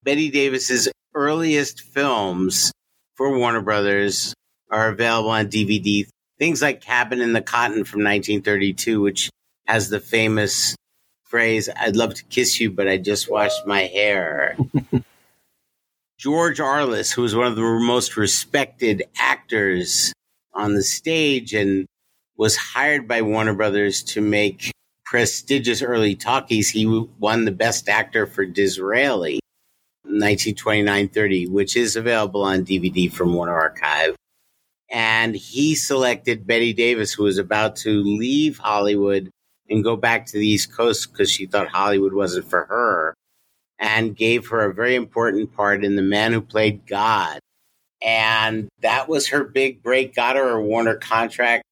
Bette 0.05 0.29
Davis's 0.29 0.87
earliest 1.15 1.81
films 1.81 2.71
for 3.15 3.35
Warner 3.35 3.61
Brothers 3.61 4.35
are 4.69 4.89
available 4.89 5.31
on 5.31 5.47
DVD. 5.47 6.07
Things 6.37 6.61
like 6.61 6.79
Cabin 6.79 7.21
in 7.21 7.33
the 7.33 7.41
Cotton 7.41 7.85
from 7.85 8.03
1932, 8.03 9.01
which 9.01 9.31
has 9.65 9.89
the 9.89 9.99
famous 9.99 10.75
phrase, 11.23 11.69
I'd 11.75 11.95
love 11.95 12.13
to 12.13 12.23
kiss 12.25 12.59
you, 12.59 12.69
but 12.69 12.87
I 12.87 12.97
just 12.97 13.31
washed 13.31 13.65
my 13.65 13.81
hair. 13.81 14.55
George 16.19 16.59
Arliss, 16.59 17.11
who 17.11 17.23
was 17.23 17.33
one 17.35 17.47
of 17.47 17.55
the 17.55 17.63
most 17.63 18.15
respected 18.15 19.01
actors 19.17 20.13
on 20.53 20.75
the 20.75 20.83
stage 20.83 21.55
and 21.55 21.87
was 22.37 22.55
hired 22.55 23.07
by 23.07 23.23
Warner 23.23 23.55
Brothers 23.55 24.03
to 24.03 24.21
make 24.21 24.71
prestigious 25.03 25.81
early 25.81 26.13
talkies. 26.13 26.69
He 26.69 26.85
won 26.85 27.45
the 27.45 27.51
best 27.51 27.89
actor 27.89 28.27
for 28.27 28.45
Disraeli 28.45 29.39
1929-30, 30.15 31.49
which 31.49 31.75
is 31.75 31.95
available 31.95 32.43
on 32.43 32.65
DVD 32.65 33.11
from 33.11 33.33
Warner 33.33 33.53
Archive. 33.53 34.15
And 34.89 35.35
he 35.35 35.75
selected 35.75 36.47
Bette 36.47 36.73
Davis, 36.73 37.13
who 37.13 37.23
was 37.23 37.37
about 37.37 37.75
to 37.77 38.03
leave 38.03 38.57
Hollywood 38.57 39.29
and 39.69 39.83
go 39.83 39.95
back 39.95 40.25
to 40.27 40.33
the 40.33 40.47
East 40.47 40.71
Coast 40.73 41.11
because 41.11 41.31
she 41.31 41.45
thought 41.45 41.67
Hollywood 41.67 42.13
wasn't 42.13 42.49
for 42.49 42.65
her 42.65 43.15
and 43.79 44.15
gave 44.15 44.47
her 44.47 44.61
a 44.61 44.73
very 44.73 44.95
important 44.95 45.53
part 45.53 45.83
in 45.83 45.95
The 45.95 46.01
Man 46.01 46.33
Who 46.33 46.41
Played 46.41 46.85
God. 46.87 47.39
And 48.01 48.69
that 48.81 49.09
was 49.09 49.29
her 49.29 49.43
big 49.43 49.81
break, 49.81 50.15
got 50.15 50.35
her 50.35 50.49
a 50.49 50.61
Warner 50.61 50.95
contract. 50.95 51.63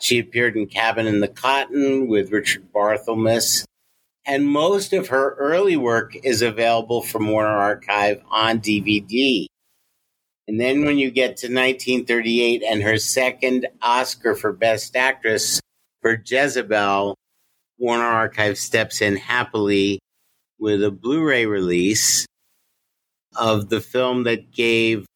She 0.00 0.18
appeared 0.18 0.56
in 0.56 0.66
Cabin 0.66 1.06
in 1.06 1.20
the 1.20 1.28
Cotton 1.28 2.08
with 2.08 2.32
Richard 2.32 2.72
Barthelmess. 2.72 3.64
And 4.24 4.46
most 4.46 4.92
of 4.92 5.08
her 5.08 5.34
early 5.34 5.76
work 5.76 6.14
is 6.22 6.42
available 6.42 7.02
from 7.02 7.28
Warner 7.28 7.48
Archive 7.48 8.22
on 8.30 8.60
DVD. 8.60 9.46
And 10.46 10.60
then 10.60 10.84
when 10.84 10.98
you 10.98 11.10
get 11.10 11.38
to 11.38 11.46
1938 11.46 12.62
and 12.62 12.82
her 12.82 12.98
second 12.98 13.66
Oscar 13.80 14.34
for 14.34 14.52
Best 14.52 14.94
Actress 14.96 15.60
for 16.00 16.20
Jezebel, 16.24 17.16
Warner 17.78 18.04
Archive 18.04 18.58
steps 18.58 19.00
in 19.00 19.16
happily 19.16 19.98
with 20.58 20.84
a 20.84 20.90
Blu 20.90 21.24
ray 21.24 21.46
release 21.46 22.26
of 23.36 23.70
the 23.70 23.80
film 23.80 24.24
that 24.24 24.52
gave 24.52 25.06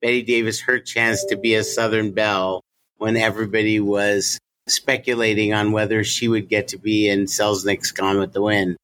Bette 0.00 0.22
Davis 0.22 0.60
her 0.62 0.80
chance 0.80 1.24
to 1.26 1.36
be 1.36 1.54
a 1.54 1.62
Southern 1.62 2.12
Belle 2.12 2.62
when 2.96 3.16
everybody 3.16 3.78
was 3.78 4.38
speculating 4.68 5.54
on 5.54 5.72
whether 5.72 6.04
she 6.04 6.28
would 6.28 6.48
get 6.48 6.68
to 6.68 6.78
be 6.78 7.08
in 7.08 7.24
Selznick's 7.24 7.92
Gone 7.92 8.18
with 8.18 8.32
the 8.32 8.42
Wind. 8.42 8.76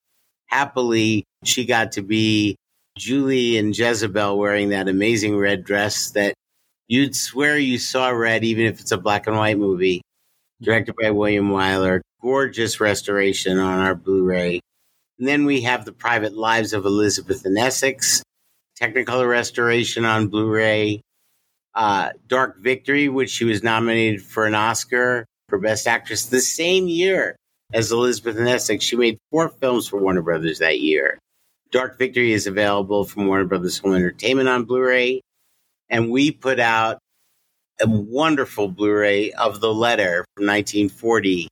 Happily, 0.47 1.25
she 1.45 1.65
got 1.65 1.93
to 1.93 2.03
be 2.03 2.57
Julie 2.97 3.59
and 3.59 3.77
Jezebel 3.77 4.39
wearing 4.39 4.69
that 4.69 4.89
amazing 4.89 5.37
red 5.37 5.65
dress 5.65 6.11
that 6.13 6.35
You'd 6.93 7.17
swear 7.17 7.57
you 7.57 7.79
saw 7.79 8.11
Red, 8.11 8.45
even 8.45 8.67
if 8.67 8.79
it's 8.79 8.93
a 8.93 8.99
black 8.99 9.27
and 9.27 9.35
white 9.35 9.57
movie. 9.57 10.03
Directed 10.61 10.95
by 11.01 11.11
William 11.11 11.49
Wyler. 11.49 12.03
Gorgeous 12.21 12.81
restoration 12.81 13.57
on 13.59 13.79
our 13.79 13.95
Blu 13.95 14.23
ray. 14.23 14.61
And 15.19 15.27
then 15.27 15.47
we 15.47 15.63
have 15.63 15.87
The 15.87 15.93
Private 15.93 16.37
Lives 16.37 16.75
of 16.75 16.85
Elizabeth 16.85 17.47
and 17.47 17.57
Essex, 17.57 18.23
Technicolor 18.79 19.27
restoration 19.27 20.05
on 20.05 20.29
Blu 20.29 20.51
ray. 20.51 21.01
Uh, 21.75 22.11
Dark 22.29 22.59
Victory, 22.59 23.09
which 23.09 23.31
she 23.31 23.47
was 23.47 23.63
nominated 23.63 24.21
for 24.21 24.45
an 24.45 24.55
Oscar 24.55 25.25
for 25.53 25.59
Best 25.59 25.87
Actress 25.87 26.25
the 26.25 26.41
same 26.41 26.89
year 26.89 27.37
as 27.75 27.93
Elizabeth 27.93 28.39
Essex. 28.39 28.83
She 28.83 28.97
made 28.97 29.19
four 29.31 29.51
films 29.51 29.87
for 29.87 30.01
Warner 30.01 30.23
Brothers 30.23 30.61
that 30.61 30.81
year. 30.81 31.19
Dark 31.71 31.99
Victory 31.99 32.33
is 32.33 32.47
available 32.47 33.05
from 33.05 33.27
Warner 33.27 33.45
Brothers 33.45 33.77
Home 33.81 33.93
Entertainment 33.93 34.49
on 34.49 34.65
Blu 34.65 34.81
ray. 34.81 35.21
And 35.91 36.11
we 36.11 36.31
put 36.31 36.59
out 36.59 37.01
a 37.83 37.87
wonderful 37.87 38.69
Blu 38.69 38.95
ray 38.95 39.33
of 39.33 39.61
The 39.61 39.75
Letter 39.75 40.25
from 40.35 40.47
1940, 40.47 41.49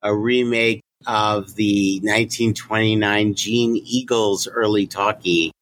a 0.00 0.16
remake 0.16 0.80
of 1.06 1.56
the 1.56 1.96
1929 1.96 3.34
Jeanne 3.34 3.76
Eagels 3.76 4.48
early 4.48 4.86
talkie. 4.86 5.52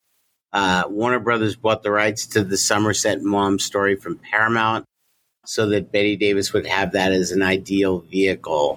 Uh, 0.52 0.84
Warner 0.86 1.18
Brothers 1.18 1.56
bought 1.56 1.82
the 1.82 1.90
rights 1.90 2.24
to 2.28 2.44
the 2.44 2.56
Somerset 2.56 3.24
Maugham 3.24 3.58
story 3.58 3.96
from 3.96 4.16
Paramount 4.18 4.84
so 5.45 5.66
that 5.68 5.92
Bette 5.92 6.16
Davis 6.16 6.53
would 6.53 6.66
have 6.66 6.92
that 6.92 7.12
as 7.12 7.30
an 7.30 7.42
ideal 7.42 8.01
vehicle. 8.01 8.76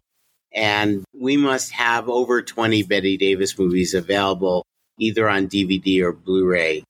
And 0.53 1.03
we 1.13 1.37
must 1.37 1.71
have 1.71 2.09
over 2.09 2.41
20 2.41 2.83
Bette 2.83 3.17
Davis 3.17 3.57
movies 3.57 3.93
available 3.93 4.65
either 4.99 5.29
on 5.29 5.47
DVD 5.47 6.01
or 6.01 6.11
Blu 6.11 6.45
ray. 6.45 6.83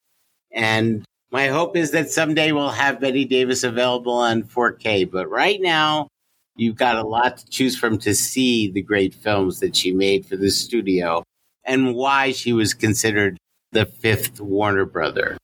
And 0.52 1.04
my 1.32 1.48
hope 1.48 1.76
is 1.76 1.92
that 1.92 2.10
someday 2.10 2.52
we'll 2.52 2.70
have 2.70 3.02
Bette 3.02 3.26
Davis 3.26 3.64
available 3.64 4.14
on 4.14 4.44
4K. 4.44 5.12
But 5.12 5.30
right 5.30 5.60
now, 5.60 6.08
you've 6.56 6.78
got 6.78 6.96
a 6.96 7.08
lot 7.08 7.38
to 7.38 7.50
choose 7.50 7.78
from 7.78 7.98
to 8.00 8.16
see 8.16 8.72
the 8.72 8.82
great 8.82 9.14
films 9.14 9.60
that 9.60 9.76
she 9.76 9.92
made 9.92 10.26
for 10.26 10.38
the 10.38 10.50
studio 10.50 11.24
and 11.66 11.94
why 11.94 12.32
she 12.32 12.54
was 12.54 12.74
considered 12.74 13.38
the 13.74 13.86
fifth 13.86 14.40
Warner 14.40 14.86
brother. 14.86 15.38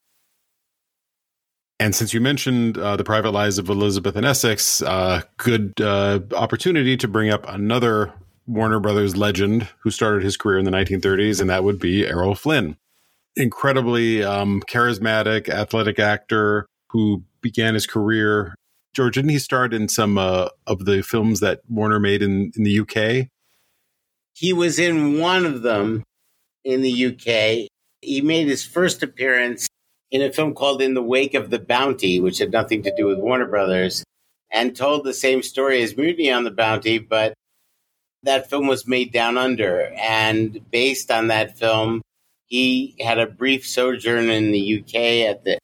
And 1.84 1.94
since 1.94 2.14
you 2.14 2.22
mentioned 2.22 2.78
uh, 2.78 2.96
the 2.96 3.04
private 3.04 3.32
lives 3.32 3.58
of 3.58 3.68
Elizabeth 3.68 4.16
and 4.16 4.26
Essex, 4.26 4.82
uh, 4.82 5.22
good 5.36 5.74
uh, 5.82 6.22
opportunity 6.34 6.96
to 6.96 7.10
bring 7.10 7.30
up 7.30 7.46
another 7.46 8.14
Warner 8.48 8.80
Brothers 8.80 9.18
legend 9.18 9.68
who 9.80 9.92
started 9.92 10.24
his 10.24 10.38
career 10.38 10.58
in 10.58 10.64
the 10.64 10.72
1930s, 10.72 11.42
and 11.42 11.50
that 11.50 11.66
would 11.66 11.80
be 11.80 12.08
Errol 12.08 12.36
Flynn. 12.36 12.78
Incredibly 13.36 14.24
um, 14.24 14.62
charismatic, 14.62 15.50
athletic 15.50 16.00
actor 16.00 16.68
who 16.92 17.26
began 17.42 17.74
his 17.74 17.86
career. 17.86 18.56
George, 18.94 19.16
didn't 19.16 19.32
he 19.32 19.40
start 19.40 19.74
in 19.74 19.90
some 19.90 20.18
uh, 20.18 20.48
of 20.66 20.86
the 20.86 21.04
films 21.04 21.42
that 21.42 21.64
Warner 21.68 22.00
made 22.00 22.22
in, 22.22 22.54
in 22.56 22.64
the 22.64 22.80
UK? 22.80 23.28
He 24.32 24.54
was 24.54 24.80
in 24.80 25.20
one 25.20 25.46
of 25.46 25.64
them 25.64 26.04
in 26.64 26.82
the 26.82 27.08
UK. 27.08 27.68
He 28.00 28.22
made 28.22 28.48
his 28.48 28.66
first 28.66 29.04
appearance 29.04 29.68
in 30.14 30.22
a 30.22 30.32
film 30.32 30.54
called 30.54 30.80
In 30.80 30.94
the 30.94 31.02
Wake 31.02 31.34
of 31.34 31.50
the 31.50 31.58
Bounty, 31.58 32.20
which 32.20 32.38
had 32.38 32.52
nothing 32.52 32.84
to 32.84 32.96
do 32.96 33.08
with 33.08 33.18
Warner 33.18 33.48
Brothers, 33.48 34.04
and 34.52 34.76
told 34.76 35.04
the 35.04 35.14
same 35.14 35.42
story 35.42 35.82
as 35.82 35.98
Mutiny 35.98 36.32
on 36.32 36.44
the 36.44 36.52
Bounty, 36.52 37.00
but 37.00 37.34
that 38.22 38.48
film 38.48 38.68
was 38.68 38.88
made 38.88 39.12
down 39.12 39.40
under. 39.40 39.92
And 39.98 40.70
based 40.70 41.10
on 41.10 41.28
that 41.28 41.58
film, 41.58 42.04
he 42.46 42.96
had 43.00 43.18
a 43.18 43.26
brief 43.26 43.68
sojourn 43.68 44.30
in 44.30 44.52
the 44.52 44.80
UK 44.80 45.28
at 45.28 45.44
the 45.44 45.58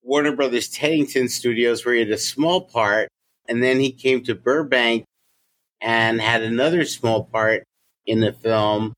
Warner 0.00 0.36
Brothers 0.36 0.68
Teddington 0.68 1.28
Studios, 1.28 1.84
where 1.84 1.96
he 1.96 2.00
had 2.00 2.10
a 2.10 2.18
small 2.18 2.60
part. 2.60 3.08
And 3.48 3.64
then 3.64 3.80
he 3.80 3.90
came 3.90 4.22
to 4.24 4.36
Burbank 4.36 5.04
and 5.80 6.20
had 6.20 6.42
another 6.42 6.84
small 6.84 7.24
part 7.24 7.64
in 8.06 8.20
the 8.20 8.32
film. 8.32 8.94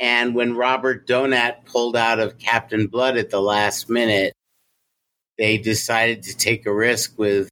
And 0.00 0.34
when 0.34 0.56
Robert 0.56 1.06
Donat 1.06 1.66
pulled 1.66 1.94
out 1.94 2.18
of 2.18 2.38
Captain 2.38 2.86
Blood 2.86 3.18
at 3.18 3.28
the 3.28 3.40
last 3.40 3.90
minute, 3.90 4.32
they 5.36 5.58
decided 5.58 6.22
to 6.22 6.36
take 6.36 6.64
a 6.64 6.74
risk 6.74 7.18
with 7.18 7.50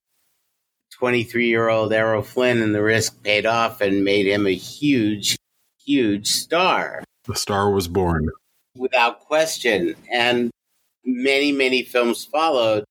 23 0.92 1.46
year 1.46 1.68
old 1.68 1.92
Errol 1.92 2.22
Flynn, 2.22 2.62
and 2.62 2.74
the 2.74 2.82
risk 2.82 3.22
paid 3.22 3.44
off 3.44 3.82
and 3.82 4.02
made 4.02 4.26
him 4.26 4.46
a 4.46 4.54
huge, 4.54 5.36
huge 5.84 6.26
star. 6.26 7.04
The 7.24 7.36
star 7.36 7.70
was 7.70 7.86
born. 7.86 8.30
Without 8.76 9.20
question. 9.20 9.94
And 10.10 10.50
many, 11.04 11.52
many 11.52 11.82
films 11.82 12.24
followed, 12.24 12.84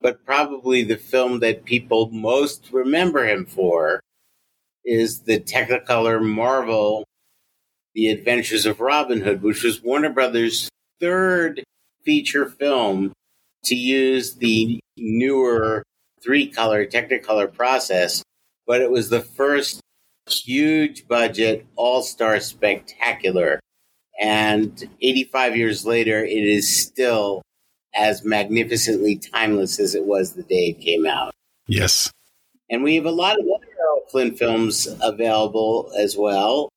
but 0.00 0.24
probably 0.24 0.82
the 0.82 0.96
film 0.96 1.40
that 1.40 1.64
people 1.64 2.08
most 2.10 2.70
remember 2.72 3.26
him 3.26 3.44
for 3.44 4.00
is 4.84 5.20
the 5.20 5.40
Technicolor 5.40 6.22
Marvel 6.22 7.04
The 7.94 8.08
Adventures 8.08 8.66
of 8.66 8.80
Robin 8.80 9.20
Hood, 9.20 9.42
which 9.42 9.62
was 9.62 9.82
Warner 9.82 10.10
Brothers' 10.10 10.68
third 11.00 11.62
feature 12.04 12.46
film 12.46 13.12
to 13.64 13.74
use 13.74 14.36
the 14.36 14.80
newer 14.96 15.82
three 16.22 16.46
color 16.46 16.86
Technicolor 16.86 17.52
process, 17.52 18.22
but 18.66 18.80
it 18.80 18.90
was 18.90 19.10
the 19.10 19.20
first 19.20 19.80
huge 20.28 21.06
budget 21.06 21.66
all 21.76 22.02
star 22.02 22.40
spectacular. 22.40 23.60
And 24.20 24.88
85 25.00 25.56
years 25.56 25.84
later, 25.84 26.24
it 26.24 26.30
is 26.30 26.82
still 26.82 27.42
as 27.94 28.24
magnificently 28.24 29.16
timeless 29.16 29.78
as 29.78 29.94
it 29.94 30.04
was 30.04 30.32
the 30.32 30.42
day 30.42 30.68
it 30.68 30.80
came 30.80 31.06
out. 31.06 31.32
Yes. 31.66 32.10
And 32.70 32.82
we 32.82 32.96
have 32.96 33.06
a 33.06 33.10
lot 33.10 33.38
of 33.38 33.44
other 33.44 33.66
Errol 33.78 34.04
Flynn 34.10 34.34
films 34.34 34.88
available 35.00 35.92
as 35.98 36.16
well. 36.16 36.68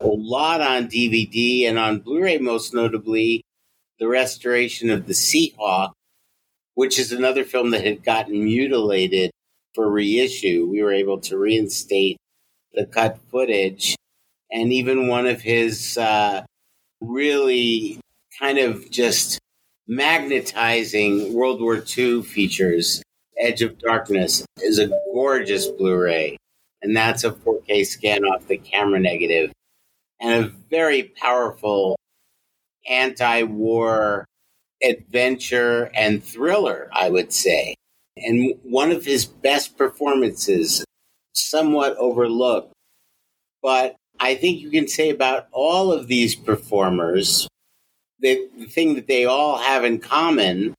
A 0.00 0.06
lot 0.06 0.60
on 0.60 0.88
DVD 0.88 1.68
and 1.68 1.78
on 1.78 1.98
Blu 1.98 2.22
ray, 2.22 2.38
most 2.38 2.72
notably, 2.72 3.42
the 3.98 4.06
restoration 4.06 4.90
of 4.90 5.06
The 5.06 5.12
Seahawk, 5.12 5.92
which 6.74 7.00
is 7.00 7.10
another 7.10 7.44
film 7.44 7.70
that 7.72 7.84
had 7.84 8.04
gotten 8.04 8.44
mutilated 8.44 9.32
for 9.74 9.90
reissue. 9.90 10.68
We 10.70 10.82
were 10.82 10.92
able 10.92 11.20
to 11.22 11.36
reinstate 11.36 12.16
the 12.72 12.86
cut 12.86 13.18
footage. 13.30 13.96
And 14.52 14.72
even 14.72 15.08
one 15.08 15.26
of 15.26 15.42
his 15.42 15.98
uh, 15.98 16.44
really 17.00 17.98
kind 18.38 18.58
of 18.58 18.88
just 18.90 19.40
magnetizing 19.88 21.34
World 21.34 21.60
War 21.60 21.82
II 21.96 22.22
features, 22.22 23.02
Edge 23.36 23.62
of 23.62 23.78
Darkness, 23.80 24.44
is 24.62 24.78
a 24.78 24.88
gorgeous 25.12 25.66
Blu 25.66 25.96
ray. 25.96 26.36
And 26.82 26.96
that's 26.96 27.24
a 27.24 27.32
4K 27.32 27.84
scan 27.84 28.24
off 28.24 28.46
the 28.46 28.58
camera 28.58 29.00
negative. 29.00 29.50
And 30.20 30.44
a 30.44 30.48
very 30.70 31.04
powerful 31.04 31.96
anti 32.88 33.42
war 33.44 34.26
adventure 34.82 35.90
and 35.94 36.22
thriller, 36.22 36.88
I 36.92 37.10
would 37.10 37.32
say. 37.32 37.74
And 38.16 38.54
one 38.62 38.90
of 38.90 39.04
his 39.04 39.24
best 39.26 39.76
performances, 39.76 40.84
somewhat 41.34 41.96
overlooked. 41.96 42.72
But 43.62 43.96
I 44.20 44.34
think 44.34 44.60
you 44.60 44.70
can 44.70 44.88
say 44.88 45.10
about 45.10 45.46
all 45.52 45.92
of 45.92 46.08
these 46.08 46.34
performers 46.34 47.48
that 48.20 48.50
the 48.58 48.66
thing 48.66 48.94
that 48.96 49.06
they 49.06 49.24
all 49.24 49.58
have 49.58 49.84
in 49.84 49.98
common 49.98 50.74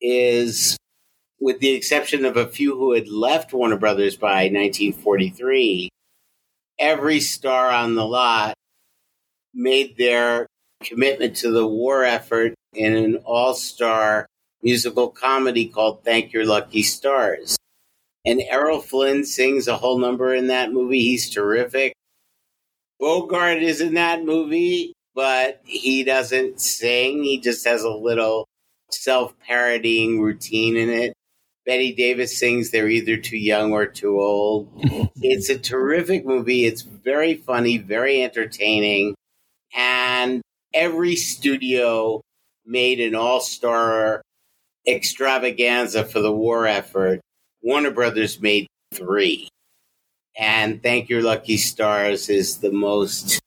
is, 0.00 0.76
with 1.40 1.60
the 1.60 1.70
exception 1.70 2.24
of 2.24 2.36
a 2.36 2.48
few 2.48 2.76
who 2.76 2.92
had 2.92 3.08
left 3.08 3.52
Warner 3.52 3.76
Brothers 3.76 4.16
by 4.16 4.48
1943, 4.48 5.88
every 6.78 7.20
star 7.20 7.70
on 7.70 7.94
the 7.94 8.04
lot 8.04 8.54
made 9.54 9.96
their 9.96 10.46
commitment 10.82 11.36
to 11.36 11.50
the 11.50 11.66
war 11.66 12.04
effort 12.04 12.54
in 12.74 12.94
an 12.94 13.16
all 13.24 13.54
star 13.54 14.26
musical 14.62 15.08
comedy 15.08 15.68
called 15.68 16.04
Thank 16.04 16.32
Your 16.32 16.44
Lucky 16.44 16.82
Stars. 16.82 17.56
And 18.24 18.40
Errol 18.40 18.80
Flynn 18.80 19.24
sings 19.24 19.68
a 19.68 19.76
whole 19.76 19.98
number 19.98 20.34
in 20.34 20.48
that 20.48 20.72
movie. 20.72 21.00
He's 21.00 21.30
terrific. 21.30 21.94
Bogart 22.98 23.62
is 23.62 23.80
in 23.80 23.94
that 23.94 24.24
movie, 24.24 24.92
but 25.14 25.60
he 25.64 26.02
doesn't 26.02 26.60
sing. 26.60 27.22
He 27.22 27.40
just 27.40 27.64
has 27.66 27.82
a 27.82 27.90
little 27.90 28.46
self 28.90 29.34
parodying 29.46 30.20
routine 30.20 30.76
in 30.76 30.90
it. 30.90 31.15
Bette 31.66 31.94
Davis 31.94 32.38
sings 32.38 32.70
They're 32.70 32.88
Either 32.88 33.16
Too 33.16 33.36
Young 33.36 33.72
or 33.72 33.86
Too 33.86 34.20
Old. 34.20 34.70
it's 35.16 35.50
a 35.50 35.58
terrific 35.58 36.24
movie. 36.24 36.64
It's 36.64 36.82
very 36.82 37.34
funny, 37.34 37.76
very 37.76 38.22
entertaining. 38.22 39.16
And 39.76 40.42
every 40.72 41.16
studio 41.16 42.22
made 42.64 43.00
an 43.00 43.16
all 43.16 43.40
star 43.40 44.22
extravaganza 44.86 46.04
for 46.04 46.20
the 46.20 46.32
war 46.32 46.68
effort. 46.68 47.20
Warner 47.62 47.90
Brothers 47.90 48.40
made 48.40 48.68
three. 48.94 49.48
And 50.38 50.80
Thank 50.80 51.08
Your 51.08 51.22
Lucky 51.22 51.56
Stars 51.56 52.28
is 52.28 52.58
the 52.58 52.70
most 52.70 53.40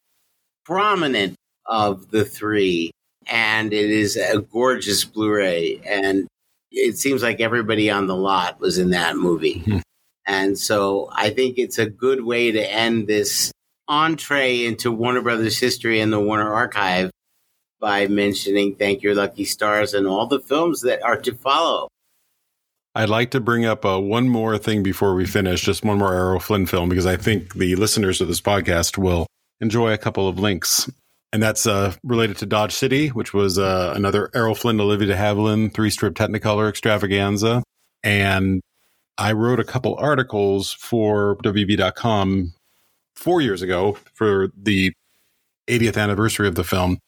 prominent 0.65 1.35
of 1.65 2.11
the 2.11 2.25
three. 2.25 2.91
And 3.27 3.71
it 3.71 3.89
is 3.89 4.17
a 4.17 4.39
gorgeous 4.39 5.05
Blu 5.05 5.31
ray. 5.31 5.79
And 5.85 6.27
it 6.71 6.97
seems 6.97 7.23
like 7.23 7.39
everybody 7.39 7.89
on 7.89 8.07
the 8.07 8.15
lot 8.15 8.59
was 8.59 8.77
in 8.77 8.91
that 8.91 9.15
movie. 9.15 9.59
Hmm. 9.59 9.79
And 10.25 10.57
so 10.57 11.09
I 11.11 11.31
think 11.31 11.57
it's 11.57 11.79
a 11.79 11.89
good 11.89 12.23
way 12.23 12.51
to 12.51 12.71
end 12.71 13.07
this 13.07 13.51
entree 13.87 14.65
into 14.65 14.91
Warner 14.91 15.21
Brothers 15.21 15.57
history 15.57 15.99
and 15.99 16.13
the 16.13 16.19
Warner 16.19 16.53
Archive 16.53 17.09
by 17.79 18.07
mentioning 18.07 18.75
Thank 18.75 19.01
Your 19.01 19.15
Lucky 19.15 19.45
Stars 19.45 19.93
and 19.93 20.05
all 20.05 20.27
the 20.27 20.39
films 20.39 20.81
that 20.81 21.01
are 21.01 21.19
to 21.21 21.33
follow. 21.33 21.87
I'd 22.93 23.09
like 23.09 23.31
to 23.31 23.39
bring 23.39 23.65
up 23.65 23.85
uh, 23.85 23.99
one 23.99 24.29
more 24.29 24.57
thing 24.57 24.83
before 24.83 25.15
we 25.15 25.25
finish, 25.25 25.61
just 25.61 25.85
one 25.85 25.99
more 25.99 26.13
Errol 26.13 26.39
Flynn 26.39 26.65
film, 26.65 26.89
because 26.89 27.05
I 27.05 27.17
think 27.17 27.53
the 27.53 27.75
listeners 27.75 28.19
of 28.19 28.27
this 28.27 28.41
podcast 28.41 28.97
will 28.97 29.25
enjoy 29.61 29.93
a 29.93 29.97
couple 29.97 30.27
of 30.27 30.39
links. 30.39 30.89
And 31.31 31.43
that's 31.43 31.67
uh, 31.67 31.93
related 32.03 32.37
to 32.37 32.45
Dodge 32.45 32.73
City, 32.73 33.09
which 33.09 33.33
was 33.33 33.59
uh, 33.59 33.93
another 33.95 34.31
Errol 34.33 34.55
Flynn, 34.55 34.81
Olivia 34.81 35.07
de 35.07 35.15
Havilland 35.15 35.73
three 35.73 35.91
strip 35.91 36.15
Technicolor 36.15 36.67
extravaganza. 36.67 37.63
And 38.03 38.61
I 39.17 39.33
wrote 39.33 39.59
a 39.59 39.65
couple 39.65 39.95
articles 39.95 40.73
for 40.73 41.35
WB.com 41.43 42.53
four 43.15 43.41
years 43.41 43.61
ago 43.61 43.97
for 44.13 44.49
the 44.57 44.93
80th 45.67 46.01
anniversary 46.01 46.47
of 46.47 46.55
the 46.55 46.63
film, 46.63 46.99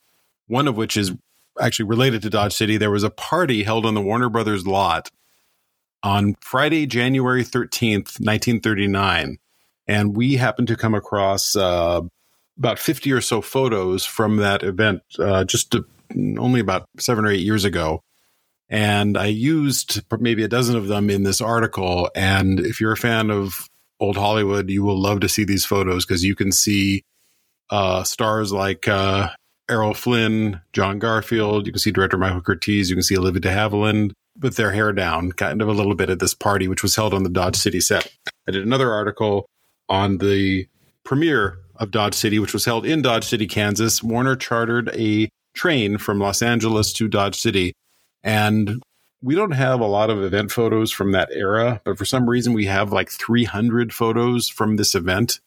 one 0.47 0.67
of 0.67 0.77
which 0.77 0.97
is 0.97 1.13
actually 1.59 1.85
related 1.85 2.21
to 2.21 2.29
Dodge 2.29 2.53
City. 2.53 2.77
There 2.77 2.91
was 2.91 3.03
a 3.03 3.09
party 3.09 3.63
held 3.63 3.85
on 3.85 3.95
the 3.95 4.01
Warner 4.01 4.29
Brothers 4.29 4.67
lot 4.67 5.09
on 6.03 6.35
Friday, 6.41 6.85
January 6.85 7.43
13th, 7.43 8.19
1939. 8.19 9.37
And 9.87 10.15
we 10.15 10.35
happened 10.35 10.67
to 10.67 10.75
come 10.75 10.93
across 10.93 11.55
uh, 11.55 12.01
about 12.61 12.77
50 12.77 13.11
or 13.11 13.21
so 13.21 13.41
photos 13.41 14.05
from 14.05 14.37
that 14.37 14.61
event 14.61 15.01
uh, 15.17 15.43
just 15.43 15.71
to, 15.71 15.83
only 16.37 16.59
about 16.59 16.87
seven 16.99 17.25
or 17.25 17.31
eight 17.31 17.39
years 17.39 17.65
ago. 17.65 18.03
And 18.69 19.17
I 19.17 19.25
used 19.25 20.03
maybe 20.19 20.43
a 20.43 20.47
dozen 20.47 20.75
of 20.75 20.87
them 20.87 21.09
in 21.09 21.23
this 21.23 21.41
article. 21.41 22.11
And 22.15 22.59
if 22.59 22.79
you're 22.79 22.91
a 22.91 22.97
fan 22.97 23.31
of 23.31 23.67
old 23.99 24.15
Hollywood, 24.15 24.69
you 24.69 24.83
will 24.83 25.01
love 25.01 25.21
to 25.21 25.29
see 25.29 25.43
these 25.43 25.65
photos 25.65 26.05
because 26.05 26.23
you 26.23 26.35
can 26.35 26.51
see 26.51 27.01
uh, 27.71 28.03
stars 28.03 28.53
like 28.53 28.87
uh, 28.87 29.29
Errol 29.67 29.95
Flynn, 29.95 30.61
John 30.71 30.99
Garfield. 30.99 31.65
You 31.65 31.73
can 31.73 31.79
see 31.79 31.91
director 31.91 32.19
Michael 32.19 32.41
Curtiz. 32.41 32.89
You 32.89 32.95
can 32.95 33.01
see 33.01 33.17
Olivia 33.17 33.41
de 33.41 33.49
Havilland 33.49 34.11
with 34.39 34.55
their 34.55 34.71
hair 34.71 34.93
down, 34.93 35.31
kind 35.31 35.63
of 35.63 35.67
a 35.67 35.73
little 35.73 35.95
bit 35.95 36.11
at 36.11 36.19
this 36.19 36.35
party, 36.35 36.67
which 36.67 36.83
was 36.83 36.95
held 36.95 37.15
on 37.15 37.23
the 37.23 37.29
Dodge 37.29 37.55
City 37.55 37.81
set. 37.81 38.07
I 38.47 38.51
did 38.51 38.61
another 38.61 38.91
article 38.91 39.47
on 39.89 40.19
the 40.19 40.67
premiere 41.03 41.57
of 41.81 41.91
Dodge 41.91 42.13
City, 42.13 42.39
which 42.39 42.53
was 42.53 42.63
held 42.63 42.85
in 42.85 43.01
Dodge 43.01 43.25
City, 43.25 43.47
Kansas. 43.47 44.01
Warner 44.01 44.37
chartered 44.37 44.89
a 44.95 45.29
train 45.53 45.97
from 45.97 46.19
Los 46.19 46.41
Angeles 46.41 46.93
to 46.93 47.09
Dodge 47.09 47.35
City. 47.35 47.73
And 48.23 48.81
we 49.21 49.35
don't 49.35 49.51
have 49.51 49.81
a 49.81 49.85
lot 49.85 50.09
of 50.09 50.23
event 50.23 50.51
photos 50.51 50.91
from 50.91 51.11
that 51.11 51.29
era, 51.31 51.81
but 51.83 51.97
for 51.97 52.05
some 52.05 52.29
reason 52.29 52.53
we 52.53 52.65
have 52.65 52.93
like 52.93 53.09
300 53.09 53.93
photos 53.93 54.47
from 54.47 54.77
this 54.77 54.95
event. 54.95 55.41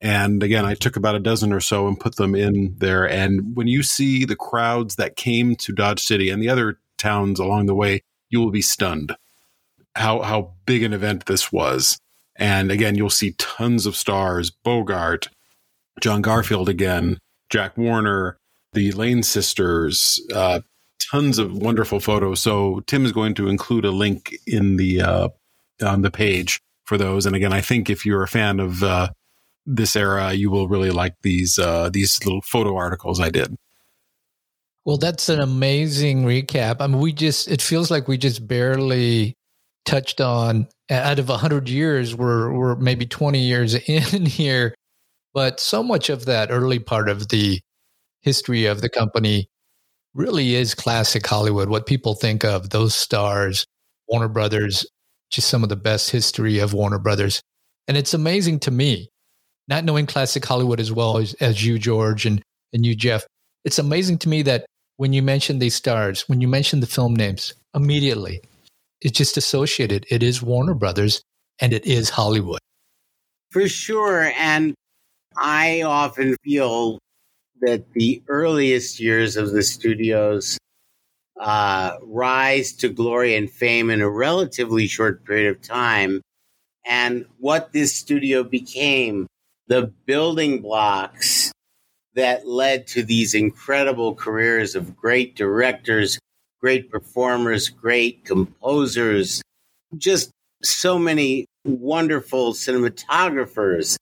And 0.00 0.42
again, 0.42 0.66
I 0.66 0.74
took 0.74 0.96
about 0.96 1.14
a 1.14 1.20
dozen 1.20 1.52
or 1.52 1.60
so 1.60 1.86
and 1.88 1.98
put 1.98 2.16
them 2.16 2.34
in 2.34 2.74
there. 2.78 3.08
And 3.08 3.56
when 3.56 3.68
you 3.68 3.82
see 3.82 4.24
the 4.24 4.36
crowds 4.36 4.96
that 4.96 5.16
came 5.16 5.56
to 5.56 5.72
Dodge 5.72 6.02
City 6.02 6.28
and 6.28 6.42
the 6.42 6.48
other 6.48 6.78
towns 6.98 7.38
along 7.38 7.66
the 7.66 7.74
way, 7.74 8.02
you 8.28 8.40
will 8.40 8.50
be 8.50 8.62
stunned 8.62 9.16
how 9.94 10.22
how 10.22 10.52
big 10.66 10.82
an 10.82 10.92
event 10.92 11.26
this 11.26 11.52
was. 11.52 11.98
And 12.36 12.70
again, 12.70 12.94
you'll 12.96 13.10
see 13.10 13.32
tons 13.38 13.86
of 13.86 13.96
stars: 13.96 14.50
Bogart, 14.50 15.28
John 16.00 16.22
Garfield 16.22 16.68
again, 16.68 17.18
Jack 17.50 17.76
Warner, 17.76 18.36
the 18.72 18.92
Lane 18.92 19.22
sisters, 19.22 20.20
uh, 20.34 20.60
tons 21.10 21.38
of 21.38 21.52
wonderful 21.52 22.00
photos. 22.00 22.40
So 22.40 22.80
Tim 22.86 23.04
is 23.04 23.12
going 23.12 23.34
to 23.34 23.48
include 23.48 23.84
a 23.84 23.90
link 23.90 24.34
in 24.46 24.76
the 24.76 25.02
uh, 25.02 25.28
on 25.84 26.02
the 26.02 26.10
page 26.10 26.60
for 26.84 26.96
those. 26.96 27.26
And 27.26 27.36
again, 27.36 27.52
I 27.52 27.60
think 27.60 27.90
if 27.90 28.06
you're 28.06 28.22
a 28.22 28.28
fan 28.28 28.60
of 28.60 28.82
uh, 28.82 29.10
this 29.66 29.94
era, 29.94 30.32
you 30.32 30.50
will 30.50 30.68
really 30.68 30.90
like 30.90 31.14
these 31.22 31.58
uh, 31.58 31.90
these 31.90 32.24
little 32.24 32.42
photo 32.42 32.76
articles 32.76 33.20
I 33.20 33.30
did. 33.30 33.56
Well, 34.84 34.96
that's 34.96 35.28
an 35.28 35.40
amazing 35.40 36.24
recap. 36.24 36.76
I 36.80 36.88
mean, 36.88 37.00
we 37.00 37.12
just, 37.12 37.48
it 37.48 37.62
feels 37.62 37.90
like 37.90 38.08
we 38.08 38.18
just 38.18 38.46
barely 38.46 39.36
touched 39.84 40.20
on 40.20 40.66
out 40.90 41.18
of 41.18 41.28
100 41.28 41.68
years, 41.68 42.14
we're, 42.16 42.52
we're 42.52 42.74
maybe 42.76 43.06
20 43.06 43.38
years 43.38 43.74
in 43.88 44.26
here. 44.26 44.74
But 45.34 45.60
so 45.60 45.82
much 45.82 46.10
of 46.10 46.26
that 46.26 46.50
early 46.50 46.78
part 46.78 47.08
of 47.08 47.28
the 47.28 47.60
history 48.20 48.66
of 48.66 48.80
the 48.80 48.88
company 48.88 49.48
really 50.14 50.54
is 50.54 50.74
classic 50.74 51.26
Hollywood. 51.26 51.68
What 51.68 51.86
people 51.86 52.14
think 52.14 52.44
of 52.44 52.70
those 52.70 52.94
stars, 52.94 53.66
Warner 54.08 54.28
Brothers, 54.28 54.86
just 55.30 55.48
some 55.48 55.62
of 55.62 55.68
the 55.68 55.76
best 55.76 56.10
history 56.10 56.58
of 56.58 56.74
Warner 56.74 56.98
Brothers. 56.98 57.40
And 57.88 57.96
it's 57.96 58.14
amazing 58.14 58.60
to 58.60 58.70
me, 58.70 59.08
not 59.68 59.84
knowing 59.84 60.06
classic 60.06 60.44
Hollywood 60.44 60.80
as 60.80 60.92
well 60.92 61.18
as, 61.18 61.34
as 61.34 61.64
you, 61.64 61.78
George, 61.78 62.26
and, 62.26 62.42
and 62.72 62.84
you, 62.84 62.94
Jeff. 62.94 63.24
It's 63.64 63.78
amazing 63.78 64.18
to 64.18 64.28
me 64.28 64.42
that 64.42 64.66
when 64.98 65.12
you 65.12 65.22
mention 65.22 65.58
these 65.58 65.74
stars, 65.74 66.28
when 66.28 66.40
you 66.40 66.48
mention 66.48 66.80
the 66.80 66.86
film 66.86 67.14
names, 67.14 67.54
immediately 67.74 68.42
it's 69.00 69.16
just 69.16 69.36
associated. 69.36 70.06
It 70.10 70.22
is 70.22 70.42
Warner 70.42 70.74
Brothers 70.74 71.22
and 71.58 71.72
it 71.72 71.86
is 71.86 72.10
Hollywood. 72.10 72.60
For 73.50 73.68
sure. 73.68 74.32
And 74.38 74.74
I 75.36 75.82
often 75.82 76.36
feel 76.44 76.98
that 77.60 77.92
the 77.92 78.22
earliest 78.28 79.00
years 79.00 79.36
of 79.36 79.52
the 79.52 79.62
studio's 79.62 80.58
uh, 81.40 81.96
rise 82.02 82.72
to 82.74 82.88
glory 82.88 83.34
and 83.34 83.50
fame 83.50 83.90
in 83.90 84.00
a 84.00 84.10
relatively 84.10 84.86
short 84.86 85.24
period 85.24 85.50
of 85.50 85.62
time, 85.62 86.20
and 86.86 87.26
what 87.38 87.72
this 87.72 87.94
studio 87.94 88.42
became, 88.44 89.26
the 89.68 89.92
building 90.06 90.60
blocks 90.60 91.52
that 92.14 92.46
led 92.46 92.86
to 92.88 93.02
these 93.02 93.34
incredible 93.34 94.14
careers 94.14 94.74
of 94.74 94.96
great 94.96 95.34
directors, 95.34 96.18
great 96.60 96.90
performers, 96.90 97.68
great 97.68 98.24
composers, 98.24 99.42
just 99.96 100.30
so 100.62 100.98
many 100.98 101.46
wonderful 101.64 102.52
cinematographers, 102.52 103.96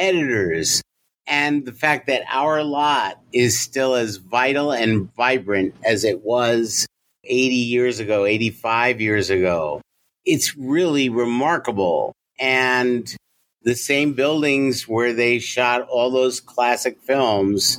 editors, 0.00 0.82
and 1.26 1.64
the 1.64 1.72
fact 1.72 2.08
that 2.08 2.22
our 2.28 2.64
lot 2.64 3.20
is 3.32 3.60
still 3.60 3.94
as 3.94 4.16
vital 4.16 4.72
and 4.72 5.14
vibrant 5.14 5.74
as 5.84 6.04
it 6.04 6.22
was 6.24 6.86
80 7.24 7.54
years 7.54 8.00
ago, 8.00 8.24
85 8.24 9.00
years 9.00 9.30
ago. 9.30 9.80
It's 10.24 10.56
really 10.56 11.08
remarkable. 11.08 12.12
And 12.40 13.14
the 13.62 13.74
same 13.74 14.14
buildings 14.14 14.88
where 14.88 15.12
they 15.12 15.38
shot 15.38 15.82
all 15.82 16.10
those 16.10 16.40
classic 16.40 16.98
films 17.02 17.78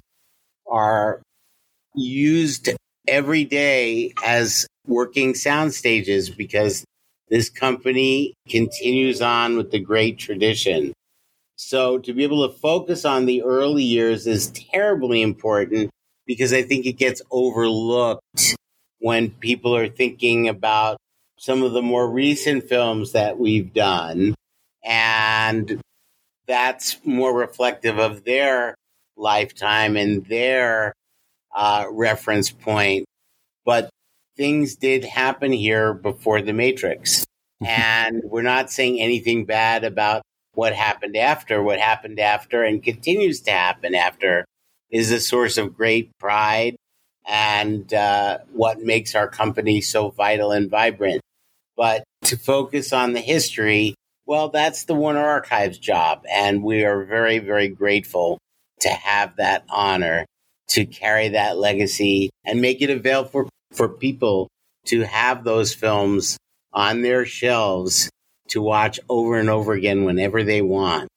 are 0.69 1.21
used 1.95 2.69
every 3.07 3.43
day 3.43 4.13
as 4.23 4.67
working 4.87 5.33
sound 5.33 5.73
stages 5.73 6.29
because 6.29 6.85
this 7.29 7.49
company 7.49 8.33
continues 8.47 9.21
on 9.21 9.57
with 9.57 9.71
the 9.71 9.79
great 9.79 10.17
tradition. 10.17 10.93
So 11.63 11.99
to 11.99 12.13
be 12.13 12.23
able 12.23 12.49
to 12.49 12.57
focus 12.57 13.05
on 13.05 13.27
the 13.27 13.43
early 13.43 13.83
years 13.83 14.25
is 14.25 14.47
terribly 14.47 15.21
important 15.21 15.91
because 16.25 16.53
I 16.53 16.63
think 16.63 16.87
it 16.87 16.93
gets 16.93 17.21
overlooked 17.29 18.55
when 18.97 19.29
people 19.29 19.75
are 19.75 19.87
thinking 19.87 20.49
about 20.49 20.97
some 21.37 21.61
of 21.61 21.73
the 21.73 21.83
more 21.83 22.09
recent 22.09 22.67
films 22.67 23.11
that 23.11 23.37
we've 23.37 23.71
done 23.73 24.33
and 24.83 25.79
that's 26.47 26.97
more 27.05 27.37
reflective 27.37 27.99
of 27.99 28.23
their 28.23 28.73
lifetime 29.15 29.95
and 29.95 30.25
their 30.25 30.93
uh, 31.55 31.85
reference 31.91 32.49
point. 32.49 33.05
But 33.65 33.91
things 34.35 34.75
did 34.77 35.05
happen 35.05 35.51
here 35.51 35.93
before 35.93 36.41
the 36.41 36.53
Matrix. 36.53 37.23
and 37.63 38.23
we're 38.23 38.41
not 38.41 38.71
saying 38.71 38.99
anything 38.99 39.45
bad 39.45 39.83
about 39.83 40.23
what 40.53 40.73
happened 40.73 41.15
after. 41.15 41.61
What 41.61 41.79
happened 41.79 42.19
after 42.19 42.63
and 42.63 42.83
continues 42.83 43.41
to 43.41 43.51
happen 43.51 43.95
after 43.95 44.45
is 44.89 45.11
a 45.11 45.19
source 45.19 45.57
of 45.57 45.75
great 45.75 46.11
pride 46.19 46.75
and 47.27 47.93
uh, 47.93 48.39
what 48.51 48.81
makes 48.81 49.15
our 49.15 49.27
company 49.27 49.81
so 49.81 50.09
vital 50.09 50.51
and 50.51 50.69
vibrant. 50.69 51.21
But 51.77 52.03
to 52.23 52.37
focus 52.37 52.91
on 52.91 53.13
the 53.13 53.21
history 53.21 53.95
well, 54.31 54.47
that's 54.47 54.85
the 54.85 54.95
Warner 54.95 55.25
Archives 55.25 55.77
job. 55.77 56.23
And 56.31 56.63
we 56.63 56.85
are 56.85 57.03
very, 57.03 57.39
very 57.39 57.67
grateful 57.67 58.37
to 58.79 58.87
have 58.87 59.35
that 59.35 59.65
honor 59.69 60.25
to 60.69 60.85
carry 60.85 61.27
that 61.27 61.57
legacy 61.57 62.29
and 62.45 62.61
make 62.61 62.81
it 62.81 62.89
available 62.89 63.29
for, 63.29 63.49
for 63.73 63.89
people 63.89 64.47
to 64.85 65.01
have 65.01 65.43
those 65.43 65.73
films 65.73 66.37
on 66.71 67.01
their 67.01 67.25
shelves 67.25 68.09
to 68.51 68.61
watch 68.61 68.99
over 69.09 69.37
and 69.37 69.49
over 69.49 69.73
again 69.73 70.05
whenever 70.05 70.43
they 70.43 70.61
want. 70.61 71.09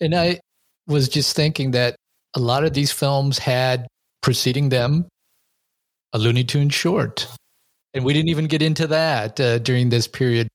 And 0.00 0.14
I 0.14 0.40
was 0.86 1.08
just 1.08 1.36
thinking 1.36 1.72
that 1.72 1.96
a 2.34 2.40
lot 2.40 2.64
of 2.64 2.72
these 2.72 2.92
films 2.92 3.38
had 3.38 3.86
preceding 4.22 4.68
them 4.68 5.06
a 6.12 6.18
Looney 6.18 6.44
Tunes 6.44 6.74
short. 6.74 7.26
And 7.92 8.04
we 8.04 8.12
didn't 8.12 8.28
even 8.28 8.46
get 8.46 8.62
into 8.62 8.86
that 8.88 9.38
uh, 9.38 9.58
during 9.58 9.88
this 9.88 10.08
period. 10.08 10.48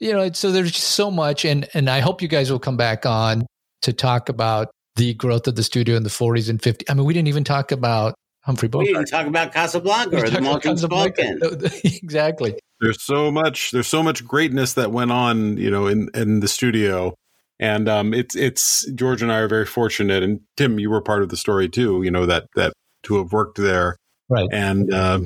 You 0.00 0.12
know, 0.12 0.32
so 0.32 0.50
there's 0.50 0.72
just 0.72 0.88
so 0.88 1.10
much. 1.10 1.44
And, 1.44 1.68
and 1.74 1.88
I 1.88 2.00
hope 2.00 2.22
you 2.22 2.28
guys 2.28 2.50
will 2.50 2.58
come 2.58 2.76
back 2.76 3.06
on 3.06 3.46
to 3.82 3.92
talk 3.92 4.28
about 4.28 4.70
the 4.96 5.14
growth 5.14 5.46
of 5.46 5.54
the 5.54 5.62
studio 5.62 5.96
in 5.96 6.02
the 6.02 6.08
40s 6.08 6.48
and 6.48 6.60
50s. 6.60 6.82
I 6.88 6.94
mean, 6.94 7.04
we 7.04 7.14
didn't 7.14 7.28
even 7.28 7.44
talk 7.44 7.72
about 7.72 8.14
Humphrey 8.42 8.68
Bogart. 8.68 8.88
We 8.88 8.92
didn't 8.94 9.08
talk 9.08 9.26
about 9.26 9.52
Casablanca 9.52 10.16
or 10.16 10.28
the 10.28 10.40
Maltese 10.40 10.84
Falcon. 10.84 11.40
exactly. 11.84 12.58
There's 12.80 13.00
so 13.00 13.30
much. 13.30 13.70
There's 13.70 13.86
so 13.86 14.02
much 14.02 14.26
greatness 14.26 14.74
that 14.74 14.90
went 14.90 15.12
on, 15.12 15.56
you 15.56 15.70
know, 15.70 15.86
in 15.86 16.08
in 16.14 16.40
the 16.40 16.48
studio, 16.48 17.14
and 17.60 17.88
um, 17.88 18.12
it's 18.12 18.34
it's 18.34 18.90
George 18.92 19.22
and 19.22 19.30
I 19.30 19.38
are 19.38 19.48
very 19.48 19.66
fortunate, 19.66 20.24
and 20.24 20.40
Tim, 20.56 20.80
you 20.80 20.90
were 20.90 21.00
part 21.00 21.22
of 21.22 21.28
the 21.28 21.36
story 21.36 21.68
too. 21.68 22.02
You 22.02 22.10
know 22.10 22.26
that 22.26 22.48
that 22.56 22.72
to 23.04 23.18
have 23.18 23.32
worked 23.32 23.58
there, 23.58 23.96
right? 24.28 24.48
And 24.50 24.92
uh, 24.92 25.20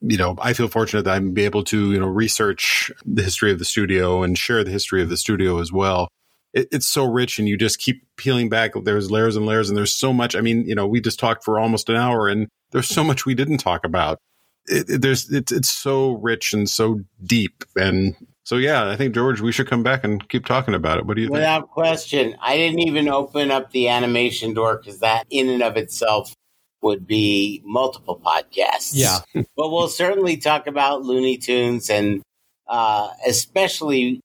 you 0.00 0.16
know, 0.16 0.36
I 0.40 0.52
feel 0.52 0.66
fortunate 0.66 1.04
that 1.04 1.14
I'm 1.14 1.32
be 1.32 1.44
able 1.44 1.62
to 1.64 1.92
you 1.92 2.00
know 2.00 2.08
research 2.08 2.90
the 3.04 3.22
history 3.22 3.52
of 3.52 3.60
the 3.60 3.64
studio 3.64 4.24
and 4.24 4.36
share 4.36 4.64
the 4.64 4.72
history 4.72 5.02
of 5.02 5.08
the 5.08 5.16
studio 5.16 5.60
as 5.60 5.70
well. 5.70 6.08
It, 6.56 6.68
it's 6.72 6.86
so 6.86 7.04
rich, 7.04 7.38
and 7.38 7.46
you 7.46 7.58
just 7.58 7.78
keep 7.78 8.02
peeling 8.16 8.48
back. 8.48 8.72
There's 8.82 9.10
layers 9.10 9.36
and 9.36 9.44
layers, 9.44 9.68
and 9.68 9.76
there's 9.76 9.94
so 9.94 10.12
much. 10.12 10.34
I 10.34 10.40
mean, 10.40 10.66
you 10.66 10.74
know, 10.74 10.86
we 10.86 11.00
just 11.02 11.18
talked 11.18 11.44
for 11.44 11.60
almost 11.60 11.90
an 11.90 11.96
hour, 11.96 12.28
and 12.28 12.48
there's 12.72 12.88
so 12.88 13.04
much 13.04 13.26
we 13.26 13.34
didn't 13.34 13.58
talk 13.58 13.84
about. 13.84 14.18
It, 14.66 14.88
it, 14.88 15.02
there's 15.02 15.30
it's 15.30 15.52
it's 15.52 15.68
so 15.68 16.12
rich 16.12 16.54
and 16.54 16.68
so 16.68 17.00
deep, 17.22 17.62
and 17.76 18.16
so 18.42 18.56
yeah, 18.56 18.90
I 18.90 18.96
think 18.96 19.14
George, 19.14 19.42
we 19.42 19.52
should 19.52 19.68
come 19.68 19.82
back 19.82 20.02
and 20.02 20.26
keep 20.30 20.46
talking 20.46 20.74
about 20.74 20.98
it. 20.98 21.04
What 21.04 21.16
do 21.16 21.22
you 21.22 21.30
Without 21.30 21.62
think? 21.62 21.76
Without 21.76 21.90
question, 21.90 22.36
I 22.40 22.56
didn't 22.56 22.80
even 22.80 23.08
open 23.08 23.50
up 23.50 23.70
the 23.72 23.88
animation 23.88 24.54
door 24.54 24.78
because 24.78 25.00
that, 25.00 25.26
in 25.28 25.50
and 25.50 25.62
of 25.62 25.76
itself, 25.76 26.32
would 26.80 27.06
be 27.06 27.60
multiple 27.66 28.18
podcasts. 28.24 28.92
Yeah, 28.94 29.18
but 29.34 29.70
we'll 29.70 29.88
certainly 29.88 30.38
talk 30.38 30.66
about 30.66 31.02
Looney 31.02 31.36
Tunes 31.36 31.90
and 31.90 32.22
uh, 32.66 33.10
especially 33.26 34.20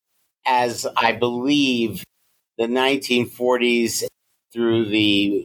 as 0.45 0.87
I 0.95 1.11
believe 1.11 2.03
the 2.57 2.65
1940s 2.65 4.03
through 4.53 4.85
the 4.89 5.43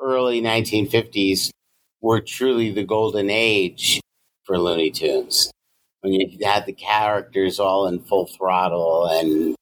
early 0.00 0.40
1950s 0.40 1.50
were 2.00 2.20
truly 2.20 2.70
the 2.70 2.84
golden 2.84 3.30
age 3.30 4.00
for 4.44 4.58
Looney 4.58 4.90
Tunes. 4.90 5.50
When 6.00 6.12
you 6.14 6.38
had 6.46 6.66
the 6.66 6.72
characters 6.72 7.60
all 7.60 7.86
in 7.86 8.00
full 8.00 8.26
throttle 8.26 9.06
and 9.06 9.54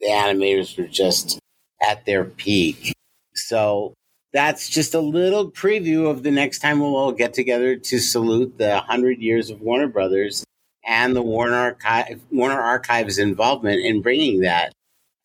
the 0.00 0.06
animators 0.06 0.78
were 0.78 0.86
just 0.86 1.38
at 1.82 2.06
their 2.06 2.24
peak. 2.24 2.92
So 3.34 3.94
that's 4.32 4.68
just 4.68 4.94
a 4.94 5.00
little 5.00 5.50
preview 5.50 6.08
of 6.08 6.22
the 6.22 6.30
next 6.30 6.60
time 6.60 6.78
we'll 6.78 6.96
all 6.96 7.12
get 7.12 7.34
together 7.34 7.76
to 7.76 7.98
salute 7.98 8.58
the 8.58 8.74
100 8.74 9.18
years 9.18 9.50
of 9.50 9.60
Warner 9.60 9.88
Brothers 9.88 10.44
and 10.86 11.14
the 11.14 11.22
Warner, 11.22 11.56
Archive, 11.56 12.20
Warner 12.30 12.60
Archives 12.60 13.18
involvement 13.18 13.80
in 13.80 14.02
bringing 14.02 14.40
that 14.40 14.72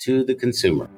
to 0.01 0.24
the 0.24 0.36
consumer. 0.36 0.89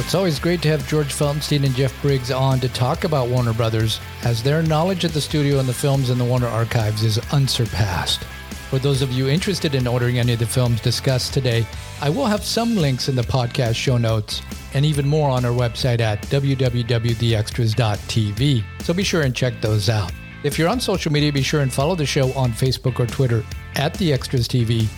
It's 0.00 0.14
always 0.14 0.38
great 0.38 0.62
to 0.62 0.68
have 0.68 0.88
George 0.88 1.12
Feltenstein 1.12 1.64
and 1.64 1.74
Jeff 1.74 2.00
Briggs 2.00 2.30
on 2.30 2.58
to 2.60 2.70
talk 2.70 3.04
about 3.04 3.28
Warner 3.28 3.52
Brothers, 3.52 4.00
as 4.24 4.42
their 4.42 4.62
knowledge 4.62 5.04
of 5.04 5.12
the 5.12 5.20
studio 5.20 5.58
and 5.58 5.68
the 5.68 5.74
films 5.74 6.08
in 6.08 6.16
the 6.16 6.24
Warner 6.24 6.46
archives 6.46 7.04
is 7.04 7.18
unsurpassed. 7.32 8.24
For 8.70 8.78
those 8.78 9.02
of 9.02 9.12
you 9.12 9.28
interested 9.28 9.74
in 9.74 9.86
ordering 9.86 10.18
any 10.18 10.32
of 10.32 10.38
the 10.38 10.46
films 10.46 10.80
discussed 10.80 11.34
today, 11.34 11.66
I 12.00 12.08
will 12.08 12.24
have 12.24 12.42
some 12.42 12.76
links 12.76 13.10
in 13.10 13.14
the 13.14 13.20
podcast 13.22 13.74
show 13.74 13.98
notes 13.98 14.40
and 14.72 14.86
even 14.86 15.06
more 15.06 15.28
on 15.28 15.44
our 15.44 15.52
website 15.52 16.00
at 16.00 16.22
www.theextras.tv. 16.22 18.64
So 18.82 18.94
be 18.94 19.04
sure 19.04 19.22
and 19.22 19.36
check 19.36 19.60
those 19.60 19.90
out. 19.90 20.12
If 20.44 20.58
you're 20.58 20.68
on 20.68 20.80
social 20.80 21.12
media, 21.12 21.30
be 21.30 21.42
sure 21.42 21.60
and 21.60 21.70
follow 21.72 21.94
the 21.94 22.06
show 22.06 22.32
on 22.32 22.52
Facebook 22.52 22.98
or 22.98 23.06
Twitter 23.06 23.44
at 23.74 23.92
The 23.94 24.14
Extras 24.14 24.48
TV 24.48 24.88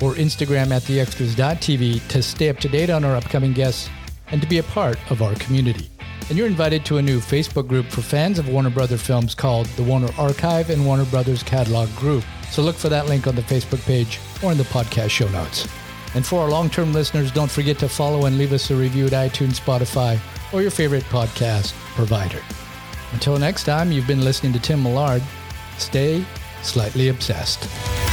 or 0.00 0.14
Instagram 0.14 0.70
at 0.70 0.82
theextras.tv 0.82 2.08
to 2.08 2.22
stay 2.22 2.48
up 2.48 2.58
to 2.60 2.68
date 2.68 2.90
on 2.90 3.04
our 3.04 3.16
upcoming 3.16 3.52
guests 3.52 3.90
and 4.30 4.40
to 4.40 4.48
be 4.48 4.58
a 4.58 4.62
part 4.62 4.98
of 5.10 5.22
our 5.22 5.34
community. 5.36 5.88
And 6.28 6.36
you're 6.36 6.46
invited 6.46 6.84
to 6.86 6.98
a 6.98 7.02
new 7.02 7.20
Facebook 7.20 7.68
group 7.68 7.86
for 7.86 8.02
fans 8.02 8.38
of 8.38 8.48
Warner 8.48 8.70
Brother 8.70 8.96
films 8.96 9.34
called 9.34 9.66
the 9.66 9.82
Warner 9.82 10.08
Archive 10.18 10.70
and 10.70 10.84
Warner 10.84 11.04
Brothers 11.04 11.42
Catalog 11.42 11.88
Group. 11.94 12.24
So 12.50 12.62
look 12.62 12.76
for 12.76 12.88
that 12.88 13.06
link 13.06 13.26
on 13.26 13.36
the 13.36 13.42
Facebook 13.42 13.84
page 13.86 14.18
or 14.42 14.52
in 14.52 14.58
the 14.58 14.64
podcast 14.64 15.10
show 15.10 15.28
notes. 15.28 15.68
And 16.14 16.26
for 16.26 16.40
our 16.40 16.50
long 16.50 16.70
term 16.70 16.92
listeners, 16.92 17.30
don't 17.30 17.50
forget 17.50 17.78
to 17.78 17.88
follow 17.88 18.26
and 18.26 18.38
leave 18.38 18.52
us 18.52 18.70
a 18.70 18.74
review 18.74 19.06
at 19.06 19.12
iTunes, 19.12 19.60
Spotify, 19.60 20.18
or 20.52 20.62
your 20.62 20.70
favorite 20.70 21.04
podcast 21.04 21.72
provider. 21.94 22.42
Until 23.12 23.38
next 23.38 23.64
time, 23.64 23.92
you've 23.92 24.06
been 24.06 24.24
listening 24.24 24.52
to 24.54 24.60
Tim 24.60 24.82
Millard. 24.82 25.22
Stay 25.78 26.24
slightly 26.62 27.08
obsessed. 27.08 28.05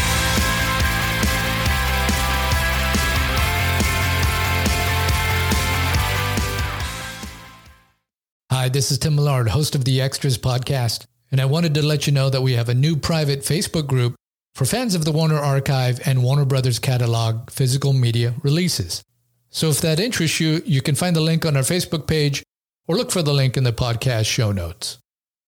Hi, 8.63 8.69
this 8.69 8.91
is 8.91 8.97
Tim 8.97 9.15
Millard, 9.15 9.49
host 9.49 9.75
of 9.75 9.83
the 9.83 9.99
Extras 9.99 10.37
podcast, 10.37 11.03
and 11.33 11.41
I 11.41 11.45
wanted 11.45 11.73
to 11.73 11.85
let 11.85 12.07
you 12.07 12.13
know 12.13 12.29
that 12.29 12.43
we 12.43 12.53
have 12.53 12.69
a 12.69 12.73
new 12.73 12.95
private 12.95 13.41
Facebook 13.41 13.87
group 13.87 14.15
for 14.55 14.63
fans 14.63 14.95
of 14.95 15.03
the 15.03 15.11
Warner 15.11 15.37
Archive 15.37 15.99
and 16.05 16.23
Warner 16.23 16.45
Brothers 16.45 16.79
catalog 16.79 17.51
physical 17.51 17.91
media 17.91 18.35
releases. 18.41 19.03
So 19.49 19.67
if 19.67 19.81
that 19.81 19.99
interests 19.99 20.39
you, 20.39 20.61
you 20.65 20.81
can 20.81 20.95
find 20.95 21.13
the 21.13 21.19
link 21.19 21.45
on 21.45 21.57
our 21.57 21.63
Facebook 21.63 22.07
page 22.07 22.41
or 22.87 22.95
look 22.95 23.11
for 23.11 23.21
the 23.21 23.33
link 23.33 23.57
in 23.57 23.65
the 23.65 23.73
podcast 23.73 24.27
show 24.27 24.53
notes. 24.53 24.97